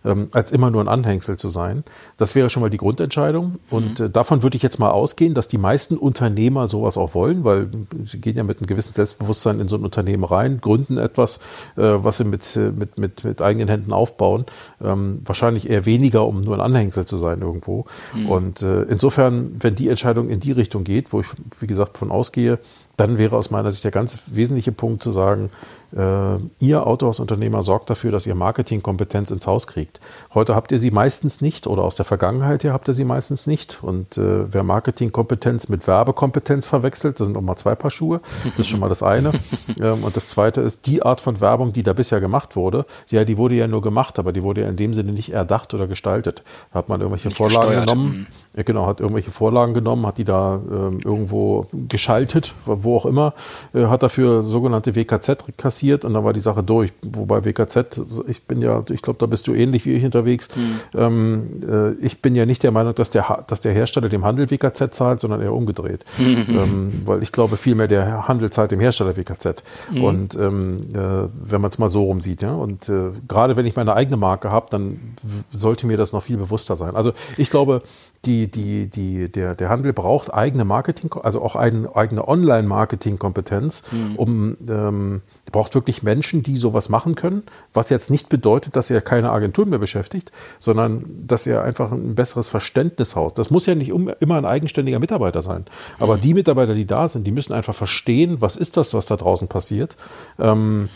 ähm, 0.06 0.30
als 0.34 0.52
immer 0.52 0.72
nur 0.72 0.82
ein 0.82 0.88
Anhängsel 0.88 1.38
zu 1.38 1.50
sein. 1.50 1.84
Das 2.18 2.36
wäre 2.36 2.50
schon 2.50 2.62
mal 2.62 2.70
die 2.70 2.78
Grundentscheidung. 2.78 3.60
Und 3.70 4.00
mhm. 4.00 4.06
äh, 4.06 4.10
davon 4.10 4.44
würde 4.44 4.58
ich 4.58 4.64
jetzt 4.64 4.80
mal 4.80 4.92
ausgehen, 4.92 5.34
dass 5.34 5.48
die 5.48 5.58
meisten 5.58 5.98
Unternehmer 5.98 6.68
sowas 6.68 6.98
auch 6.98 7.14
wollen, 7.14 7.44
weil 7.44 7.70
sie 8.06 8.20
gehen 8.20 8.38
ja 8.38 8.44
mit 8.44 8.60
einem 8.60 8.68
gewissen 8.68 8.94
Selbstbewusstsein 8.94 9.60
in 9.60 9.68
so 9.68 9.76
ein 9.76 9.84
Unternehmen 9.84 10.24
rein, 10.24 10.60
gründen 10.62 10.98
etwas, 10.98 11.38
äh, 11.78 11.82
was 11.82 12.18
sie 12.18 12.24
mit, 12.24 12.56
mit, 12.56 12.98
mit, 12.98 13.24
mit 13.24 13.42
eigenen 13.42 13.68
Händen 13.68 13.94
aufbauen. 13.94 14.46
Ähm, 14.82 15.22
wahrscheinlich 15.26 15.70
eher 15.70 15.86
weniger, 15.86 16.26
um 16.26 16.42
nur 16.42 16.56
ein 16.56 16.62
Anhängsel 16.62 17.06
zu 17.06 17.18
sein 17.18 17.42
irgendwo. 17.42 17.86
Mhm. 18.14 18.30
Und 18.30 18.62
äh, 18.62 18.84
insofern, 18.84 19.52
wenn 19.60 19.76
die 19.76 19.90
Entscheidung 19.90 20.30
in 20.30 20.40
die 20.40 20.52
Richtung 20.52 20.84
geht, 20.84 21.14
wo 21.14 21.22
ich, 21.22 21.28
wie 21.60 21.68
gesagt, 21.68 21.98
von 21.98 22.12
ausgehe, 22.12 22.60
dann 23.00 23.18
wäre 23.18 23.38
aus 23.38 23.50
meiner 23.50 23.72
Sicht 23.72 23.84
der 23.84 23.92
ganz 23.92 24.20
wesentliche 24.28 24.72
Punkt 24.72 25.02
zu 25.02 25.12
sagen, 25.12 25.50
äh, 25.96 26.38
ihr 26.60 26.86
Autohausunternehmer 26.86 27.64
sorgt 27.64 27.90
dafür, 27.90 28.12
dass 28.12 28.28
ihr 28.28 28.36
Marketingkompetenz 28.36 29.32
ins 29.32 29.48
Haus 29.48 29.66
kriegt. 29.68 30.00
Heute 30.34 30.56
habt 30.56 30.72
ihr 30.72 30.78
sie 30.78 30.92
meistens 30.92 31.42
nicht 31.42 31.66
oder 31.66 31.84
aus 31.84 31.96
der 31.96 32.06
Vergangenheit 32.06 32.64
her 32.64 32.74
habt 32.74 32.88
ihr 32.88 32.94
sie 32.94 33.06
meistens 33.06 33.48
nicht. 33.48 33.80
Und 33.82 34.18
äh, 34.18 34.52
wer 34.54 34.64
Marketingkompetenz 34.64 35.70
mit 35.70 35.88
Werbekompetenz 35.88 36.68
verwechselt, 36.68 37.20
das 37.20 37.26
sind 37.26 37.34
nochmal 37.34 37.58
zwei 37.58 37.76
Paar 37.76 37.90
Schuhe. 37.90 38.22
Das 38.44 38.60
ist 38.60 38.68
schon 38.68 38.80
mal 38.80 38.90
das 38.90 39.02
eine. 39.02 39.32
ähm, 39.82 40.04
und 40.04 40.16
das 40.16 40.28
zweite 40.28 40.62
ist 40.62 40.86
die 40.86 41.02
Art 41.02 41.22
von 41.22 41.42
Werbung, 41.42 41.74
die 41.74 41.84
da 41.84 41.94
bisher 41.94 42.20
gemacht 42.20 42.56
wurde. 42.56 42.86
Ja, 43.08 43.26
die 43.26 43.38
wurde 43.38 43.56
ja 43.56 43.68
nur 43.68 43.82
gemacht, 43.82 44.20
aber 44.20 44.32
die 44.32 44.44
wurde 44.44 44.62
ja 44.62 44.70
in 44.70 44.76
dem 44.76 44.94
Sinne 44.94 45.12
nicht 45.12 45.32
erdacht 45.32 45.74
oder 45.74 45.88
gestaltet. 45.88 46.44
Da 46.72 46.80
hat 46.80 46.90
man 46.90 47.02
irgendwelche 47.02 47.30
nicht 47.30 47.38
Vorlagen 47.38 47.70
gesteuert. 47.70 47.88
genommen. 47.88 48.10
Mhm. 48.10 48.28
Ja, 48.56 48.64
genau, 48.64 48.86
hat 48.86 49.00
irgendwelche 49.00 49.32
Vorlagen 49.32 49.74
genommen, 49.74 50.06
hat 50.06 50.18
die 50.18 50.24
da 50.24 50.60
ähm, 50.70 51.00
irgendwo 51.04 51.68
geschaltet, 51.88 52.54
wo 52.66 52.89
auch 52.96 53.06
immer, 53.06 53.34
äh, 53.74 53.86
hat 53.86 54.04
dafür 54.04 54.44
sogenannte 54.44 54.96
WKZ 54.96 55.58
kassiert 55.58 56.06
und 56.06 56.14
dann 56.14 56.24
war 56.24 56.34
die 56.34 56.40
Sache 56.40 56.64
durch. 56.64 56.92
Wobei 57.02 57.46
WKZ, 57.46 58.02
ich 58.28 58.44
bin 58.44 58.62
ja, 58.62 58.84
ich 58.90 59.02
glaube, 59.02 59.20
da 59.20 59.26
bist 59.26 59.48
du 59.48 59.54
ähnlich 59.54 59.86
wie 59.86 59.94
ich 59.94 60.04
unterwegs. 60.04 60.50
Mhm. 60.56 61.00
Ähm, 61.00 61.50
äh, 61.68 62.06
ich 62.06 62.22
bin 62.22 62.36
ja 62.36 62.46
nicht 62.46 62.64
der 62.64 62.72
Meinung, 62.72 62.96
dass 62.96 63.12
der, 63.12 63.46
dass 63.48 63.62
der 63.62 63.74
Hersteller 63.74 64.10
dem 64.10 64.26
Handel 64.26 64.50
WKZ 64.50 64.94
zahlt, 64.94 65.20
sondern 65.20 65.42
eher 65.42 65.54
umgedreht. 65.54 66.06
Mhm. 66.18 66.46
Ähm, 66.60 67.04
weil 67.06 67.24
ich 67.24 67.32
glaube, 67.32 67.58
vielmehr 67.58 67.88
der 67.88 68.28
Handel 68.28 68.50
zahlt 68.50 68.72
dem 68.72 68.80
Hersteller 68.80 69.16
WKZ. 69.16 69.64
Mhm. 69.92 70.04
Und 70.04 70.36
ähm, 70.36 70.88
äh, 70.94 71.28
wenn 71.32 71.62
man 71.62 71.70
es 71.70 71.78
mal 71.78 71.88
so 71.88 72.04
rum 72.04 72.20
sieht, 72.20 72.42
ja. 72.42 72.54
Und 72.54 72.90
äh, 72.90 73.12
gerade 73.28 73.56
wenn 73.56 73.66
ich 73.66 73.76
meine 73.76 73.94
eigene 73.94 74.18
Marke 74.18 74.52
habe, 74.52 74.68
dann 74.70 75.16
sollte 75.52 75.88
mir 75.88 75.96
das 75.96 76.12
noch 76.12 76.24
viel 76.24 76.38
bewusster 76.38 76.76
sein. 76.76 76.96
Also 76.96 77.14
ich 77.38 77.50
glaube, 77.50 77.82
die, 78.26 78.52
die, 78.52 78.88
die, 78.90 79.32
der, 79.32 79.56
der 79.56 79.70
Handel 79.70 79.94
braucht 79.94 80.34
eigene 80.34 80.66
Marketing, 80.66 81.14
also 81.14 81.42
auch 81.42 81.56
eine 81.56 81.96
eigene 81.96 82.28
Online-Marketing-Kompetenz, 82.28 83.84
mhm. 83.92 84.16
um 84.18 84.58
ähm, 84.68 85.22
braucht 85.52 85.74
wirklich 85.74 86.04
Menschen, 86.04 86.44
die 86.44 86.58
sowas 86.58 86.90
machen 86.90 87.16
können, 87.16 87.44
was 87.74 87.90
jetzt 87.90 88.12
nicht 88.12 88.28
bedeutet, 88.28 88.76
dass 88.76 88.90
er 88.90 89.02
keine 89.02 89.32
Agentur 89.32 89.66
mehr 89.66 89.80
beschäftigt, 89.80 90.32
sondern 90.60 91.06
dass 91.26 91.48
er 91.48 91.64
einfach 91.64 91.94
ein 91.94 92.16
besseres 92.16 92.50
Verständnis 92.50 93.16
haut. 93.16 93.40
Das 93.40 93.52
muss 93.52 93.66
ja 93.66 93.76
nicht 93.76 93.94
um, 93.94 94.12
immer 94.20 94.38
ein 94.38 94.46
eigenständiger 94.46 95.00
Mitarbeiter 95.00 95.42
sein. 95.42 95.66
Aber 95.98 96.18
mhm. 96.18 96.22
die 96.22 96.34
Mitarbeiter, 96.34 96.76
die 96.76 96.86
da 96.86 97.08
sind, 97.08 97.26
die 97.26 97.32
müssen 97.32 97.54
einfach 97.54 97.76
verstehen, 97.76 98.42
was 98.42 98.58
ist 98.58 98.76
das, 98.76 98.94
was 98.94 99.06
da 99.06 99.16
draußen 99.16 99.48
passiert. 99.48 99.96
Ähm, 100.40 100.90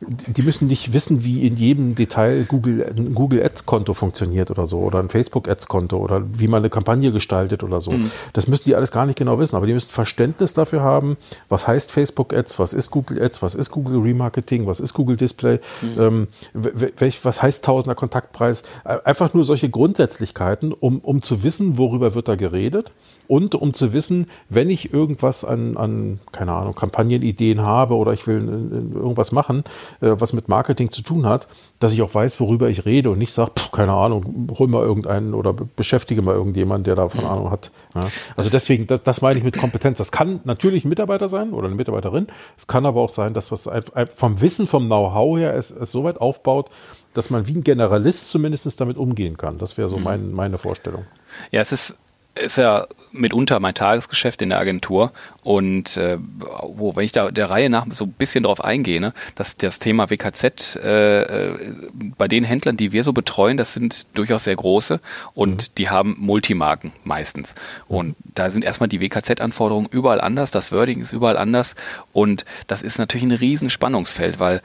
die 0.00 0.42
müssen 0.42 0.68
nicht 0.68 0.92
wissen, 0.92 1.24
wie 1.24 1.44
in 1.46 1.56
jedem 1.56 1.96
Detail 1.96 2.44
Google, 2.44 2.84
ein 2.84 3.14
Google 3.14 3.42
Ads 3.42 3.66
Konto 3.66 3.94
funktioniert 3.94 4.50
oder 4.50 4.64
so 4.64 4.78
oder 4.78 5.00
ein 5.00 5.08
Facebook 5.08 5.48
Ads 5.48 5.66
Konto 5.66 5.96
oder 5.96 6.22
wie 6.32 6.46
man 6.46 6.60
eine 6.62 6.70
Kampagne 6.70 7.10
gestaltet 7.10 7.64
oder 7.64 7.80
so. 7.80 7.92
Mhm. 7.92 8.10
Das 8.32 8.46
müssen 8.46 8.64
die 8.64 8.76
alles 8.76 8.92
gar 8.92 9.06
nicht 9.06 9.18
genau 9.18 9.40
wissen, 9.40 9.56
aber 9.56 9.66
die 9.66 9.72
müssen 9.72 9.90
Verständnis 9.90 10.54
dafür 10.54 10.82
haben, 10.82 11.16
was 11.48 11.66
heißt 11.66 11.90
Facebook 11.90 12.32
Ads, 12.32 12.60
was 12.60 12.72
ist 12.72 12.90
Google 12.90 13.20
Ads, 13.20 13.42
was 13.42 13.54
ist 13.56 13.70
Google 13.70 14.00
Remarketing, 14.00 14.66
was 14.66 14.78
ist 14.78 14.94
Google 14.94 15.16
Display, 15.16 15.58
mhm. 15.82 16.00
ähm, 16.00 16.28
welch, 16.52 17.24
was 17.24 17.42
heißt 17.42 17.64
Tausender 17.64 17.96
Kontaktpreis. 17.96 18.62
Einfach 18.84 19.34
nur 19.34 19.44
solche 19.44 19.68
Grundsätzlichkeiten, 19.68 20.72
um, 20.72 21.00
um 21.00 21.22
zu 21.22 21.42
wissen, 21.42 21.76
worüber 21.76 22.14
wird 22.14 22.28
da 22.28 22.36
geredet 22.36 22.92
und 23.28 23.54
um 23.54 23.74
zu 23.74 23.92
wissen, 23.92 24.26
wenn 24.48 24.70
ich 24.70 24.92
irgendwas 24.92 25.44
an, 25.44 25.76
an 25.76 26.18
keine 26.32 26.52
Ahnung, 26.52 26.74
Kampagnenideen 26.74 27.62
habe 27.62 27.94
oder 27.94 28.12
ich 28.12 28.26
will 28.26 28.90
irgendwas 28.94 29.32
machen, 29.32 29.64
äh, 30.00 30.14
was 30.18 30.32
mit 30.32 30.48
Marketing 30.48 30.90
zu 30.90 31.02
tun 31.02 31.26
hat, 31.26 31.46
dass 31.78 31.92
ich 31.92 32.02
auch 32.02 32.14
weiß, 32.14 32.40
worüber 32.40 32.68
ich 32.68 32.84
rede 32.86 33.10
und 33.10 33.18
nicht 33.18 33.32
sage, 33.32 33.52
keine 33.72 33.92
Ahnung, 33.92 34.48
hol 34.58 34.66
mal 34.66 34.82
irgendeinen 34.82 35.34
oder 35.34 35.52
beschäftige 35.52 36.22
mal 36.22 36.34
irgendjemanden, 36.34 36.84
der 36.84 36.96
davon 36.96 37.20
mhm. 37.20 37.26
Ahnung 37.26 37.50
hat. 37.50 37.70
Ja. 37.94 38.08
Also 38.36 38.50
deswegen, 38.50 38.86
das, 38.86 39.02
das 39.02 39.20
meine 39.20 39.38
ich 39.38 39.44
mit 39.44 39.58
Kompetenz. 39.58 39.98
Das 39.98 40.10
kann 40.10 40.40
natürlich 40.44 40.84
ein 40.84 40.88
Mitarbeiter 40.88 41.28
sein 41.28 41.52
oder 41.52 41.66
eine 41.66 41.76
Mitarbeiterin. 41.76 42.28
Es 42.56 42.66
kann 42.66 42.86
aber 42.86 43.02
auch 43.02 43.10
sein, 43.10 43.34
dass 43.34 43.52
was 43.52 43.68
vom 44.16 44.40
Wissen, 44.40 44.66
vom 44.66 44.86
Know-how 44.86 45.38
her 45.38 45.54
es, 45.54 45.70
es 45.70 45.92
so 45.92 46.04
weit 46.04 46.20
aufbaut, 46.20 46.70
dass 47.14 47.30
man 47.30 47.46
wie 47.46 47.56
ein 47.56 47.64
Generalist 47.64 48.30
zumindest 48.30 48.80
damit 48.80 48.96
umgehen 48.96 49.36
kann. 49.36 49.58
Das 49.58 49.76
wäre 49.76 49.88
so 49.88 49.98
mhm. 49.98 50.04
mein, 50.04 50.32
meine 50.32 50.58
Vorstellung. 50.58 51.04
Ja, 51.50 51.60
es 51.60 51.72
ist 51.72 51.96
ist 52.38 52.58
ja 52.58 52.86
mitunter 53.12 53.60
mein 53.60 53.74
Tagesgeschäft 53.74 54.42
in 54.42 54.50
der 54.50 54.58
Agentur 54.58 55.12
und 55.42 55.96
äh, 55.96 56.18
wo, 56.18 56.94
wenn 56.94 57.04
ich 57.04 57.12
da 57.12 57.30
der 57.30 57.50
Reihe 57.50 57.70
nach 57.70 57.86
so 57.90 58.04
ein 58.04 58.12
bisschen 58.12 58.44
drauf 58.44 58.62
eingehe, 58.62 59.00
ne, 59.00 59.12
dass 59.34 59.56
das 59.56 59.78
Thema 59.78 60.10
WKZ 60.10 60.76
äh, 60.76 61.22
äh, 61.22 61.72
bei 62.16 62.28
den 62.28 62.44
Händlern, 62.44 62.76
die 62.76 62.92
wir 62.92 63.04
so 63.04 63.12
betreuen, 63.12 63.56
das 63.56 63.74
sind 63.74 64.06
durchaus 64.16 64.44
sehr 64.44 64.56
große 64.56 65.00
und 65.34 65.70
mhm. 65.70 65.74
die 65.78 65.90
haben 65.90 66.16
Multimarken 66.18 66.92
meistens. 67.04 67.54
Und 67.86 68.14
da 68.34 68.50
sind 68.50 68.64
erstmal 68.64 68.88
die 68.88 69.00
WKZ-Anforderungen 69.00 69.88
überall 69.90 70.20
anders, 70.20 70.50
das 70.50 70.72
Wording 70.72 71.00
ist 71.00 71.12
überall 71.12 71.36
anders 71.36 71.76
und 72.12 72.44
das 72.66 72.82
ist 72.82 72.98
natürlich 72.98 73.26
ein 73.26 73.32
riesen 73.32 73.70
Spannungsfeld, 73.70 74.38
weil 74.38 74.62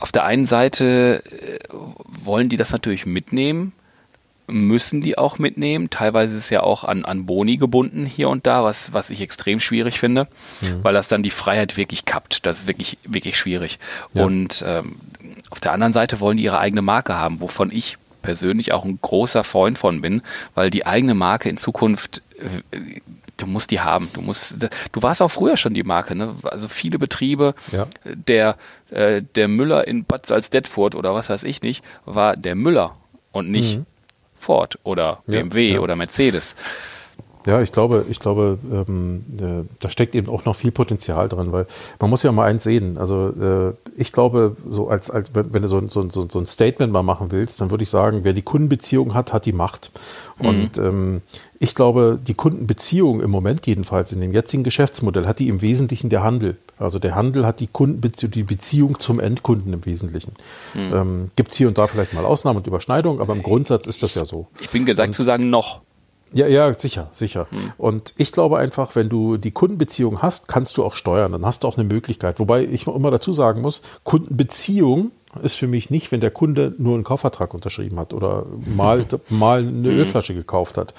auf 0.00 0.12
der 0.12 0.24
einen 0.24 0.46
Seite 0.46 1.22
äh, 1.26 1.58
wollen 1.70 2.48
die 2.48 2.56
das 2.56 2.72
natürlich 2.72 3.04
mitnehmen, 3.06 3.72
müssen 4.48 5.00
die 5.00 5.18
auch 5.18 5.38
mitnehmen. 5.38 5.90
Teilweise 5.90 6.36
ist 6.36 6.44
es 6.44 6.50
ja 6.50 6.62
auch 6.62 6.84
an, 6.84 7.04
an 7.04 7.26
Boni 7.26 7.56
gebunden 7.56 8.06
hier 8.06 8.28
und 8.28 8.46
da, 8.46 8.64
was, 8.64 8.92
was 8.92 9.10
ich 9.10 9.20
extrem 9.20 9.60
schwierig 9.60 10.00
finde, 10.00 10.26
mhm. 10.60 10.82
weil 10.82 10.94
das 10.94 11.08
dann 11.08 11.22
die 11.22 11.30
Freiheit 11.30 11.76
wirklich 11.76 12.04
kappt. 12.04 12.46
Das 12.46 12.60
ist 12.60 12.66
wirklich, 12.66 12.98
wirklich 13.04 13.38
schwierig. 13.38 13.78
Ja. 14.14 14.24
Und 14.24 14.64
ähm, 14.66 14.96
auf 15.50 15.60
der 15.60 15.72
anderen 15.72 15.92
Seite 15.92 16.20
wollen 16.20 16.38
die 16.38 16.44
ihre 16.44 16.58
eigene 16.58 16.82
Marke 16.82 17.14
haben, 17.14 17.40
wovon 17.40 17.70
ich 17.70 17.98
persönlich 18.22 18.72
auch 18.72 18.84
ein 18.84 18.98
großer 19.00 19.44
Freund 19.44 19.78
von 19.78 20.00
bin, 20.00 20.22
weil 20.54 20.70
die 20.70 20.86
eigene 20.86 21.14
Marke 21.14 21.48
in 21.48 21.56
Zukunft 21.56 22.22
äh, 22.38 22.78
du 23.38 23.46
musst 23.46 23.70
die 23.70 23.80
haben. 23.80 24.08
Du 24.12 24.20
musst, 24.20 24.56
du 24.60 25.02
warst 25.02 25.22
auch 25.22 25.30
früher 25.30 25.56
schon 25.56 25.72
die 25.72 25.84
Marke, 25.84 26.14
ne? 26.14 26.34
Also 26.42 26.68
viele 26.68 26.98
Betriebe, 26.98 27.54
ja. 27.72 27.86
der, 28.04 28.56
äh, 28.90 29.22
der 29.36 29.48
Müller 29.48 29.86
in 29.86 30.04
Bad 30.04 30.26
Salzdetfurt 30.26 30.94
oder 30.94 31.14
was 31.14 31.30
weiß 31.30 31.44
ich 31.44 31.62
nicht, 31.62 31.84
war 32.04 32.36
der 32.36 32.54
Müller 32.54 32.96
und 33.32 33.50
nicht 33.50 33.78
mhm. 33.78 33.86
Ford 34.38 34.78
oder 34.84 35.22
BMW 35.26 35.74
ja, 35.74 35.80
oder 35.80 35.96
Mercedes. 35.96 36.56
Ja, 37.48 37.62
ich 37.62 37.72
glaube, 37.72 38.04
ich 38.10 38.18
glaube, 38.18 38.58
ähm, 38.70 39.24
äh, 39.40 39.66
da 39.78 39.88
steckt 39.88 40.14
eben 40.14 40.28
auch 40.28 40.44
noch 40.44 40.54
viel 40.54 40.70
Potenzial 40.70 41.30
drin, 41.30 41.50
weil 41.50 41.66
man 41.98 42.10
muss 42.10 42.22
ja 42.22 42.30
mal 42.30 42.44
eins 42.44 42.64
sehen. 42.64 42.98
Also 42.98 43.28
äh, 43.28 43.72
ich 43.96 44.12
glaube, 44.12 44.56
so 44.66 44.88
als, 44.88 45.10
als 45.10 45.30
wenn, 45.34 45.54
wenn 45.54 45.62
du 45.62 45.68
so, 45.68 45.80
so, 45.88 46.10
so, 46.10 46.26
so, 46.28 46.38
ein 46.38 46.46
Statement 46.46 46.92
mal 46.92 47.02
machen 47.02 47.30
willst, 47.30 47.62
dann 47.62 47.70
würde 47.70 47.84
ich 47.84 47.88
sagen, 47.88 48.20
wer 48.22 48.34
die 48.34 48.42
Kundenbeziehung 48.42 49.14
hat, 49.14 49.32
hat 49.32 49.46
die 49.46 49.54
Macht. 49.54 49.92
Mhm. 50.38 50.46
Und 50.46 50.78
ähm, 50.78 51.22
ich 51.58 51.74
glaube, 51.74 52.18
die 52.22 52.34
Kundenbeziehung 52.34 53.22
im 53.22 53.30
Moment 53.30 53.66
jedenfalls 53.66 54.12
in 54.12 54.20
dem 54.20 54.32
jetzigen 54.32 54.62
Geschäftsmodell 54.62 55.26
hat 55.26 55.38
die 55.38 55.48
im 55.48 55.62
Wesentlichen 55.62 56.10
der 56.10 56.22
Handel. 56.22 56.58
Also 56.78 56.98
der 56.98 57.14
Handel 57.14 57.46
hat 57.46 57.60
die 57.60 57.66
Kundenbeziehung, 57.66 58.30
die 58.32 58.42
Beziehung 58.42 59.00
zum 59.00 59.20
Endkunden 59.20 59.72
im 59.72 59.84
Wesentlichen. 59.84 60.32
Mhm. 60.74 60.94
Ähm, 60.94 61.28
Gibt 61.36 61.52
es 61.52 61.58
hier 61.58 61.68
und 61.68 61.78
da 61.78 61.86
vielleicht 61.86 62.12
mal 62.12 62.24
Ausnahmen 62.24 62.58
und 62.58 62.66
Überschneidungen, 62.66 63.20
aber 63.20 63.34
im 63.34 63.42
Grundsatz 63.42 63.86
ist 63.86 64.02
das 64.02 64.14
ja 64.14 64.24
so. 64.24 64.46
Ich 64.60 64.70
bin 64.70 64.86
gesagt 64.86 65.08
und, 65.08 65.14
zu 65.14 65.22
sagen 65.22 65.50
noch. 65.50 65.80
Ja, 66.32 66.46
ja, 66.46 66.72
sicher, 66.74 67.08
sicher. 67.12 67.46
Mhm. 67.50 67.72
Und 67.78 68.14
ich 68.16 68.32
glaube 68.32 68.58
einfach, 68.58 68.94
wenn 68.94 69.08
du 69.08 69.38
die 69.38 69.50
Kundenbeziehung 69.50 70.20
hast, 70.20 70.48
kannst 70.48 70.76
du 70.76 70.84
auch 70.84 70.94
steuern. 70.94 71.32
Dann 71.32 71.44
hast 71.44 71.64
du 71.64 71.68
auch 71.68 71.78
eine 71.78 71.86
Möglichkeit. 71.86 72.38
Wobei 72.38 72.64
ich 72.64 72.86
immer 72.86 73.10
dazu 73.10 73.32
sagen 73.32 73.62
muss, 73.62 73.82
Kundenbeziehung 74.04 75.12
ist 75.42 75.56
für 75.56 75.66
mich 75.66 75.90
nicht, 75.90 76.10
wenn 76.10 76.20
der 76.20 76.30
Kunde 76.30 76.74
nur 76.78 76.94
einen 76.94 77.04
Kaufvertrag 77.04 77.54
unterschrieben 77.54 77.98
hat 77.98 78.14
oder 78.14 78.46
mal, 78.64 79.06
mal 79.28 79.60
eine 79.60 79.70
mhm. 79.70 79.84
Ölflasche 79.86 80.34
gekauft 80.34 80.76
hat. 80.78 80.94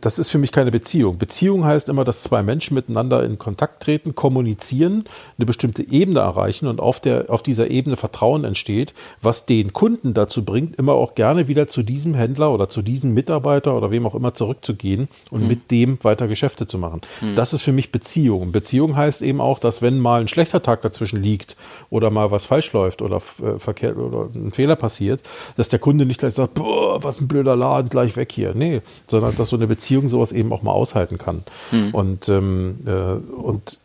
Das 0.00 0.18
ist 0.18 0.28
für 0.28 0.38
mich 0.38 0.52
keine 0.52 0.70
Beziehung. 0.70 1.18
Beziehung 1.18 1.64
heißt 1.64 1.88
immer, 1.88 2.04
dass 2.04 2.22
zwei 2.22 2.42
Menschen 2.42 2.74
miteinander 2.74 3.24
in 3.24 3.38
Kontakt 3.38 3.82
treten, 3.82 4.14
kommunizieren, 4.14 5.04
eine 5.36 5.46
bestimmte 5.46 5.90
Ebene 5.90 6.20
erreichen 6.20 6.66
und 6.66 6.80
auf, 6.80 7.00
der, 7.00 7.26
auf 7.28 7.42
dieser 7.42 7.70
Ebene 7.70 7.96
Vertrauen 7.96 8.44
entsteht, 8.44 8.94
was 9.22 9.46
den 9.46 9.72
Kunden 9.72 10.14
dazu 10.14 10.44
bringt, 10.44 10.76
immer 10.76 10.92
auch 10.92 11.14
gerne 11.14 11.48
wieder 11.48 11.68
zu 11.68 11.82
diesem 11.82 12.14
Händler 12.14 12.52
oder 12.52 12.68
zu 12.68 12.82
diesem 12.82 13.14
Mitarbeiter 13.14 13.76
oder 13.76 13.90
wem 13.90 14.06
auch 14.06 14.14
immer 14.14 14.34
zurückzugehen 14.34 15.08
und 15.30 15.42
mhm. 15.42 15.48
mit 15.48 15.70
dem 15.70 15.98
weiter 16.02 16.28
Geschäfte 16.28 16.66
zu 16.66 16.78
machen. 16.78 17.00
Mhm. 17.20 17.36
Das 17.36 17.52
ist 17.52 17.62
für 17.62 17.72
mich 17.72 17.92
Beziehung. 17.92 18.52
Beziehung 18.52 18.96
heißt 18.96 19.22
eben 19.22 19.40
auch, 19.40 19.58
dass 19.58 19.82
wenn 19.82 19.98
mal 19.98 20.20
ein 20.20 20.28
schlechter 20.28 20.62
Tag 20.62 20.82
dazwischen 20.82 21.22
liegt 21.22 21.56
oder 21.90 22.10
mal 22.10 22.30
was 22.30 22.46
falsch 22.46 22.72
läuft 22.72 23.02
oder 23.02 23.16
äh, 23.16 23.58
verkehrt 23.58 23.96
oder 23.96 24.28
ein 24.34 24.52
Fehler 24.52 24.76
passiert, 24.76 25.20
dass 25.56 25.68
der 25.68 25.78
Kunde 25.78 26.06
nicht 26.06 26.20
gleich 26.20 26.34
sagt, 26.34 26.54
boah, 26.54 27.02
was 27.02 27.20
ein 27.20 27.28
blöder 27.28 27.56
Laden, 27.56 27.88
gleich 27.88 28.16
weg 28.16 28.32
hier. 28.32 28.54
Nee, 28.54 28.82
sondern 29.06 29.36
dass 29.36 29.48
so 29.48 29.56
eine 29.56 29.67
Beziehung 29.68 30.08
sowas 30.08 30.32
eben 30.32 30.52
auch 30.52 30.62
mal 30.62 30.72
aushalten 30.72 31.18
kann. 31.18 31.44
Mhm. 31.70 31.94
Und, 31.94 32.28
ähm, 32.28 32.80
äh, 32.86 32.90
und 32.90 33.78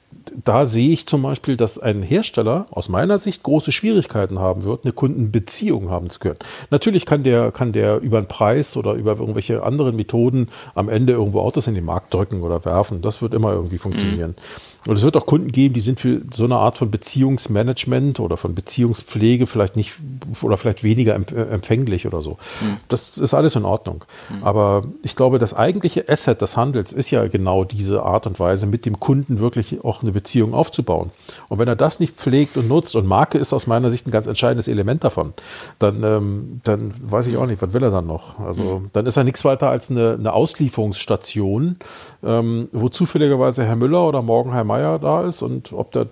da 0.43 0.65
sehe 0.65 0.89
ich 0.89 1.07
zum 1.07 1.21
Beispiel, 1.21 1.57
dass 1.57 1.77
ein 1.77 2.01
Hersteller 2.01 2.67
aus 2.71 2.89
meiner 2.89 3.17
Sicht 3.17 3.43
große 3.43 3.71
Schwierigkeiten 3.71 4.39
haben 4.39 4.63
wird, 4.63 4.83
eine 4.83 4.93
Kundenbeziehung 4.93 5.89
haben 5.89 6.09
zu 6.09 6.19
können. 6.19 6.39
Natürlich 6.69 7.05
kann 7.05 7.23
der, 7.23 7.51
kann 7.51 7.73
der 7.73 7.99
über 7.99 8.17
einen 8.17 8.27
Preis 8.27 8.75
oder 8.77 8.93
über 8.93 9.17
irgendwelche 9.17 9.63
anderen 9.63 9.95
Methoden 9.95 10.49
am 10.75 10.89
Ende 10.89 11.13
irgendwo 11.13 11.41
Autos 11.41 11.67
in 11.67 11.75
den 11.75 11.85
Markt 11.85 12.13
drücken 12.13 12.41
oder 12.41 12.63
werfen. 12.65 13.01
Das 13.01 13.21
wird 13.21 13.33
immer 13.33 13.51
irgendwie 13.51 13.77
funktionieren. 13.77 14.31
Mhm. 14.31 14.89
Und 14.89 14.97
es 14.97 15.03
wird 15.03 15.15
auch 15.15 15.25
Kunden 15.25 15.51
geben, 15.51 15.73
die 15.73 15.81
sind 15.81 15.99
für 15.99 16.21
so 16.31 16.43
eine 16.43 16.57
Art 16.57 16.77
von 16.77 16.91
Beziehungsmanagement 16.91 18.19
oder 18.19 18.35
von 18.35 18.53
Beziehungspflege 18.53 19.47
vielleicht 19.47 19.77
nicht 19.77 19.93
oder 20.41 20.57
vielleicht 20.57 20.83
weniger 20.83 21.15
äh, 21.15 21.41
empfänglich 21.53 22.05
oder 22.05 22.21
so. 22.21 22.37
Mhm. 22.61 22.77
Das 22.89 23.17
ist 23.17 23.33
alles 23.33 23.55
in 23.55 23.65
Ordnung. 23.65 24.03
Mhm. 24.29 24.43
Aber 24.43 24.83
ich 25.03 25.15
glaube, 25.15 25.39
das 25.39 25.53
eigentliche 25.53 26.09
Asset 26.09 26.41
des 26.41 26.57
Handels 26.57 26.91
ist 26.91 27.11
ja 27.11 27.27
genau 27.27 27.63
diese 27.63 28.03
Art 28.03 28.27
und 28.27 28.39
Weise, 28.39 28.65
mit 28.65 28.85
dem 28.85 28.99
Kunden 28.99 29.39
wirklich 29.39 29.83
auch 29.85 30.01
eine 30.01 30.11
Beziehung 30.11 30.22
aufzubauen. 30.53 31.11
Und 31.49 31.59
wenn 31.59 31.67
er 31.67 31.75
das 31.75 31.99
nicht 31.99 32.15
pflegt 32.15 32.57
und 32.57 32.67
nutzt, 32.67 32.95
und 32.95 33.05
Marke 33.05 33.37
ist 33.37 33.53
aus 33.53 33.67
meiner 33.67 33.89
Sicht 33.89 34.07
ein 34.07 34.11
ganz 34.11 34.27
entscheidendes 34.27 34.67
Element 34.67 35.03
davon, 35.03 35.33
dann, 35.79 36.03
ähm, 36.03 36.61
dann 36.63 36.93
weiß 37.01 37.27
ich 37.27 37.37
auch 37.37 37.45
nicht, 37.45 37.61
was 37.61 37.73
will 37.73 37.83
er 37.83 37.91
dann 37.91 38.07
noch? 38.07 38.39
Also 38.39 38.79
mhm. 38.79 38.89
dann 38.93 39.05
ist 39.05 39.17
er 39.17 39.23
nichts 39.23 39.45
weiter 39.45 39.69
als 39.69 39.91
eine, 39.91 40.17
eine 40.19 40.33
Auslieferungsstation, 40.33 41.77
ähm, 42.23 42.69
wo 42.71 42.89
zufälligerweise 42.89 43.65
Herr 43.65 43.75
Müller 43.75 44.07
oder 44.07 44.21
morgen 44.21 44.53
Herr 44.53 44.63
Meier 44.63 44.99
da 44.99 45.23
ist 45.23 45.41
und 45.41 45.73
ob 45.73 45.91
das 45.91 46.07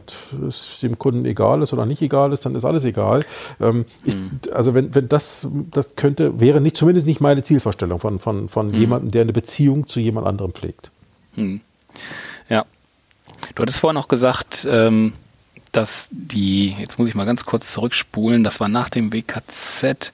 dem 0.82 0.98
Kunden 1.00 1.26
egal 1.26 1.62
ist 1.62 1.74
oder 1.74 1.86
nicht 1.86 2.02
egal 2.02 2.34
ist, 2.34 2.46
dann 2.46 2.56
ist 2.56 2.66
alles 2.66 2.86
egal. 2.86 3.26
Ähm, 3.60 3.86
ich, 4.04 4.16
mhm. 4.16 4.40
Also 4.54 4.74
wenn, 4.74 4.94
wenn 4.96 5.08
das, 5.08 5.48
das 5.72 5.96
könnte, 5.96 6.40
wäre 6.40 6.62
nicht, 6.62 6.78
zumindest 6.78 7.06
nicht 7.06 7.22
meine 7.22 7.44
Zielvorstellung 7.44 8.00
von, 8.00 8.20
von, 8.20 8.50
von 8.50 8.68
mhm. 8.68 8.74
jemandem, 8.74 9.12
der 9.12 9.22
eine 9.22 9.34
Beziehung 9.34 9.88
zu 9.88 10.00
jemand 10.00 10.28
anderem 10.28 10.54
pflegt. 10.54 10.92
Mhm. 11.36 11.62
Du 13.56 13.62
hattest 13.62 13.80
vorhin 13.80 13.98
auch 13.98 14.08
gesagt, 14.08 14.68
ähm, 14.70 15.14
dass 15.72 16.10
die, 16.12 16.76
jetzt 16.80 17.00
muss 17.00 17.08
ich 17.08 17.16
mal 17.16 17.26
ganz 17.26 17.46
kurz 17.46 17.72
zurückspulen, 17.74 18.44
das 18.44 18.60
war 18.60 18.68
nach 18.68 18.90
dem 18.90 19.14
WKZ, 19.14 20.14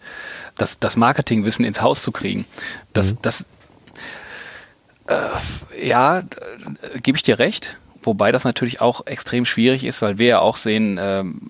das, 0.56 0.80
das 0.80 0.96
Marketingwissen 0.96 1.66
ins 1.66 1.82
Haus 1.82 2.04
zu 2.04 2.12
kriegen. 2.12 2.46
Das, 2.94 3.14
mhm. 3.14 3.18
das, 3.22 3.46
äh, 5.08 5.88
ja, 5.88 6.20
äh, 6.20 6.26
gebe 7.02 7.18
ich 7.18 7.24
dir 7.24 7.40
recht. 7.40 7.78
Wobei 8.04 8.32
das 8.32 8.46
natürlich 8.46 8.80
auch 8.80 9.06
extrem 9.06 9.46
schwierig 9.46 9.84
ist, 9.84 10.02
weil 10.02 10.18
wir 10.18 10.28
ja 10.28 10.40
auch 10.40 10.56
sehen, 10.56 10.98
ähm, 10.98 11.50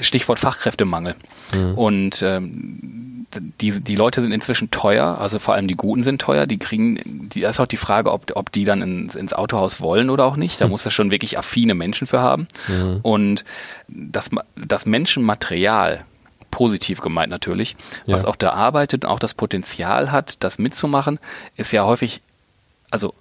Stichwort 0.00 0.40
Fachkräftemangel. 0.40 1.14
Mhm. 1.54 1.74
Und 1.74 2.22
ähm, 2.22 3.07
die, 3.34 3.80
die 3.80 3.96
Leute 3.96 4.22
sind 4.22 4.32
inzwischen 4.32 4.70
teuer, 4.70 5.18
also 5.18 5.38
vor 5.38 5.54
allem 5.54 5.68
die 5.68 5.76
Guten 5.76 6.02
sind 6.02 6.20
teuer, 6.20 6.46
die 6.46 6.58
kriegen, 6.58 7.28
die, 7.28 7.40
da 7.42 7.50
ist 7.50 7.60
auch 7.60 7.66
die 7.66 7.76
Frage, 7.76 8.10
ob, 8.10 8.32
ob 8.34 8.50
die 8.52 8.64
dann 8.64 8.80
ins, 8.80 9.14
ins 9.14 9.34
Autohaus 9.34 9.80
wollen 9.80 10.08
oder 10.10 10.24
auch 10.24 10.36
nicht. 10.36 10.60
Da 10.60 10.64
mhm. 10.64 10.72
muss 10.72 10.84
er 10.84 10.90
schon 10.90 11.10
wirklich 11.10 11.38
affine 11.38 11.74
Menschen 11.74 12.06
für 12.06 12.20
haben. 12.20 12.48
Mhm. 12.68 13.00
Und 13.02 13.44
das, 13.88 14.30
das 14.56 14.86
Menschenmaterial, 14.86 16.04
positiv 16.50 17.00
gemeint 17.02 17.30
natürlich, 17.30 17.76
was 18.06 18.22
ja. 18.22 18.28
auch 18.28 18.36
da 18.36 18.52
arbeitet 18.52 19.04
und 19.04 19.10
auch 19.10 19.18
das 19.18 19.34
Potenzial 19.34 20.10
hat, 20.10 20.42
das 20.42 20.58
mitzumachen, 20.58 21.18
ist 21.56 21.72
ja 21.72 21.84
häufig, 21.84 22.22
also 22.90 23.12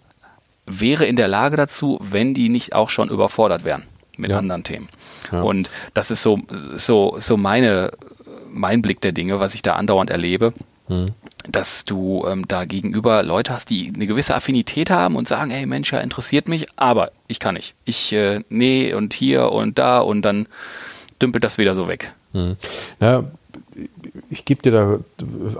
wäre 0.65 1.05
in 1.05 1.17
der 1.17 1.27
Lage 1.27 1.57
dazu, 1.57 1.99
wenn 2.01 2.33
die 2.33 2.47
nicht 2.47 2.73
auch 2.73 2.89
schon 2.89 3.09
überfordert 3.09 3.65
wären 3.65 3.83
mit 4.17 4.31
ja. 4.31 4.37
anderen 4.37 4.63
Themen. 4.63 4.89
Ja. 5.31 5.41
Und 5.41 5.69
das 5.93 6.11
ist 6.11 6.23
so, 6.23 6.39
so, 6.75 7.15
so 7.19 7.37
meine, 7.37 7.91
mein 8.51 8.81
Blick 8.81 9.01
der 9.01 9.11
Dinge, 9.11 9.39
was 9.39 9.53
ich 9.53 9.61
da 9.61 9.73
andauernd 9.75 10.09
erlebe. 10.09 10.53
Mhm. 10.87 11.07
Dass 11.49 11.85
du 11.85 12.25
ähm, 12.27 12.47
da 12.47 12.65
gegenüber 12.65 13.23
Leute 13.23 13.53
hast, 13.53 13.69
die 13.69 13.91
eine 13.93 14.07
gewisse 14.07 14.35
Affinität 14.35 14.89
haben 14.89 15.15
und 15.15 15.27
sagen, 15.27 15.51
hey 15.51 15.65
Mensch, 15.65 15.91
ja, 15.91 15.99
interessiert 15.99 16.47
mich, 16.47 16.67
aber 16.75 17.11
ich 17.27 17.39
kann 17.39 17.55
nicht. 17.55 17.73
Ich, 17.85 18.11
äh, 18.13 18.41
nee, 18.49 18.93
und 18.93 19.13
hier 19.13 19.51
und 19.51 19.77
da 19.77 19.99
und 19.99 20.23
dann 20.23 20.47
dümpelt 21.21 21.43
das 21.43 21.57
wieder 21.57 21.75
so 21.75 21.87
weg. 21.87 22.13
Mhm. 22.33 22.57
Ja, 22.99 23.23
ich 24.29 24.45
gebe 24.45 24.61
dir 24.61 24.71
da 24.71 24.99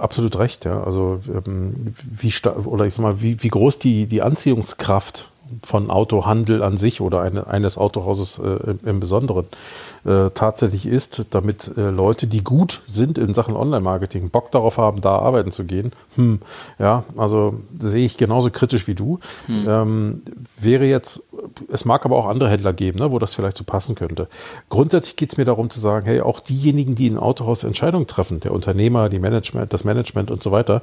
absolut 0.00 0.38
recht, 0.38 0.64
ja. 0.64 0.82
Also 0.82 1.20
ähm, 1.28 1.94
wie 2.00 2.32
oder 2.64 2.86
ich 2.86 2.94
sag 2.94 3.02
mal, 3.02 3.22
wie, 3.22 3.42
wie 3.42 3.48
groß 3.48 3.78
die, 3.78 4.06
die 4.06 4.22
Anziehungskraft 4.22 5.30
von 5.62 5.90
Autohandel 5.90 6.62
an 6.62 6.76
sich 6.76 7.00
oder 7.00 7.22
eine, 7.22 7.46
eines 7.46 7.78
Autohauses 7.78 8.38
äh, 8.38 8.74
im 8.84 9.00
Besonderen 9.00 9.46
äh, 10.04 10.30
tatsächlich 10.30 10.86
ist, 10.86 11.34
damit 11.34 11.72
äh, 11.76 11.90
Leute, 11.90 12.26
die 12.26 12.42
gut 12.44 12.82
sind 12.86 13.18
in 13.18 13.34
Sachen 13.34 13.56
Online-Marketing, 13.56 14.30
Bock 14.30 14.50
darauf 14.50 14.78
haben, 14.78 15.00
da 15.00 15.18
arbeiten 15.18 15.52
zu 15.52 15.64
gehen. 15.64 15.92
Hm, 16.16 16.40
ja, 16.78 17.04
also 17.16 17.60
sehe 17.78 18.04
ich 18.06 18.16
genauso 18.16 18.50
kritisch 18.50 18.86
wie 18.86 18.94
du. 18.94 19.20
Hm. 19.46 19.64
Ähm, 19.68 20.22
wäre 20.60 20.84
jetzt, 20.84 21.22
es 21.70 21.84
mag 21.84 22.04
aber 22.04 22.16
auch 22.16 22.28
andere 22.28 22.50
Händler 22.50 22.72
geben, 22.72 22.98
ne, 22.98 23.10
wo 23.10 23.18
das 23.18 23.34
vielleicht 23.34 23.56
so 23.56 23.64
passen 23.64 23.94
könnte. 23.94 24.28
Grundsätzlich 24.68 25.16
geht 25.16 25.30
es 25.30 25.36
mir 25.36 25.44
darum 25.44 25.70
zu 25.70 25.80
sagen, 25.80 26.06
hey, 26.06 26.20
auch 26.20 26.40
diejenigen, 26.40 26.94
die 26.94 27.06
in 27.06 27.18
Autohaus 27.18 27.64
Entscheidungen 27.64 28.06
treffen, 28.06 28.40
der 28.40 28.52
Unternehmer, 28.52 29.08
die 29.08 29.18
Management, 29.18 29.72
das 29.72 29.84
Management 29.84 30.30
und 30.30 30.42
so 30.42 30.52
weiter, 30.52 30.82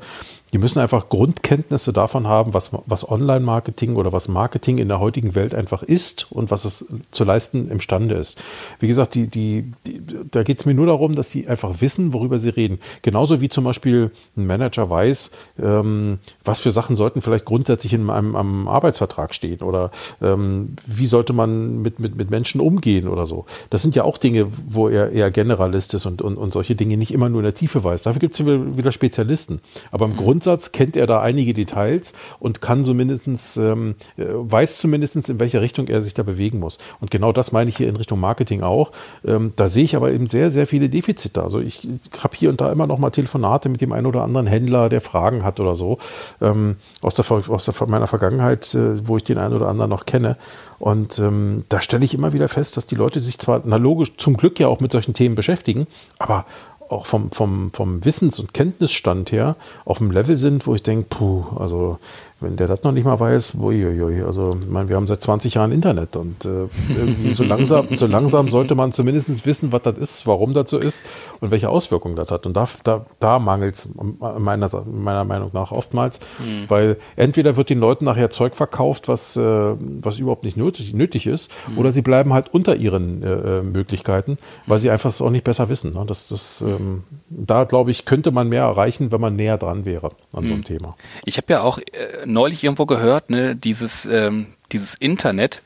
die 0.53 0.57
müssen 0.57 0.79
einfach 0.79 1.09
Grundkenntnisse 1.09 1.93
davon 1.93 2.27
haben, 2.27 2.53
was, 2.53 2.71
was 2.85 3.09
Online-Marketing 3.09 3.95
oder 3.95 4.13
was 4.13 4.27
Marketing 4.27 4.77
in 4.77 4.87
der 4.87 4.99
heutigen 4.99 5.35
Welt 5.35 5.53
einfach 5.53 5.83
ist 5.83 6.31
und 6.31 6.51
was 6.51 6.65
es 6.65 6.85
zu 7.11 7.23
leisten 7.23 7.69
imstande 7.69 8.15
ist. 8.15 8.41
Wie 8.79 8.87
gesagt, 8.87 9.04
gesagt, 9.11 9.15
die, 9.15 9.27
die, 9.27 9.71
die 9.85 10.01
da 10.31 10.43
geht 10.43 10.59
es 10.59 10.65
mir 10.65 10.73
nur 10.73 10.87
darum, 10.87 11.15
dass 11.15 11.29
sie 11.31 11.47
einfach 11.47 11.81
wissen, 11.81 12.13
worüber 12.13 12.37
sie 12.37 12.49
reden. 12.49 12.79
Genauso 13.01 13.41
wie 13.41 13.49
zum 13.49 13.63
Beispiel 13.63 14.11
ein 14.35 14.45
Manager 14.47 14.89
weiß, 14.89 15.31
ähm, 15.61 16.19
was 16.43 16.59
für 16.59 16.71
Sachen 16.71 16.95
sollten 16.95 17.21
vielleicht 17.21 17.45
grundsätzlich 17.45 17.93
in 17.93 18.09
einem, 18.09 18.35
einem 18.35 18.67
Arbeitsvertrag 18.67 19.33
stehen 19.33 19.61
oder 19.61 19.91
ähm, 20.21 20.75
wie 20.85 21.05
sollte 21.05 21.33
man 21.33 21.81
mit, 21.81 21.99
mit, 21.99 22.15
mit 22.15 22.29
Menschen 22.29 22.61
umgehen 22.61 23.07
oder 23.07 23.25
so. 23.25 23.45
Das 23.69 23.81
sind 23.81 23.95
ja 23.95 24.03
auch 24.03 24.17
Dinge, 24.17 24.47
wo 24.67 24.89
er 24.89 25.11
eher 25.11 25.31
Generalist 25.31 25.93
ist 25.93 26.05
und, 26.05 26.21
und, 26.21 26.37
und 26.37 26.53
solche 26.53 26.75
Dinge 26.75 26.97
nicht 26.97 27.13
immer 27.13 27.29
nur 27.29 27.41
in 27.41 27.45
der 27.45 27.53
Tiefe 27.53 27.83
weiß. 27.83 28.03
Dafür 28.03 28.19
gibt 28.19 28.39
es 28.39 28.45
wieder 28.45 28.91
Spezialisten. 28.91 29.61
Aber 29.91 30.05
im 30.05 30.11
mhm. 30.11 30.17
Grundsatz 30.17 30.71
kennt 30.71 30.95
er 30.95 31.07
da 31.07 31.21
einige 31.21 31.53
Details 31.53 32.13
und 32.39 32.61
kann 32.61 32.83
zumindest, 32.83 33.57
ähm, 33.57 33.95
äh, 34.17 34.25
weiß 34.27 34.77
zumindest, 34.77 35.29
in 35.29 35.39
welche 35.39 35.61
Richtung 35.61 35.87
er 35.87 36.01
sich 36.01 36.13
da 36.13 36.23
bewegen 36.23 36.59
muss. 36.59 36.77
Und 36.99 37.11
genau 37.11 37.31
das 37.31 37.51
meine 37.51 37.69
ich 37.69 37.77
hier 37.77 37.87
in 37.87 37.95
Richtung 37.95 38.19
Marketing 38.19 38.61
auch. 38.61 38.91
Ähm, 39.25 39.53
da 39.55 39.67
sehe 39.67 39.83
ich 39.83 39.95
aber 39.95 40.11
eben 40.11 40.27
sehr, 40.27 40.51
sehr 40.51 40.67
viele 40.67 40.89
Defizite. 40.89 41.41
Also 41.43 41.59
ich, 41.59 41.87
habe 42.19 42.35
hier 42.35 42.49
und 42.49 42.61
da 42.61 42.71
immer 42.71 42.87
noch 42.87 42.99
mal 42.99 43.09
Telefonate 43.09 43.69
mit 43.69 43.81
dem 43.81 43.91
einen 43.91 44.05
oder 44.05 44.23
anderen 44.23 44.47
Händler, 44.47 44.89
der 44.89 45.01
Fragen 45.01 45.43
hat 45.43 45.59
oder 45.59 45.75
so, 45.75 45.97
ähm, 46.41 46.77
aus, 47.01 47.15
der, 47.15 47.25
aus 47.31 47.65
der, 47.65 47.87
meiner 47.87 48.07
Vergangenheit, 48.07 48.73
äh, 48.73 49.07
wo 49.07 49.17
ich 49.17 49.23
den 49.23 49.37
einen 49.37 49.53
oder 49.53 49.67
anderen 49.67 49.89
noch 49.89 50.05
kenne. 50.05 50.37
Und 50.79 51.19
ähm, 51.19 51.63
da 51.69 51.81
stelle 51.81 52.05
ich 52.05 52.13
immer 52.13 52.33
wieder 52.33 52.47
fest, 52.47 52.77
dass 52.77 52.87
die 52.87 52.95
Leute 52.95 53.19
sich 53.19 53.39
zwar, 53.39 53.61
na 53.63 53.77
logisch, 53.77 54.17
zum 54.17 54.37
Glück 54.37 54.59
ja 54.59 54.67
auch 54.67 54.79
mit 54.79 54.91
solchen 54.91 55.13
Themen 55.13 55.35
beschäftigen, 55.35 55.87
aber 56.19 56.45
auch 56.89 57.05
vom, 57.05 57.31
vom, 57.31 57.71
vom 57.73 58.05
Wissens- 58.05 58.39
und 58.39 58.53
Kenntnisstand 58.53 59.31
her 59.31 59.55
auf 59.85 59.97
dem 59.97 60.11
Level 60.11 60.37
sind, 60.37 60.67
wo 60.67 60.75
ich 60.75 60.83
denke, 60.83 61.07
puh, 61.09 61.45
also 61.57 61.97
wenn 62.41 62.57
der 62.57 62.67
das 62.67 62.83
noch 62.83 62.91
nicht 62.91 63.05
mal 63.05 63.17
weiß, 63.17 63.55
uiuiui, 63.55 64.21
also 64.23 64.57
ich 64.61 64.67
meine, 64.67 64.89
wir 64.89 64.97
haben 64.97 65.07
seit 65.07 65.21
20 65.21 65.53
Jahren 65.53 65.71
Internet 65.71 66.17
und 66.17 66.43
äh, 66.43 66.67
irgendwie 66.89 67.29
so 67.29 67.45
langsam, 67.45 67.87
so 67.95 68.07
langsam 68.07 68.49
sollte 68.49 68.75
man 68.75 68.91
zumindest 68.91 69.45
wissen, 69.45 69.71
was 69.71 69.83
das 69.83 69.97
ist, 69.97 70.27
warum 70.27 70.53
das 70.53 70.69
so 70.69 70.77
ist 70.77 71.05
und 71.39 71.51
welche 71.51 71.69
Auswirkungen 71.69 72.17
das 72.17 72.31
hat. 72.31 72.45
Und 72.45 72.57
da, 72.57 72.67
da, 72.83 73.05
da 73.19 73.39
mangelt 73.39 73.75
es 73.75 73.89
meiner, 73.95 74.69
meiner 74.85 75.23
Meinung 75.23 75.51
nach 75.53 75.71
oftmals, 75.71 76.19
mhm. 76.39 76.69
weil 76.69 76.97
entweder 77.15 77.55
wird 77.55 77.69
den 77.69 77.79
Leuten 77.79 78.03
nachher 78.03 78.29
Zeug 78.29 78.57
verkauft, 78.57 79.07
was, 79.07 79.37
äh, 79.37 79.41
was 79.41 80.19
überhaupt 80.19 80.43
nicht 80.43 80.57
nötig, 80.57 80.93
nötig 80.93 81.27
ist, 81.27 81.53
mhm. 81.69 81.77
oder 81.77 81.93
sie 81.93 82.01
bleiben 82.01 82.33
halt 82.33 82.53
unter 82.53 82.75
ihren 82.75 83.23
äh, 83.23 83.59
äh 83.59 83.61
Möglichkeiten, 83.61 84.37
weil 84.67 84.79
sie 84.79 84.89
einfach 84.89 85.09
es 85.09 85.21
auch 85.21 85.29
nicht 85.29 85.45
besser 85.45 85.69
wissen. 85.69 85.93
Ne? 85.93 86.03
Das, 86.05 86.27
das, 86.27 86.61
ähm, 86.61 87.03
da 87.29 87.63
glaube 87.63 87.91
ich, 87.91 88.03
könnte 88.03 88.31
man 88.31 88.49
mehr 88.49 88.63
erreichen, 88.63 89.13
wenn 89.13 89.21
man 89.21 89.37
näher 89.37 89.57
dran 89.57 89.85
wäre 89.85 90.11
an 90.33 90.43
mhm. 90.43 90.47
so 90.47 90.53
einem 90.53 90.57
mhm. 90.57 90.63
Thema. 90.65 90.95
Ich 91.23 91.37
habe 91.37 91.47
ja 91.49 91.61
auch 91.61 91.77
äh, 91.77 92.24
neulich 92.25 92.63
irgendwo 92.63 92.85
gehört, 92.85 93.29
ne, 93.29 93.55
dieses, 93.55 94.05
ähm, 94.05 94.47
dieses 94.71 94.95
Internet, 94.95 95.61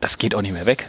das 0.00 0.18
geht 0.18 0.34
auch 0.34 0.42
nicht 0.42 0.52
mehr 0.54 0.66
weg. 0.66 0.88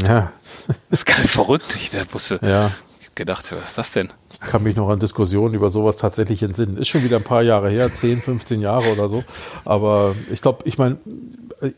Ja. 0.00 0.32
Das 0.90 1.00
ist 1.00 1.06
ganz 1.06 1.30
verrückt. 1.30 1.74
Ich 1.74 1.92
wusste, 2.14 2.38
ja. 2.42 2.70
gedacht, 3.14 3.50
was 3.52 3.70
ist 3.70 3.78
das 3.78 3.92
denn? 3.92 4.12
Ich 4.32 4.40
kann 4.40 4.62
mich 4.62 4.76
noch 4.76 4.88
an 4.88 4.98
Diskussionen 4.98 5.54
über 5.54 5.70
sowas 5.70 5.96
tatsächlich 5.96 6.42
entsinnen. 6.42 6.76
Ist 6.76 6.88
schon 6.88 7.02
wieder 7.02 7.16
ein 7.16 7.24
paar 7.24 7.42
Jahre 7.42 7.70
her, 7.70 7.92
10, 7.92 8.20
15 8.20 8.60
Jahre 8.60 8.92
oder 8.92 9.08
so. 9.08 9.24
Aber 9.64 10.14
ich 10.30 10.42
glaube, 10.42 10.60
ich 10.64 10.78
meine, 10.78 10.98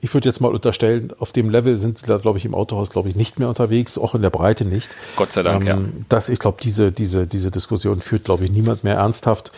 ich 0.00 0.12
würde 0.14 0.28
jetzt 0.28 0.40
mal 0.40 0.52
unterstellen, 0.52 1.12
auf 1.18 1.32
dem 1.32 1.50
Level 1.50 1.76
sind 1.76 1.98
sie 1.98 2.06
da, 2.06 2.18
glaube 2.18 2.38
ich, 2.38 2.44
im 2.44 2.54
Autohaus, 2.54 2.90
glaube 2.90 3.08
ich, 3.08 3.16
nicht 3.16 3.38
mehr 3.38 3.48
unterwegs, 3.48 3.98
auch 3.98 4.14
in 4.14 4.22
der 4.22 4.30
Breite 4.30 4.64
nicht. 4.64 4.90
Gott 5.16 5.32
sei 5.32 5.42
Dank, 5.42 5.62
ähm, 5.62 5.66
ja. 5.66 5.78
Das, 6.08 6.28
ich 6.28 6.38
glaube, 6.38 6.58
diese, 6.62 6.90
diese, 6.90 7.26
diese 7.26 7.50
Diskussion 7.50 8.00
führt, 8.00 8.24
glaube 8.24 8.44
ich, 8.44 8.50
niemand 8.50 8.84
mehr 8.84 8.96
ernsthaft. 8.96 9.52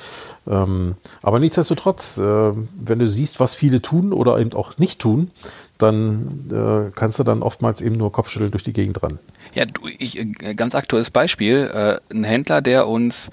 Ähm, 0.49 0.95
aber 1.23 1.39
nichtsdestotrotz, 1.39 2.19
äh, 2.19 2.23
wenn 2.23 2.99
du 2.99 3.09
siehst, 3.09 3.41
was 3.41 3.55
viele 3.55 3.83
tun 3.83 4.13
oder 4.13 4.39
eben 4.39 4.53
auch 4.53 4.79
nicht 4.79 5.01
tun, 5.01 5.31
dann 5.79 6.49
äh, 6.51 6.91
kannst 6.95 7.19
du 7.19 7.25
dann 7.25 7.43
oftmals 7.43 7.81
eben 7.81 7.97
nur 7.97 8.13
Kopfschütteln 8.13 8.51
durch 8.51 8.63
die 8.63 8.73
Gegend 8.73 9.03
ran. 9.03 9.19
Ja, 9.55 9.65
du, 9.65 9.89
ich, 9.99 10.19
äh, 10.19 10.55
ganz 10.55 10.75
aktuelles 10.75 11.11
Beispiel. 11.11 11.71
Äh, 12.11 12.15
ein 12.15 12.25
Händler, 12.25 12.63
der 12.63 12.89
uns 12.89 13.31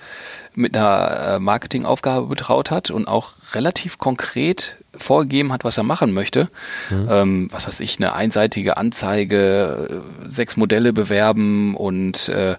mit 0.55 0.75
einer 0.75 1.35
äh, 1.35 1.39
Marketingaufgabe 1.39 2.27
betraut 2.27 2.71
hat 2.71 2.91
und 2.91 3.07
auch 3.07 3.31
relativ 3.53 3.97
konkret 3.97 4.77
vorgegeben 4.95 5.51
hat, 5.51 5.63
was 5.63 5.77
er 5.77 5.83
machen 5.83 6.13
möchte. 6.13 6.49
Mhm. 6.89 7.07
Ähm, 7.09 7.47
was 7.51 7.67
weiß 7.67 7.79
ich, 7.79 7.97
eine 7.97 8.13
einseitige 8.13 8.77
Anzeige, 8.77 10.03
äh, 10.25 10.29
sechs 10.29 10.55
Modelle 10.57 10.93
bewerben 10.93 11.75
und 11.75 12.29
äh, 12.29 12.55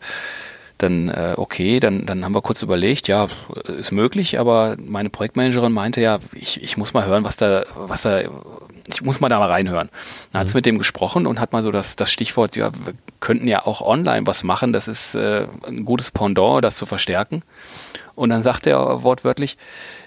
dann, 0.79 1.09
äh, 1.09 1.35
okay, 1.37 1.81
dann, 1.81 2.05
dann 2.07 2.25
haben 2.25 2.35
wir 2.35 2.43
kurz 2.43 2.63
überlegt, 2.63 3.09
ja, 3.09 3.29
ist 3.79 3.93
möglich, 3.93 4.39
aber 4.39 4.77
meine 4.79 5.09
Projektmanagerin 5.09 5.73
meinte 5.73 6.01
ja, 6.01 6.19
ich, 6.33 6.63
ich 6.63 6.77
muss 6.77 6.95
mal 6.95 7.07
hören, 7.07 7.25
was 7.25 7.37
da, 7.37 7.65
was 7.75 8.03
da 8.03 8.23
ich 8.87 9.03
muss 9.03 9.21
mal 9.21 9.29
da 9.29 9.39
mal 9.39 9.51
reinhören. 9.51 9.89
Dann 10.33 10.41
hat 10.41 10.49
sie 10.49 10.55
mhm. 10.55 10.59
mit 10.59 10.67
dem 10.67 10.79
gesprochen 10.79 11.27
und 11.27 11.41
hat 11.41 11.53
mal 11.53 11.63
so 11.63 11.71
das, 11.71 11.97
das 11.97 12.11
Stichwort, 12.11 12.57
ja, 12.57 12.71
wir 12.73 12.95
könnten 13.21 13.49
ja 13.49 13.67
auch 13.67 13.81
online 13.81 14.27
was 14.27 14.45
machen, 14.45 14.73
das 14.73 14.89
ist 14.89 15.15
äh, 15.15 15.47
ein 15.67 15.85
gutes 15.85 16.11
Pendant, 16.11 16.63
das 16.65 16.77
zu 16.77 16.87
verstärken. 16.87 17.43
Und 18.15 18.31
dann 18.31 18.43
sagt 18.43 18.67
er 18.67 19.03
wortwörtlich, 19.03 19.57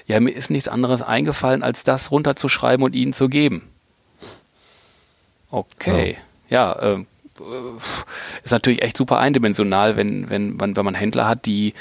ja, 0.06 0.20
mir 0.20 0.32
ist 0.32 0.50
nichts 0.50 0.68
anderes 0.68 1.02
eingefallen, 1.02 1.64
als 1.64 1.84
das 1.84 2.12
runterzuschreiben 2.12 2.84
und 2.84 2.94
ihnen 2.94 3.14
zu 3.14 3.30
geben. 3.30 3.68
Okay, 5.50 6.18
ja, 6.50 6.74
ja 6.74 6.94
äh, 6.94 7.06
ist 8.44 8.52
natürlich 8.52 8.82
echt 8.82 8.98
super 8.98 9.20
eindimensional, 9.20 9.96
wenn, 9.96 10.30
wenn, 10.30 10.60
wenn, 10.60 10.76
wenn 10.76 10.86
man 10.86 10.96
Händler 10.96 11.28
hat, 11.28 11.46
die, 11.46 11.74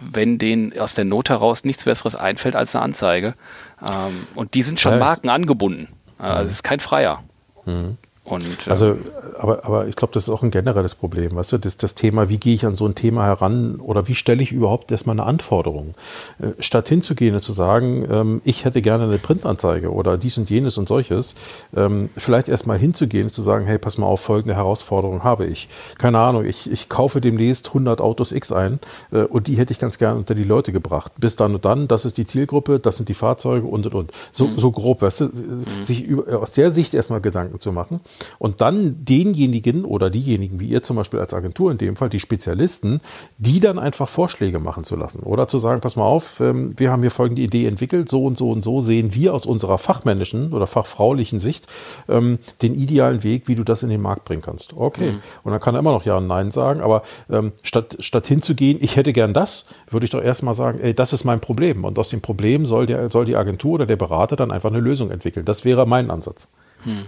wenn 0.00 0.38
denen 0.38 0.78
aus 0.78 0.94
der 0.94 1.04
Not 1.04 1.30
heraus 1.30 1.64
nichts 1.64 1.84
Besseres 1.84 2.16
einfällt 2.16 2.56
als 2.56 2.74
eine 2.74 2.84
Anzeige. 2.84 3.34
Ähm, 3.80 4.26
und 4.34 4.54
die 4.54 4.62
sind 4.62 4.80
schon 4.80 4.98
Marken 4.98 5.28
angebunden. 5.28 5.88
Also 6.18 6.46
es 6.46 6.52
ist 6.52 6.62
kein 6.62 6.80
Freier. 6.80 7.22
Mhm. 7.64 7.96
Und, 8.24 8.66
äh, 8.66 8.70
also, 8.70 8.96
aber, 9.38 9.64
aber 9.64 9.86
ich 9.88 9.96
glaube, 9.96 10.12
das 10.12 10.24
ist 10.24 10.28
auch 10.28 10.42
ein 10.42 10.50
generelles 10.50 10.94
Problem. 10.94 11.34
Weißt 11.36 11.52
du, 11.52 11.58
das, 11.58 11.78
das 11.78 11.94
Thema, 11.94 12.28
wie 12.28 12.38
gehe 12.38 12.54
ich 12.54 12.66
an 12.66 12.76
so 12.76 12.86
ein 12.86 12.94
Thema 12.94 13.24
heran 13.24 13.76
oder 13.76 14.08
wie 14.08 14.14
stelle 14.14 14.42
ich 14.42 14.52
überhaupt 14.52 14.92
erstmal 14.92 15.14
eine 15.14 15.24
Anforderung? 15.24 15.94
Äh, 16.38 16.50
statt 16.58 16.88
hinzugehen 16.88 17.34
und 17.34 17.42
zu 17.42 17.52
sagen, 17.52 18.06
ähm, 18.10 18.42
ich 18.44 18.64
hätte 18.64 18.82
gerne 18.82 19.04
eine 19.04 19.18
Printanzeige 19.18 19.90
oder 19.90 20.18
dies 20.18 20.36
und 20.36 20.50
jenes 20.50 20.76
und 20.76 20.88
solches, 20.88 21.34
ähm, 21.74 22.10
vielleicht 22.16 22.48
erstmal 22.48 22.78
hinzugehen 22.78 23.24
und 23.24 23.32
zu 23.32 23.42
sagen, 23.42 23.64
hey, 23.64 23.78
pass 23.78 23.96
mal 23.96 24.06
auf, 24.06 24.20
folgende 24.20 24.54
Herausforderung 24.54 25.24
habe 25.24 25.46
ich. 25.46 25.68
Keine 25.96 26.18
Ahnung, 26.18 26.44
ich, 26.44 26.70
ich 26.70 26.90
kaufe 26.90 27.22
demnächst 27.22 27.68
100 27.68 28.02
Autos 28.02 28.32
X 28.32 28.52
ein 28.52 28.80
äh, 29.12 29.22
und 29.22 29.46
die 29.46 29.54
hätte 29.54 29.72
ich 29.72 29.78
ganz 29.78 29.98
gerne 29.98 30.18
unter 30.18 30.34
die 30.34 30.44
Leute 30.44 30.72
gebracht. 30.72 31.12
Bis 31.16 31.36
dann 31.36 31.54
und 31.54 31.64
dann, 31.64 31.88
das 31.88 32.04
ist 32.04 32.18
die 32.18 32.26
Zielgruppe, 32.26 32.80
das 32.80 32.96
sind 32.96 33.08
die 33.08 33.14
Fahrzeuge 33.14 33.66
und 33.66 33.86
und 33.86 33.94
und. 33.94 34.12
So, 34.30 34.46
mhm. 34.46 34.58
so 34.58 34.70
grob, 34.70 35.00
weißt 35.00 35.20
du, 35.22 35.24
mhm. 35.24 35.64
sich 35.82 36.02
über, 36.02 36.40
aus 36.40 36.52
der 36.52 36.70
Sicht 36.70 36.92
erstmal 36.92 37.22
Gedanken 37.22 37.58
zu 37.60 37.72
machen 37.72 38.00
und 38.38 38.60
dann 38.60 39.04
denjenigen 39.04 39.84
oder 39.84 40.10
diejenigen, 40.10 40.60
wie 40.60 40.68
ihr 40.68 40.82
zum 40.82 40.96
Beispiel 40.96 41.20
als 41.20 41.34
Agentur 41.34 41.70
in 41.70 41.78
dem 41.78 41.96
Fall, 41.96 42.08
die 42.08 42.20
Spezialisten, 42.20 43.00
die 43.38 43.60
dann 43.60 43.78
einfach 43.78 44.08
Vorschläge 44.08 44.58
machen 44.58 44.84
zu 44.84 44.96
lassen. 44.96 45.22
Oder 45.22 45.48
zu 45.48 45.58
sagen, 45.58 45.80
pass 45.80 45.96
mal 45.96 46.04
auf, 46.04 46.40
ähm, 46.40 46.74
wir 46.76 46.90
haben 46.90 47.02
hier 47.02 47.10
folgende 47.10 47.42
Idee 47.42 47.66
entwickelt, 47.66 48.08
so 48.08 48.24
und 48.24 48.36
so 48.36 48.50
und 48.50 48.62
so 48.62 48.80
sehen 48.80 49.14
wir 49.14 49.34
aus 49.34 49.46
unserer 49.46 49.78
fachmännischen 49.78 50.52
oder 50.52 50.66
fachfraulichen 50.66 51.40
Sicht 51.40 51.66
ähm, 52.08 52.38
den 52.62 52.74
idealen 52.74 53.22
Weg, 53.22 53.48
wie 53.48 53.54
du 53.54 53.64
das 53.64 53.82
in 53.82 53.88
den 53.88 54.00
Markt 54.00 54.24
bringen 54.24 54.42
kannst. 54.42 54.74
Okay. 54.76 55.12
Mhm. 55.12 55.22
Und 55.42 55.52
dann 55.52 55.60
kann 55.60 55.74
er 55.74 55.80
immer 55.80 55.92
noch 55.92 56.04
Ja 56.04 56.18
und 56.18 56.26
Nein 56.26 56.50
sagen, 56.50 56.80
aber 56.80 57.02
ähm, 57.30 57.52
statt, 57.62 57.96
statt 58.00 58.26
hinzugehen, 58.26 58.78
ich 58.80 58.96
hätte 58.96 59.12
gern 59.12 59.34
das, 59.34 59.66
würde 59.90 60.04
ich 60.04 60.10
doch 60.10 60.22
erstmal 60.22 60.54
sagen, 60.54 60.80
ey, 60.80 60.94
das 60.94 61.12
ist 61.12 61.24
mein 61.24 61.40
Problem. 61.40 61.84
Und 61.84 61.98
aus 61.98 62.08
dem 62.08 62.20
Problem 62.20 62.66
soll, 62.66 62.86
der, 62.86 63.10
soll 63.10 63.24
die 63.24 63.36
Agentur 63.36 63.74
oder 63.74 63.86
der 63.86 63.96
Berater 63.96 64.36
dann 64.36 64.50
einfach 64.50 64.70
eine 64.70 64.80
Lösung 64.80 65.10
entwickeln. 65.10 65.44
Das 65.44 65.64
wäre 65.64 65.86
mein 65.86 66.10
Ansatz. 66.10 66.48
Mhm. 66.84 67.06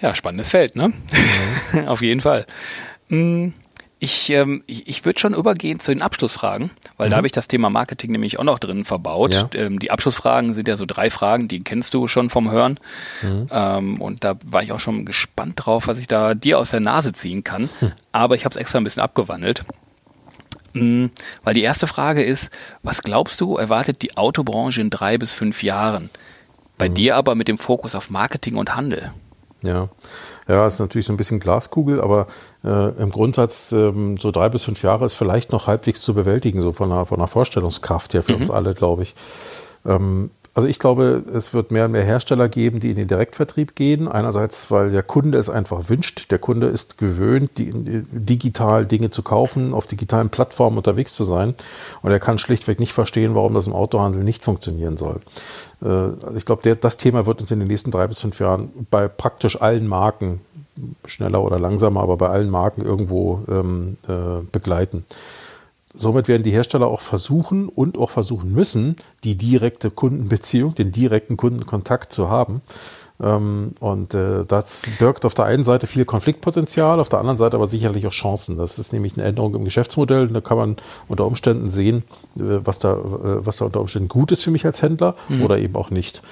Ja, 0.00 0.14
spannendes 0.14 0.50
Feld, 0.50 0.76
ne? 0.76 0.92
Mhm. 1.72 1.78
Auf 1.88 2.02
jeden 2.02 2.20
Fall. 2.20 2.46
Mm, 3.08 3.50
ich, 4.04 4.28
ähm, 4.30 4.62
ich, 4.66 4.86
ich 4.86 5.04
würde 5.04 5.18
schon 5.18 5.34
übergehen 5.34 5.80
zu 5.80 5.92
den 5.92 6.02
Abschlussfragen, 6.02 6.70
weil 6.96 7.08
mhm. 7.08 7.10
da 7.12 7.16
habe 7.16 7.26
ich 7.26 7.32
das 7.32 7.48
Thema 7.48 7.70
Marketing 7.70 8.12
nämlich 8.12 8.38
auch 8.38 8.44
noch 8.44 8.58
drin 8.58 8.84
verbaut. 8.84 9.32
Ja. 9.32 9.48
Ähm, 9.54 9.78
die 9.78 9.90
Abschlussfragen 9.90 10.52
sind 10.52 10.68
ja 10.68 10.76
so 10.76 10.84
drei 10.84 11.08
Fragen, 11.08 11.48
die 11.48 11.64
kennst 11.64 11.94
du 11.94 12.06
schon 12.06 12.28
vom 12.28 12.50
Hören. 12.50 12.78
Mhm. 13.22 13.48
Ähm, 13.50 14.00
und 14.02 14.24
da 14.24 14.34
war 14.44 14.62
ich 14.62 14.72
auch 14.72 14.80
schon 14.80 15.06
gespannt 15.06 15.54
drauf, 15.56 15.86
was 15.86 15.98
ich 15.98 16.06
da 16.06 16.34
dir 16.34 16.58
aus 16.58 16.70
der 16.70 16.80
Nase 16.80 17.12
ziehen 17.12 17.44
kann. 17.44 17.70
Mhm. 17.80 17.92
Aber 18.12 18.34
ich 18.34 18.44
habe 18.44 18.54
es 18.54 18.60
extra 18.60 18.78
ein 18.78 18.84
bisschen 18.84 19.02
abgewandelt. 19.02 19.64
Mm, 20.74 21.06
weil 21.44 21.54
die 21.54 21.62
erste 21.62 21.86
Frage 21.86 22.22
ist, 22.22 22.52
was 22.82 23.02
glaubst 23.02 23.40
du, 23.40 23.56
erwartet 23.56 24.02
die 24.02 24.16
Autobranche 24.16 24.80
in 24.80 24.90
drei 24.90 25.16
bis 25.16 25.32
fünf 25.32 25.62
Jahren? 25.62 26.10
Bei 26.78 26.88
mhm. 26.88 26.94
dir 26.94 27.16
aber 27.16 27.34
mit 27.34 27.48
dem 27.48 27.58
Fokus 27.58 27.94
auf 27.94 28.10
Marketing 28.10 28.56
und 28.56 28.74
Handel. 28.74 29.12
Ja, 29.62 29.88
ja, 30.46 30.66
ist 30.66 30.78
natürlich 30.78 31.06
so 31.06 31.12
ein 31.12 31.16
bisschen 31.16 31.40
Glaskugel, 31.40 32.00
aber 32.00 32.26
äh, 32.62 32.90
im 33.00 33.10
Grundsatz 33.10 33.72
ähm, 33.72 34.18
so 34.18 34.30
drei 34.30 34.50
bis 34.50 34.64
fünf 34.64 34.82
Jahre 34.82 35.06
ist 35.06 35.14
vielleicht 35.14 35.52
noch 35.52 35.66
halbwegs 35.66 36.02
zu 36.02 36.12
bewältigen, 36.12 36.60
so 36.60 36.72
von 36.72 36.92
einer, 36.92 37.06
von 37.06 37.18
einer 37.18 37.28
Vorstellungskraft 37.28 38.12
her 38.12 38.22
für 38.22 38.34
mhm. 38.34 38.40
uns 38.40 38.50
alle, 38.50 38.74
glaube 38.74 39.04
ich. 39.04 39.14
Ähm, 39.86 40.30
also 40.54 40.68
ich 40.68 40.78
glaube, 40.78 41.24
es 41.34 41.52
wird 41.52 41.72
mehr 41.72 41.86
und 41.86 41.92
mehr 41.92 42.04
Hersteller 42.04 42.48
geben, 42.48 42.78
die 42.78 42.90
in 42.90 42.96
den 42.96 43.08
Direktvertrieb 43.08 43.74
gehen. 43.74 44.06
Einerseits, 44.06 44.70
weil 44.70 44.90
der 44.90 45.02
Kunde 45.02 45.36
es 45.36 45.50
einfach 45.50 45.88
wünscht. 45.88 46.30
Der 46.30 46.38
Kunde 46.38 46.68
ist 46.68 46.96
gewöhnt, 46.96 47.58
die, 47.58 47.72
digital 47.74 48.86
Dinge 48.86 49.10
zu 49.10 49.22
kaufen, 49.22 49.74
auf 49.74 49.88
digitalen 49.88 50.30
Plattformen 50.30 50.76
unterwegs 50.76 51.12
zu 51.14 51.24
sein. 51.24 51.54
Und 52.02 52.12
er 52.12 52.20
kann 52.20 52.38
schlichtweg 52.38 52.78
nicht 52.78 52.92
verstehen, 52.92 53.34
warum 53.34 53.54
das 53.54 53.66
im 53.66 53.72
Autohandel 53.72 54.22
nicht 54.22 54.44
funktionieren 54.44 54.96
soll. 54.96 55.20
Also 55.80 56.36
ich 56.36 56.46
glaube, 56.46 56.76
das 56.76 56.96
Thema 56.98 57.26
wird 57.26 57.40
uns 57.40 57.50
in 57.50 57.58
den 57.58 57.68
nächsten 57.68 57.90
drei 57.90 58.06
bis 58.06 58.20
fünf 58.20 58.38
Jahren 58.38 58.70
bei 58.90 59.08
praktisch 59.08 59.60
allen 59.60 59.88
Marken, 59.88 60.40
schneller 61.04 61.42
oder 61.42 61.58
langsamer, 61.58 62.02
aber 62.02 62.16
bei 62.16 62.28
allen 62.28 62.50
Marken 62.50 62.82
irgendwo 62.82 63.42
ähm, 63.48 63.96
äh, 64.08 64.42
begleiten. 64.50 65.04
Somit 65.94 66.26
werden 66.26 66.42
die 66.42 66.50
Hersteller 66.50 66.88
auch 66.88 67.00
versuchen 67.00 67.68
und 67.68 67.96
auch 67.98 68.10
versuchen 68.10 68.52
müssen, 68.52 68.96
die 69.22 69.36
direkte 69.36 69.90
Kundenbeziehung, 69.90 70.74
den 70.74 70.90
direkten 70.90 71.36
Kundenkontakt 71.36 72.12
zu 72.12 72.28
haben. 72.28 72.62
Ähm, 73.22 73.72
und 73.78 74.12
äh, 74.14 74.44
das 74.44 74.82
birgt 74.98 75.24
auf 75.24 75.34
der 75.34 75.44
einen 75.44 75.62
Seite 75.62 75.86
viel 75.86 76.04
Konfliktpotenzial, 76.04 76.98
auf 76.98 77.08
der 77.08 77.20
anderen 77.20 77.38
Seite 77.38 77.56
aber 77.56 77.68
sicherlich 77.68 78.06
auch 78.06 78.12
Chancen. 78.12 78.58
Das 78.58 78.78
ist 78.78 78.92
nämlich 78.92 79.16
eine 79.16 79.24
Änderung 79.24 79.54
im 79.54 79.64
Geschäftsmodell. 79.64 80.28
Da 80.28 80.40
kann 80.40 80.56
man 80.56 80.76
unter 81.06 81.26
Umständen 81.26 81.70
sehen, 81.70 82.02
äh, 82.36 82.42
was, 82.64 82.80
da, 82.80 82.94
äh, 82.94 83.46
was 83.46 83.58
da 83.58 83.66
unter 83.66 83.80
Umständen 83.80 84.08
gut 84.08 84.32
ist 84.32 84.42
für 84.42 84.50
mich 84.50 84.66
als 84.66 84.82
Händler 84.82 85.14
mhm. 85.28 85.42
oder 85.42 85.58
eben 85.58 85.76
auch 85.76 85.90
nicht. 85.90 86.22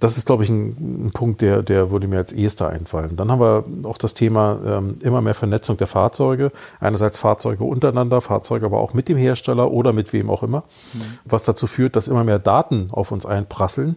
Das 0.00 0.16
ist, 0.16 0.26
glaube 0.26 0.44
ich, 0.44 0.50
ein, 0.50 1.06
ein, 1.06 1.10
Punkt, 1.12 1.42
der, 1.42 1.62
der 1.62 1.90
würde 1.90 2.08
mir 2.08 2.18
als 2.18 2.32
erster 2.32 2.68
einfallen. 2.68 3.16
Dann 3.16 3.30
haben 3.30 3.40
wir 3.40 3.64
auch 3.88 3.98
das 3.98 4.14
Thema 4.14 4.58
ähm, 4.66 4.96
immer 5.02 5.20
mehr 5.20 5.34
Vernetzung 5.34 5.76
der 5.76 5.86
Fahrzeuge. 5.86 6.52
Einerseits 6.80 7.18
Fahrzeuge 7.18 7.64
untereinander, 7.64 8.20
Fahrzeuge 8.20 8.66
aber 8.66 8.80
auch 8.80 8.94
mit 8.94 9.08
dem 9.08 9.18
Hersteller 9.18 9.70
oder 9.70 9.92
mit 9.92 10.12
wem 10.12 10.30
auch 10.30 10.42
immer, 10.42 10.64
mhm. 10.94 11.00
was 11.26 11.44
dazu 11.44 11.66
führt, 11.66 11.96
dass 11.96 12.08
immer 12.08 12.24
mehr 12.24 12.38
Daten 12.38 12.88
auf 12.90 13.12
uns 13.12 13.26
einprasseln. 13.26 13.96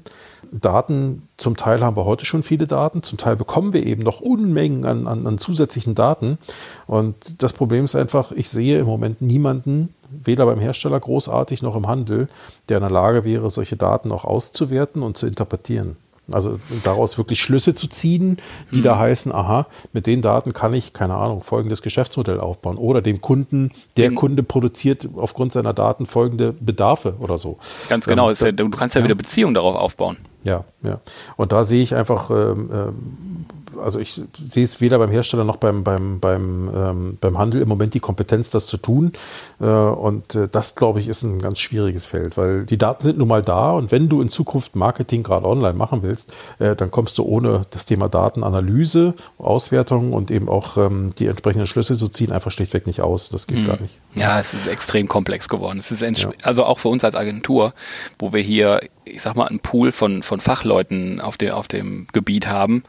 Daten, 0.51 1.28
zum 1.38 1.56
Teil 1.56 1.82
haben 1.82 1.95
wir 1.95 2.06
heute 2.06 2.26
schon 2.26 2.43
viele 2.43 2.68
Daten, 2.68 3.01
zum 3.01 3.18
Teil 3.18 3.36
bekommen 3.36 3.74
wir 3.74 3.86
eben 3.86 4.04
noch 4.04 4.22
Unmengen 4.22 4.86
an, 4.86 5.08
an, 5.08 5.26
an 5.26 5.38
zusätzlichen 5.38 5.95
Daten. 5.95 6.38
Und 6.86 7.41
das 7.41 7.54
Problem 7.54 7.86
ist 7.86 7.95
einfach, 7.95 8.32
ich 8.32 8.49
sehe 8.49 8.80
im 8.80 8.86
Moment 8.86 9.22
niemanden, 9.22 9.93
weder 10.24 10.45
beim 10.45 10.59
Hersteller 10.59 10.99
großartig 10.99 11.61
noch 11.61 11.76
im 11.76 11.88
Handel, 11.88 12.28
der 12.70 12.78
in 12.78 12.84
der 12.84 12.91
Lage 12.91 13.24
wäre, 13.24 13.49
solche 13.49 13.76
Daten 13.76 14.11
auch 14.11 14.26
auszuwerten 14.26 15.03
und 15.03 15.18
zu 15.18 15.28
interpretieren. 15.28 15.97
Also 16.32 16.57
daraus 16.86 17.18
wirklich 17.18 17.41
Schlüsse 17.41 17.76
zu 17.76 17.88
ziehen, 17.88 18.38
die 18.72 18.80
mhm. 18.80 18.84
da 18.84 18.97
heißen, 18.97 19.34
aha, 19.34 19.68
mit 19.91 20.07
den 20.07 20.22
Daten 20.22 20.53
kann 20.53 20.74
ich, 20.74 20.93
keine 20.93 21.16
Ahnung, 21.16 21.43
folgendes 21.43 21.82
Geschäftsmodell 21.82 22.39
aufbauen. 22.39 22.78
Oder 22.78 23.01
dem 23.01 23.20
Kunden, 23.20 23.72
der 23.97 24.11
mhm. 24.11 24.16
Kunde 24.16 24.43
produziert 24.43 25.09
aufgrund 25.18 25.51
seiner 25.51 25.74
Daten 25.74 26.05
folgende 26.05 26.53
Bedarfe 26.53 27.16
oder 27.20 27.38
so. 27.38 27.57
Ganz 27.89 28.05
genau, 28.05 28.30
ähm, 28.30 28.38
ja, 28.39 28.51
du 28.53 28.70
kannst 28.70 28.95
ja, 28.95 29.01
ja 29.01 29.05
wieder 29.05 29.16
Beziehungen 29.16 29.53
darauf 29.53 29.76
aufbauen. 29.76 30.18
Ja, 30.45 30.64
ja. 30.82 31.01
Und 31.36 31.51
da 31.51 31.66
sehe 31.66 31.84
ich 31.84 31.93
einfach 31.93 32.30
ähm, 32.30 32.70
ähm, 32.74 33.45
also 33.82 33.99
ich 33.99 34.13
sehe 34.13 34.63
es 34.63 34.82
weder 34.82 34.99
beim 34.99 35.09
Hersteller 35.09 35.43
noch 35.43 35.57
beim, 35.57 35.84
beim, 35.84 36.19
beim, 36.19 36.69
ähm, 36.74 37.17
beim 37.19 37.38
Handel 37.38 37.61
im 37.61 37.69
Moment 37.69 37.93
die 37.93 37.99
Kompetenz, 37.99 38.49
das 38.49 38.65
zu 38.65 38.78
tun. 38.78 39.13
Äh, 39.59 39.65
und 39.65 40.36
äh, 40.36 40.47
das, 40.51 40.76
glaube 40.76 40.99
ich, 40.99 41.07
ist 41.07 41.24
ein 41.24 41.39
ganz 41.39 41.59
schwieriges 41.59 42.05
Feld, 42.05 42.38
weil 42.38 42.65
die 42.65 42.78
Daten 42.78 43.03
sind 43.03 43.17
nun 43.17 43.28
mal 43.28 43.41
da 43.41 43.71
und 43.71 43.91
wenn 43.91 44.09
du 44.09 44.21
in 44.21 44.30
Zukunft 44.30 44.76
Marketing 44.76 45.24
gerade 45.24 45.47
online 45.47 45.74
machen 45.74 46.03
willst, 46.03 46.34
äh, 46.59 46.76
dann 46.76 46.91
kommst 46.91 47.17
du 47.17 47.24
ohne 47.24 47.63
das 47.69 47.86
Thema 47.86 48.09
Datenanalyse, 48.09 49.13
Auswertung 49.38 50.13
und 50.13 50.32
eben 50.32 50.49
auch 50.49 50.78
ähm, 50.78 51.13
die 51.17 51.28
entsprechenden 51.28 51.67
Schlüsse 51.67 51.97
zu 51.97 52.07
ziehen, 52.07 52.32
einfach 52.32 52.51
schlichtweg 52.51 52.88
nicht 52.88 53.01
aus. 53.01 53.30
Das 53.30 53.47
geht 53.47 53.59
mhm. 53.59 53.67
gar 53.67 53.80
nicht. 53.80 53.93
Ja, 54.15 54.39
es 54.39 54.53
ist 54.53 54.67
extrem 54.67 55.07
komplex 55.07 55.49
geworden. 55.49 55.80
Es 55.80 55.91
ist 55.91 56.01
ja. 56.01 56.32
also 56.43 56.65
auch 56.65 56.80
für 56.80 56.89
uns 56.89 57.03
als 57.03 57.15
Agentur, 57.15 57.74
wo 58.19 58.32
wir 58.34 58.41
hier, 58.41 58.82
ich 59.05 59.21
sag 59.21 59.36
mal, 59.36 59.47
einen 59.47 59.59
Pool 59.59 59.91
von, 59.91 60.24
von 60.24 60.39
Fachleuten 60.39 61.19
auf, 61.19 61.38
de, 61.38 61.51
auf 61.51 61.67
dem 61.67 62.07
Gebiet 62.13 62.47
haben, 62.47 62.84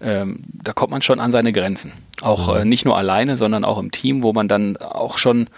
ähm, 0.00 0.44
da 0.52 0.72
kommt 0.72 0.90
man 0.90 1.02
schon 1.02 1.20
an 1.20 1.32
seine 1.32 1.52
Grenzen. 1.52 1.92
Auch 2.20 2.52
mhm. 2.52 2.60
äh, 2.60 2.64
nicht 2.64 2.84
nur 2.84 2.96
alleine, 2.96 3.36
sondern 3.36 3.64
auch 3.64 3.78
im 3.78 3.90
Team, 3.90 4.22
wo 4.22 4.32
man 4.32 4.48
dann 4.48 4.76
auch 4.76 5.18
schon 5.18 5.48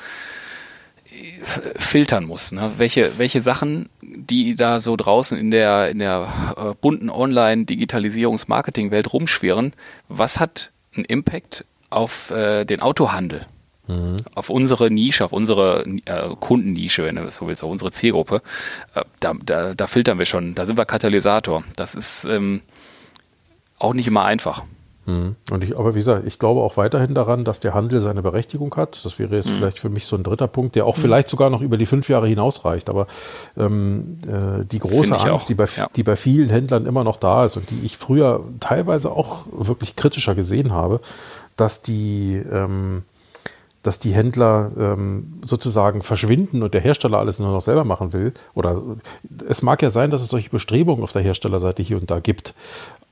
äh, 1.10 1.42
filtern 1.76 2.24
muss. 2.24 2.52
Ne? 2.52 2.72
Welche, 2.78 3.18
welche 3.18 3.40
Sachen, 3.40 3.88
die 4.02 4.56
da 4.56 4.80
so 4.80 4.96
draußen 4.96 5.38
in 5.38 5.50
der, 5.50 5.90
in 5.90 5.98
der 5.98 6.28
äh, 6.56 6.74
bunten 6.80 7.10
Online-Digitalisierungs-Marketing-Welt 7.10 9.12
rumschwirren, 9.12 9.72
was 10.08 10.40
hat 10.40 10.70
einen 10.94 11.04
Impact 11.04 11.64
auf 11.90 12.30
äh, 12.30 12.64
den 12.64 12.80
Autohandel? 12.80 13.46
Mhm. 13.88 14.16
Auf 14.34 14.50
unsere 14.50 14.90
Nische, 14.90 15.24
auf 15.24 15.32
unsere 15.32 15.84
äh, 16.04 16.34
Kundennische, 16.38 17.04
wenn 17.04 17.16
du 17.16 17.30
so 17.30 17.48
willst, 17.48 17.64
auf 17.64 17.70
unsere 17.70 17.90
Zielgruppe, 17.90 18.42
äh, 18.94 19.02
da, 19.20 19.34
da, 19.44 19.74
da, 19.74 19.86
filtern 19.86 20.18
wir 20.18 20.26
schon, 20.26 20.54
da 20.54 20.64
sind 20.64 20.78
wir 20.78 20.84
Katalysator. 20.84 21.64
Das 21.76 21.94
ist 21.94 22.24
ähm, 22.24 22.62
auch 23.80 23.94
nicht 23.94 24.06
immer 24.06 24.24
einfach. 24.24 24.62
Mhm. 25.06 25.36
Und 25.50 25.64
ich, 25.64 25.76
aber 25.76 25.94
wie 25.94 25.98
gesagt, 25.98 26.26
ich 26.26 26.38
glaube 26.38 26.60
auch 26.60 26.76
weiterhin 26.76 27.14
daran, 27.14 27.44
dass 27.44 27.60
der 27.60 27.74
Handel 27.74 28.00
seine 28.00 28.22
Berechtigung 28.22 28.74
hat. 28.76 29.04
Das 29.04 29.18
wäre 29.18 29.34
jetzt 29.36 29.48
mhm. 29.48 29.54
vielleicht 29.54 29.78
für 29.78 29.88
mich 29.88 30.06
so 30.06 30.16
ein 30.16 30.22
dritter 30.22 30.46
Punkt, 30.46 30.76
der 30.76 30.86
auch 30.86 30.96
mhm. 30.96 31.00
vielleicht 31.00 31.28
sogar 31.28 31.50
noch 31.50 31.60
über 31.60 31.76
die 31.76 31.86
fünf 31.86 32.08
Jahre 32.08 32.28
hinausreicht. 32.28 32.88
Aber 32.88 33.06
ähm, 33.56 34.20
äh, 34.26 34.64
die 34.64 34.78
große 34.78 35.18
Angst, 35.18 35.48
die 35.48 35.54
bei, 35.54 35.66
ja. 35.76 35.88
die 35.96 36.02
bei 36.02 36.16
vielen 36.16 36.50
Händlern 36.50 36.86
immer 36.86 37.04
noch 37.04 37.16
da 37.16 37.44
ist 37.44 37.56
und 37.56 37.70
die 37.70 37.80
ich 37.82 37.96
früher 37.96 38.44
teilweise 38.60 39.10
auch 39.10 39.46
wirklich 39.50 39.96
kritischer 39.96 40.34
gesehen 40.34 40.72
habe, 40.72 41.00
dass 41.56 41.82
die 41.82 42.42
ähm, 42.50 43.02
dass 43.82 43.98
die 43.98 44.12
Händler 44.12 44.72
ähm, 44.78 45.40
sozusagen 45.42 46.02
verschwinden 46.02 46.62
und 46.62 46.74
der 46.74 46.82
Hersteller 46.82 47.18
alles 47.18 47.38
nur 47.38 47.50
noch 47.50 47.62
selber 47.62 47.84
machen 47.84 48.12
will. 48.12 48.34
Oder 48.54 48.82
es 49.48 49.62
mag 49.62 49.80
ja 49.80 49.88
sein, 49.88 50.10
dass 50.10 50.20
es 50.20 50.28
solche 50.28 50.50
Bestrebungen 50.50 51.02
auf 51.02 51.12
der 51.12 51.22
Herstellerseite 51.22 51.82
hier 51.82 51.96
und 51.96 52.10
da 52.10 52.20
gibt. 52.20 52.52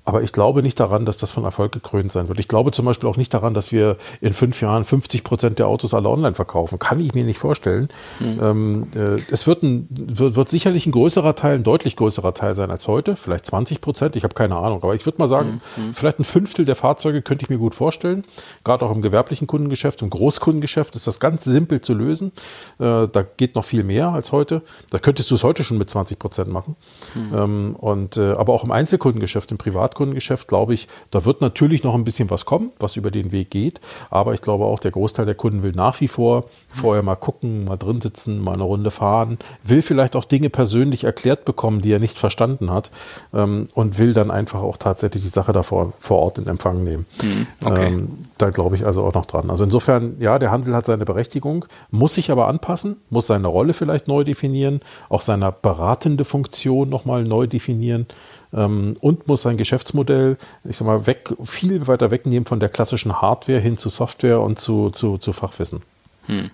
Aber 0.09 0.23
ich 0.23 0.33
glaube 0.33 0.63
nicht 0.63 0.81
daran, 0.81 1.05
dass 1.05 1.19
das 1.19 1.33
von 1.33 1.45
Erfolg 1.45 1.71
gekrönt 1.71 2.11
sein 2.11 2.29
wird. 2.29 2.41
Ich 2.41 2.49
glaube 2.49 2.71
zum 2.71 2.87
Beispiel 2.87 3.11
auch 3.11 3.19
nicht 3.19 3.35
daran, 3.35 3.53
dass 3.53 3.73
wir 3.73 3.99
in 4.23 4.33
fünf 4.33 4.63
Jahren 4.63 4.87
50 4.87 5.23
Prozent 5.23 5.59
der 5.59 5.67
Autos 5.67 5.93
alle 5.93 6.09
online 6.09 6.35
verkaufen. 6.35 6.79
Kann 6.79 6.99
ich 6.99 7.13
mir 7.13 7.25
nicht 7.25 7.39
vorstellen. 7.39 7.91
Mhm. 8.19 8.41
Ähm, 8.43 8.87
äh, 8.95 9.21
es 9.31 9.47
wird, 9.47 9.63
ein, 9.63 9.87
wird, 9.91 10.35
wird, 10.35 10.49
sicherlich 10.49 10.87
ein 10.87 10.93
größerer 10.93 11.35
Teil, 11.35 11.57
ein 11.57 11.63
deutlich 11.63 11.95
größerer 11.95 12.33
Teil 12.33 12.55
sein 12.55 12.71
als 12.71 12.89
heute. 12.89 13.17
Vielleicht 13.17 13.45
20 13.45 13.83
Prozent. 13.83 14.17
Ich 14.17 14.25
habe 14.25 14.33
keine 14.33 14.57
Ahnung. 14.57 14.83
Aber 14.83 14.95
ich 14.95 15.05
würde 15.05 15.19
mal 15.19 15.29
sagen, 15.29 15.61
mhm. 15.77 15.93
vielleicht 15.93 16.21
ein 16.21 16.25
Fünftel 16.25 16.65
der 16.65 16.75
Fahrzeuge 16.75 17.21
könnte 17.21 17.45
ich 17.45 17.51
mir 17.51 17.59
gut 17.59 17.75
vorstellen. 17.75 18.25
Gerade 18.65 18.87
auch 18.87 18.95
im 18.95 19.03
gewerblichen 19.03 19.47
Kundengeschäft, 19.47 20.01
im 20.01 20.09
Großkundengeschäft 20.09 20.95
ist 20.95 21.07
das 21.07 21.21
ganz 21.21 21.45
simpel 21.45 21.83
zu 21.83 21.93
lösen. 21.93 22.33
Äh, 22.79 23.09
da 23.09 23.27
geht 23.37 23.57
noch 23.57 23.65
viel 23.67 23.85
mehr 23.85 24.09
als 24.09 24.33
heute. 24.33 24.63
Da 24.89 25.01
könntest 25.01 25.31
du 25.31 25.35
es 25.35 25.45
heute 25.45 25.65
schon 25.65 25.77
mit 25.77 25.91
20 25.91 26.19
Prozent 26.19 26.51
machen. 26.51 26.77
Mhm. 27.15 27.35
Ähm, 27.35 27.77
und, 27.77 28.17
äh, 28.17 28.33
aber 28.33 28.55
auch 28.55 28.65
im 28.65 28.73
Einzelkundengeschäft, 28.73 29.51
im 29.51 29.59
Privatkundengeschäft, 29.59 29.98
Privatkundengeschäft, 29.99 30.49
glaube 30.49 30.75
ich, 30.75 30.89
da 31.11 31.25
wird 31.25 31.41
natürlich 31.41 31.83
noch 31.83 31.95
ein 31.95 32.05
bisschen 32.05 32.31
was 32.31 32.45
kommen, 32.45 32.71
was 32.79 32.97
über 32.97 33.11
den 33.11 33.33
Weg 33.33 33.51
geht. 33.51 33.81
Aber 34.11 34.35
ich 34.35 34.41
glaube 34.41 34.65
auch, 34.65 34.79
der 34.79 34.93
Großteil 34.93 35.27
der 35.27 35.35
Kunden 35.35 35.63
will 35.63 35.73
nach 35.73 36.01
wie 36.01 36.09
vor 36.09 36.45
vorher 36.71 37.03
mal 37.03 37.17
gucken, 37.17 37.65
mal 37.65 37.77
drin 37.77 38.01
sitzen, 38.01 38.43
mal 38.43 38.55
eine 38.55 38.63
Runde 38.63 38.91
fahren, 38.91 39.39
will 39.65 39.83
vielleicht 39.83 40.15
auch 40.15 40.25
Dinge 40.25 40.51
persönlich 40.51 41.05
erklärt 41.05 41.45
bekommen, 41.45 41.81
die 41.81 41.93
er 41.93 41.99
nicht 41.99 42.17
verstanden 42.17 42.71
hat 42.71 42.91
ähm, 43.35 43.69
und 43.75 43.99
will 43.99 44.13
dann 44.13 44.31
einfach 44.31 44.63
auch 44.63 44.77
tatsächlich 44.77 45.25
die 45.25 45.29
Sache 45.29 45.53
davor 45.53 45.93
vor 45.99 46.19
Ort 46.19 46.39
in 46.39 46.47
Empfang 46.47 46.85
nehmen. 46.85 47.07
Mhm, 47.23 47.47
okay. 47.65 47.87
ähm, 47.87 48.27
da 48.39 48.51
glaube 48.51 48.77
ich 48.77 48.87
also 48.87 49.03
auch 49.03 49.15
noch 49.15 49.27
dran. 49.27 49.51
Also 49.51 49.65
insofern, 49.65 50.17
ja, 50.21 50.39
der 50.39 50.51
Handel 50.51 50.75
hat 50.75 50.87
seine 50.87 51.05
Berechtigung, 51.05 51.65
muss 51.91 52.15
sich 52.15 52.31
aber 52.31 52.47
anpassen, 52.47 52.97
muss 53.11 53.27
seine 53.27 53.49
Rolle 53.49 53.73
vielleicht 53.73 54.07
neu 54.07 54.23
definieren, 54.23 54.81
auch 55.09 55.23
seine 55.23 55.51
beratende 55.51 56.25
Funktion 56.25 56.89
nochmal 56.89 57.25
neu 57.25 57.47
definieren 57.47 58.07
und 58.51 59.27
muss 59.27 59.43
sein 59.43 59.59
Geschäftsmodell, 59.59 60.39
ich 60.65 60.77
sag 60.77 60.87
mal, 60.87 61.07
weg, 61.07 61.29
viel 61.45 61.87
weiter 61.87 62.11
wegnehmen 62.11 62.47
von 62.47 62.61
der 62.61 62.71
klassischen 62.71 63.21
Hardware 63.21 63.61
hin 63.61 63.77
zu 63.77 63.91
Software 63.91 64.41
und 64.41 64.59
zu, 64.59 64.91
zu, 64.91 65.19
zu 65.19 65.33
Fachwissen. 65.35 65.83
Hm. 66.27 66.51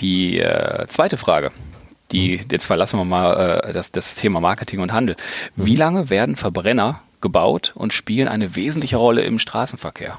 Die 0.00 0.40
äh, 0.40 0.86
zweite 0.88 1.16
Frage, 1.16 1.52
die, 2.10 2.40
hm. 2.40 2.46
jetzt 2.50 2.66
verlassen 2.66 2.98
wir 2.98 3.04
mal 3.04 3.60
äh, 3.64 3.72
das, 3.72 3.92
das 3.92 4.16
Thema 4.16 4.40
Marketing 4.40 4.80
und 4.80 4.92
Handel. 4.92 5.16
Wie 5.54 5.72
hm. 5.72 5.78
lange 5.78 6.10
werden 6.10 6.36
Verbrenner 6.36 7.00
gebaut 7.20 7.72
und 7.76 7.92
spielen 7.92 8.28
eine 8.28 8.56
wesentliche 8.56 8.96
Rolle 8.96 9.22
im 9.22 9.38
Straßenverkehr? 9.38 10.18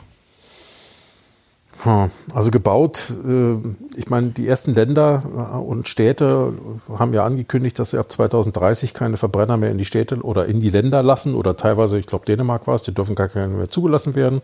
Also 2.34 2.50
gebaut, 2.50 3.14
äh, 3.28 3.56
ich 3.96 4.10
meine, 4.10 4.30
die 4.30 4.48
ersten 4.48 4.74
Länder 4.74 5.24
äh, 5.54 5.58
und 5.58 5.88
Städte 5.88 6.54
haben 6.98 7.14
ja 7.14 7.24
angekündigt, 7.24 7.78
dass 7.78 7.92
sie 7.92 8.00
ab 8.00 8.12
2030 8.12 8.94
keine 8.96 9.18
Verbrenner 9.18 9.58
mehr 9.58 9.70
in 9.70 9.78
die 9.78 9.86
Städte 9.86 10.22
oder 10.22 10.48
in 10.48 10.60
die 10.60 10.72
Länder 10.72 11.04
lassen 11.04 11.36
oder 11.36 11.56
teilweise, 11.56 12.00
ich 12.00 12.08
glaube 12.08 12.26
Dänemark 12.26 12.66
war 12.66 12.76
es, 12.76 12.82
die 12.82 12.94
dürfen 12.94 13.16
gar 13.16 13.30
keine 13.30 13.50
mehr 13.50 13.70
zugelassen 13.70 14.16
werden. 14.16 14.42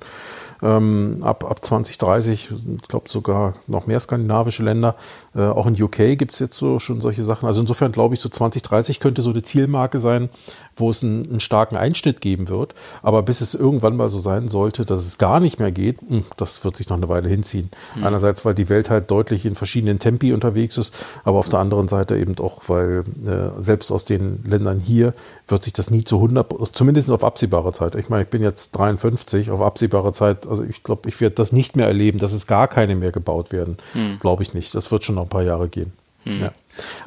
Ähm, 0.61 1.17
ab, 1.23 1.43
ab 1.49 1.65
2030, 1.65 2.51
ich 2.51 2.87
glaube 2.87 3.09
sogar 3.09 3.53
noch 3.67 3.87
mehr 3.87 3.99
skandinavische 3.99 4.63
Länder, 4.63 4.95
äh, 5.35 5.41
auch 5.41 5.65
in 5.65 5.81
UK 5.81 6.17
gibt 6.17 6.33
es 6.33 6.39
jetzt 6.39 6.57
so 6.57 6.77
schon 6.79 7.01
solche 7.01 7.23
Sachen. 7.23 7.47
Also 7.47 7.61
insofern 7.61 7.91
glaube 7.91 8.13
ich, 8.13 8.21
so 8.21 8.29
2030 8.29 8.99
könnte 8.99 9.23
so 9.23 9.31
eine 9.31 9.41
Zielmarke 9.41 9.97
sein, 9.97 10.29
wo 10.75 10.89
es 10.89 11.03
einen, 11.03 11.29
einen, 11.29 11.39
starken 11.39 11.75
Einschnitt 11.75 12.21
geben 12.21 12.49
wird. 12.49 12.73
Aber 13.01 13.21
bis 13.23 13.41
es 13.41 13.53
irgendwann 13.53 13.95
mal 13.95 14.09
so 14.09 14.19
sein 14.19 14.49
sollte, 14.49 14.85
dass 14.85 15.01
es 15.05 15.17
gar 15.17 15.39
nicht 15.39 15.59
mehr 15.59 15.71
geht, 15.71 15.99
hm, 16.07 16.25
das 16.37 16.63
wird 16.63 16.75
sich 16.75 16.89
noch 16.89 16.97
eine 16.97 17.09
Weile 17.09 17.29
hinziehen. 17.29 17.69
Mhm. 17.95 18.05
Einerseits, 18.05 18.45
weil 18.45 18.55
die 18.55 18.69
Welt 18.69 18.89
halt 18.89 19.11
deutlich 19.11 19.45
in 19.45 19.55
verschiedenen 19.55 19.99
Tempi 19.99 20.33
unterwegs 20.33 20.77
ist, 20.77 20.93
aber 21.23 21.39
auf 21.39 21.49
der 21.49 21.59
anderen 21.59 21.87
Seite 21.87 22.17
eben 22.17 22.37
auch, 22.39 22.63
weil 22.67 23.03
äh, 23.25 23.61
selbst 23.61 23.91
aus 23.91 24.05
den 24.05 24.43
Ländern 24.45 24.79
hier 24.79 25.13
wird 25.47 25.63
sich 25.63 25.73
das 25.73 25.89
nie 25.89 26.03
zu 26.03 26.15
100, 26.15 26.75
zumindest 26.75 27.11
auf 27.11 27.23
absehbare 27.23 27.73
Zeit. 27.73 27.95
Ich 27.95 28.09
meine, 28.09 28.23
ich 28.23 28.29
bin 28.29 28.41
jetzt 28.41 28.71
53, 28.71 29.51
auf 29.51 29.61
absehbare 29.61 30.13
Zeit, 30.13 30.47
also 30.47 30.63
ich 30.63 30.83
glaube, 30.83 31.09
ich 31.09 31.19
werde 31.21 31.35
das 31.35 31.51
nicht 31.51 31.75
mehr 31.75 31.87
erleben, 31.87 32.19
dass 32.19 32.33
es 32.33 32.47
gar 32.47 32.67
keine 32.67 32.95
mehr 32.95 33.11
gebaut 33.11 33.51
werden. 33.51 33.77
Mhm. 33.93 34.19
Glaube 34.19 34.43
ich 34.43 34.53
nicht. 34.53 34.73
Das 34.75 34.91
wird 34.91 35.03
schon 35.03 35.15
noch 35.15 35.23
ein 35.23 35.29
paar 35.29 35.43
Jahre 35.43 35.67
gehen. 35.67 35.93
Mhm. 36.25 36.41
Ja. 36.41 36.51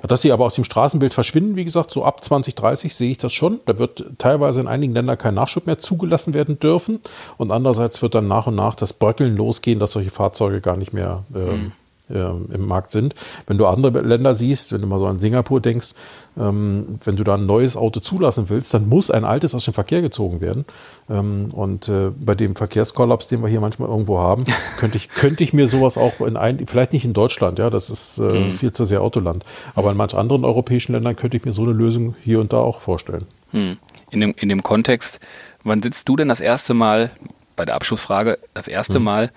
Dass 0.03 0.23
sie 0.23 0.33
aber 0.33 0.45
aus 0.45 0.55
dem 0.55 0.65
Straßenbild 0.65 1.15
verschwinden, 1.15 1.57
wie 1.57 1.65
gesagt, 1.65 1.91
so 1.91 2.05
ab 2.05 2.23
2030 2.23 2.95
sehe 2.95 3.11
ich 3.11 3.19
das 3.19 3.33
schon. 3.33 3.61
Da 3.67 3.79
wird 3.79 4.05
teilweise 4.19 4.61
in 4.61 4.69
einigen 4.69 4.93
Ländern 4.93 5.19
kein 5.19 5.35
Nachschub 5.35 5.67
mehr 5.67 5.79
zugelassen 5.79 6.35
werden 6.35 6.59
dürfen. 6.59 7.01
Und 7.37 7.51
andererseits 7.51 8.03
wird 8.03 8.15
dann 8.15 8.29
nach 8.29 8.47
und 8.47 8.55
nach 8.55 8.75
das 8.75 8.93
Bröckeln 8.93 9.37
losgehen, 9.37 9.79
dass 9.79 9.93
solche 9.93 10.11
Fahrzeuge 10.11 10.61
gar 10.61 10.77
nicht 10.77 10.93
mehr 10.93 11.25
ähm, 11.35 11.73
äh, 11.73 11.86
im 12.09 12.67
Markt 12.67 12.91
sind. 12.91 13.15
Wenn 13.47 13.59
du 13.59 13.67
andere 13.67 14.01
Länder 14.01 14.35
siehst, 14.35 14.73
wenn 14.73 14.81
du 14.81 14.87
mal 14.87 14.99
so 14.99 15.07
an 15.07 15.19
Singapur 15.19 15.61
denkst, 15.61 15.95
ähm, 16.39 16.99
wenn 17.05 17.17
du 17.17 17.25
da 17.25 17.35
ein 17.35 17.47
neues 17.47 17.77
Auto 17.77 18.01
zulassen 18.01 18.49
willst, 18.49 18.73
dann 18.75 18.89
muss 18.89 19.11
ein 19.11 19.25
altes 19.25 19.55
aus 19.55 19.65
dem 19.65 19.75
Verkehr 19.75 20.03
gezogen 20.03 20.41
werden. 20.41 20.65
Ähm, 21.09 21.49
und 21.53 21.89
äh, 21.89 22.11
bei 22.11 22.35
dem 22.35 22.57
Verkehrskollaps, 22.57 23.29
den 23.29 23.43
wir 23.43 23.49
hier 23.49 23.61
manchmal 23.61 23.89
irgendwo 23.89 24.19
haben, 24.19 24.45
könnte 24.79 24.97
ich, 24.97 25.09
könnte 25.09 25.43
ich 25.43 25.53
mir 25.53 25.67
sowas 25.67 25.97
auch 25.97 26.21
in 26.21 26.37
ein, 26.37 26.67
vielleicht 26.67 26.93
nicht 26.93 27.05
in 27.05 27.13
Deutschland, 27.13 27.59
ja, 27.59 27.71
das 27.71 27.91
ist 27.91 28.19
äh, 28.19 28.23
mhm. 28.23 28.53
viel 28.53 28.73
zu 28.73 28.85
sehr 28.85 29.03
Autoland, 29.03 29.45
aber 29.75 29.91
in 29.91 29.97
manch 29.97 30.15
anderen 30.15 30.45
europäischen 30.45 30.93
Ländern 30.93 31.17
könnte 31.17 31.37
ich 31.37 31.45
mir 31.45 31.53
so 31.53 31.63
eine 31.63 31.73
Lösung 31.73 32.15
hier 32.23 32.41
und 32.41 32.53
da 32.53 32.59
auch 32.59 32.81
vorstellen. 32.81 33.27
Mhm. 33.53 33.79
In, 34.11 34.21
dem, 34.21 34.35
in 34.39 34.49
dem 34.49 34.63
Kontext, 34.63 35.21
wann 35.65 35.83
sitzt 35.83 36.09
du 36.09 36.17
denn 36.17 36.29
das 36.29 36.41
erste 36.41 36.75
Mal, 36.75 37.11
bei 37.57 37.65
der 37.65 37.75
Abschlussfrage, 37.75 38.39
das 38.53 38.69
erste 38.69 38.99
mhm. 38.99 39.05
Mal 39.07 39.33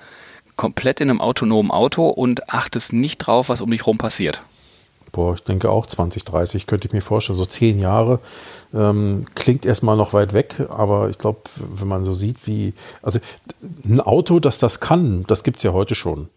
komplett 0.60 1.00
in 1.00 1.10
einem 1.10 1.22
autonomen 1.22 1.72
Auto 1.72 2.10
und 2.10 2.50
achtest 2.50 2.92
nicht 2.92 3.20
drauf, 3.20 3.48
was 3.48 3.62
um 3.62 3.72
dich 3.72 3.88
rum 3.88 3.98
passiert? 3.98 4.42
Boah, 5.14 5.34
ich 5.34 5.42
denke 5.42 5.72
auch 5.72 5.86
20, 5.86 6.26
30 6.26 6.68
könnte 6.68 6.90
ich 6.90 6.94
mir 6.94 7.02
vorstellen. 7.02 7.38
So 7.38 7.46
zehn 7.46 7.80
Jahre 7.80 8.20
ähm, 8.74 9.26
klingt 9.36 9.66
erstmal 9.66 9.96
noch 9.96 10.12
weit 10.12 10.34
weg, 10.34 10.56
aber 10.70 11.10
ich 11.10 11.18
glaube, 11.18 11.40
wenn 11.56 11.88
man 11.88 12.04
so 12.04 12.14
sieht, 12.14 12.46
wie, 12.46 12.74
also 13.02 13.20
ein 13.86 14.02
Auto, 14.02 14.42
das 14.42 14.58
das 14.58 14.82
kann, 14.82 15.24
das 15.28 15.46
gibt 15.46 15.58
es 15.58 15.64
ja 15.64 15.72
heute 15.72 15.96
schon 15.96 16.28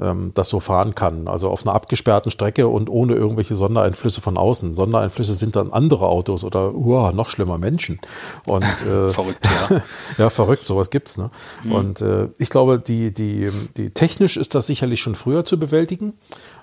ähm, 0.00 0.32
das 0.34 0.48
so 0.48 0.60
fahren 0.60 0.94
kann. 0.94 1.28
Also 1.28 1.50
auf 1.50 1.66
einer 1.66 1.74
abgesperrten 1.74 2.30
Strecke 2.30 2.68
und 2.68 2.88
ohne 2.88 3.14
irgendwelche 3.14 3.54
Sondereinflüsse 3.54 4.20
von 4.20 4.36
außen. 4.36 4.74
Sondereinflüsse 4.74 5.34
sind 5.34 5.56
dann 5.56 5.72
andere 5.72 6.06
Autos 6.06 6.44
oder 6.44 6.74
uh, 6.74 7.10
noch 7.12 7.28
schlimmer 7.28 7.58
Menschen. 7.58 8.00
Und, 8.46 8.64
äh, 8.86 9.10
verrückt, 9.10 9.48
ja. 9.70 9.82
ja, 10.18 10.30
verrückt, 10.30 10.66
sowas 10.66 10.90
gibt's. 10.90 11.18
Ne? 11.18 11.30
Mhm. 11.64 11.72
Und 11.72 12.00
äh, 12.00 12.28
ich 12.38 12.50
glaube, 12.50 12.78
die, 12.78 13.12
die, 13.12 13.50
die 13.76 13.90
technisch 13.90 14.36
ist 14.36 14.54
das 14.54 14.66
sicherlich 14.66 15.00
schon 15.00 15.14
früher 15.14 15.44
zu 15.44 15.58
bewältigen. 15.58 16.14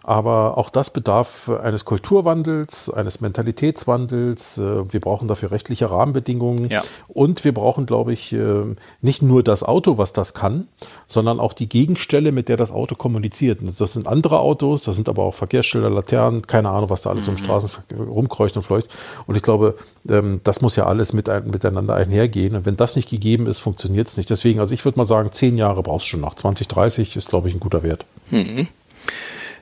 Aber 0.07 0.57
auch 0.57 0.69
das 0.69 0.89
bedarf 0.89 1.49
eines 1.49 1.83
Kulturwandels, 1.83 2.89
eines 2.89 3.19
Mentalitätswandels. 3.19 4.57
Äh, 4.57 4.93
wir 4.93 5.01
brauchen 5.01 5.27
dafür 5.27 5.51
rechtliche 5.51 5.91
Rahmenbedingungen. 5.91 6.69
Ja. 6.69 6.81
Und 7.09 7.43
wir 7.43 7.53
brauchen, 7.53 7.85
glaube 7.85 8.13
ich, 8.13 8.31
äh, 8.31 8.63
nicht 9.01 9.21
nur 9.21 9.43
das 9.43 9.63
Auto, 9.63 9.97
was 9.97 10.13
das 10.13 10.33
kann, 10.33 10.69
sondern 11.07 11.41
auch 11.41 11.51
die 11.51 11.67
Gegenstelle, 11.67 12.31
mit 12.31 12.47
der 12.47 12.55
das 12.55 12.71
Auto 12.71 12.95
kommuniziert. 12.95 13.59
Das 13.77 13.91
sind 13.91 14.07
andere 14.07 14.39
Autos, 14.39 14.83
das 14.83 14.95
sind 14.95 15.09
aber 15.09 15.23
auch 15.23 15.33
Verkehrsschilder, 15.33 15.89
Laternen, 15.89 16.47
keine 16.47 16.69
Ahnung, 16.69 16.89
was 16.89 17.01
da 17.01 17.09
alles 17.09 17.27
mhm. 17.27 17.33
um 17.33 17.37
Straßen 17.39 17.69
rumkreucht 17.99 18.55
und 18.55 18.63
fleucht. 18.63 18.87
Und 19.25 19.35
ich 19.35 19.43
glaube, 19.43 19.75
ähm, 20.07 20.39
das 20.45 20.61
muss 20.61 20.77
ja 20.77 20.85
alles 20.85 21.11
mit, 21.11 21.27
miteinander 21.27 21.95
einhergehen. 21.95 22.55
Und 22.55 22.65
wenn 22.65 22.77
das 22.77 22.95
nicht 22.95 23.09
gegeben 23.09 23.45
ist, 23.45 23.59
funktioniert 23.59 24.07
es 24.07 24.15
nicht. 24.15 24.29
Deswegen, 24.29 24.61
also 24.61 24.73
ich 24.73 24.85
würde 24.85 24.99
mal 24.99 25.03
sagen, 25.03 25.33
zehn 25.33 25.57
Jahre 25.57 25.83
brauchst 25.83 26.05
du 26.05 26.11
schon 26.11 26.21
noch. 26.21 26.35
2030 26.35 27.17
ist, 27.17 27.27
glaube 27.27 27.49
ich, 27.49 27.55
ein 27.55 27.59
guter 27.59 27.83
Wert. 27.83 28.05
Mhm. 28.31 28.69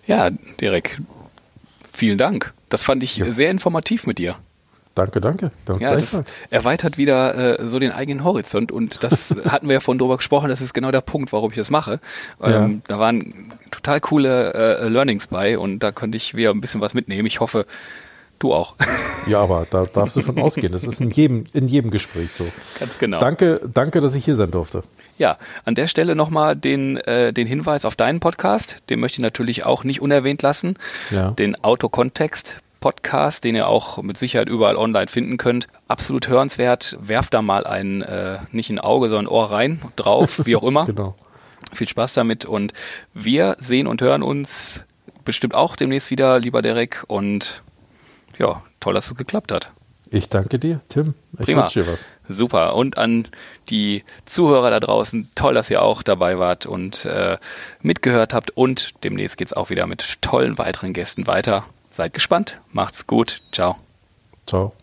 Ja, 0.08 0.30
Derek, 0.60 1.00
vielen 1.92 2.18
Dank. 2.18 2.54
Das 2.70 2.84
fand 2.84 3.04
ich 3.04 3.18
ja. 3.18 3.32
sehr 3.32 3.52
informativ 3.52 4.08
mit 4.08 4.20
dir. 4.20 4.38
Danke, 4.96 5.20
danke. 5.20 5.52
Dann 5.66 5.80
ja, 5.80 5.94
das 5.94 6.24
erweitert 6.50 6.98
wieder 6.98 7.60
äh, 7.60 7.68
so 7.68 7.80
den 7.80 7.92
eigenen 7.92 8.24
Horizont 8.24 8.72
und 8.72 9.04
das 9.04 9.36
hatten 9.46 9.68
wir 9.68 9.74
ja 9.74 9.80
vorhin 9.82 10.00
drüber 10.00 10.16
gesprochen, 10.16 10.48
das 10.48 10.62
ist 10.62 10.74
genau 10.74 10.90
der 10.90 11.02
Punkt, 11.02 11.34
warum 11.34 11.52
ich 11.52 11.58
das 11.58 11.70
mache. 11.70 12.00
Ähm, 12.42 12.52
ja. 12.52 12.70
Da 12.88 13.00
waren 13.00 13.52
total 13.72 14.00
coole 14.00 14.54
äh, 14.54 14.88
Learnings 14.88 15.28
bei 15.28 15.60
und 15.60 15.80
da 15.80 15.92
könnte 15.92 16.16
ich 16.16 16.36
wieder 16.36 16.52
ein 16.52 16.62
bisschen 16.62 16.80
was 16.80 16.94
mitnehmen. 16.94 17.26
Ich 17.26 17.42
hoffe, 17.42 17.66
Du 18.40 18.54
auch. 18.54 18.76
Ja, 19.28 19.40
aber 19.40 19.66
da 19.68 19.86
darfst 19.86 20.16
du 20.16 20.22
von 20.22 20.38
ausgehen. 20.38 20.72
Das 20.72 20.84
ist 20.84 21.02
in 21.02 21.10
jedem, 21.10 21.46
in 21.52 21.68
jedem 21.68 21.90
Gespräch 21.90 22.32
so. 22.32 22.46
Ganz 22.80 23.00
genau. 23.00 23.18
Danke, 23.18 23.60
danke, 23.74 24.00
dass 24.00 24.14
ich 24.14 24.24
hier 24.24 24.36
sein 24.36 24.52
durfte. 24.52 24.84
Ja, 25.18 25.40
an 25.64 25.74
der 25.74 25.88
Stelle 25.88 26.16
nochmal 26.16 26.56
den, 26.56 26.98
äh, 26.98 27.34
den 27.34 27.48
Hinweis 27.48 27.86
auf 27.86 27.96
deinen 27.96 28.20
Podcast. 28.20 28.84
Den 28.92 29.00
möchte 29.00 29.16
ich 29.16 29.24
natürlich 29.24 29.66
auch 29.66 29.84
nicht 29.84 30.00
unerwähnt 30.00 30.44
lassen. 30.44 30.78
Ja. 31.10 31.32
Den 31.32 31.56
Autokontext 31.64 32.58
Podcast, 32.86 33.44
den 33.44 33.56
ihr 33.56 33.68
auch 33.68 34.04
mit 34.04 34.16
Sicherheit 34.16 34.48
überall 34.48 34.76
online 34.76 35.08
finden 35.08 35.38
könnt. 35.38 35.68
Absolut 35.88 36.28
hörenswert. 36.28 36.96
Werft 37.02 37.34
da 37.34 37.42
mal 37.42 37.66
ein, 37.66 38.04
äh, 38.04 38.38
nicht 38.52 38.70
ein 38.70 38.78
Auge, 38.78 39.10
sondern 39.10 39.26
ein 39.26 39.32
Ohr 39.32 39.50
rein, 39.50 39.82
drauf, 39.96 40.42
wie 40.46 40.56
auch 40.56 40.64
immer. 40.64 40.86
genau. 40.86 41.16
Viel 41.74 41.90
Spaß 41.90 42.14
damit 42.14 42.46
und 42.46 42.74
wir 43.16 43.58
sehen 43.60 43.88
und 43.88 44.04
hören 44.04 44.22
uns 44.22 44.86
bestimmt 45.24 45.56
auch 45.56 45.76
demnächst 45.76 46.12
wieder, 46.12 46.40
lieber 46.40 46.62
Derek. 46.62 47.04
Und 47.08 47.64
ja, 48.40 48.62
toll, 48.80 48.94
dass 48.94 49.08
es 49.08 49.16
geklappt 49.16 49.52
hat. 49.52 49.72
Ich 50.12 50.30
danke 50.30 50.60
dir, 50.60 50.82
Tim. 50.88 51.16
Ich 51.34 51.46
Prima. 51.46 51.64
wünsche 51.64 51.84
dir 51.84 51.92
was. 51.92 52.08
Super. 52.30 52.76
Und 52.76 52.98
an 52.98 53.28
die 53.70 54.04
Zuhörer 54.26 54.70
da 54.70 54.80
draußen, 54.80 55.30
toll, 55.36 55.56
dass 55.56 55.70
ihr 55.70 55.82
auch 55.82 56.04
dabei 56.04 56.40
wart 56.40 56.66
und 56.66 57.06
äh, 57.06 57.38
mitgehört 57.82 58.34
habt. 58.34 58.52
Und 58.52 59.04
demnächst 59.04 59.38
geht 59.38 59.48
es 59.48 59.54
auch 59.54 59.70
wieder 59.70 59.88
mit 59.88 60.22
tollen 60.22 60.58
weiteren 60.58 60.94
Gästen 60.94 61.28
weiter. 61.28 61.66
Seid 61.90 62.14
gespannt. 62.14 62.60
Macht's 62.72 63.08
gut. 63.08 63.42
Ciao. 63.52 63.78
Ciao. 64.46 64.74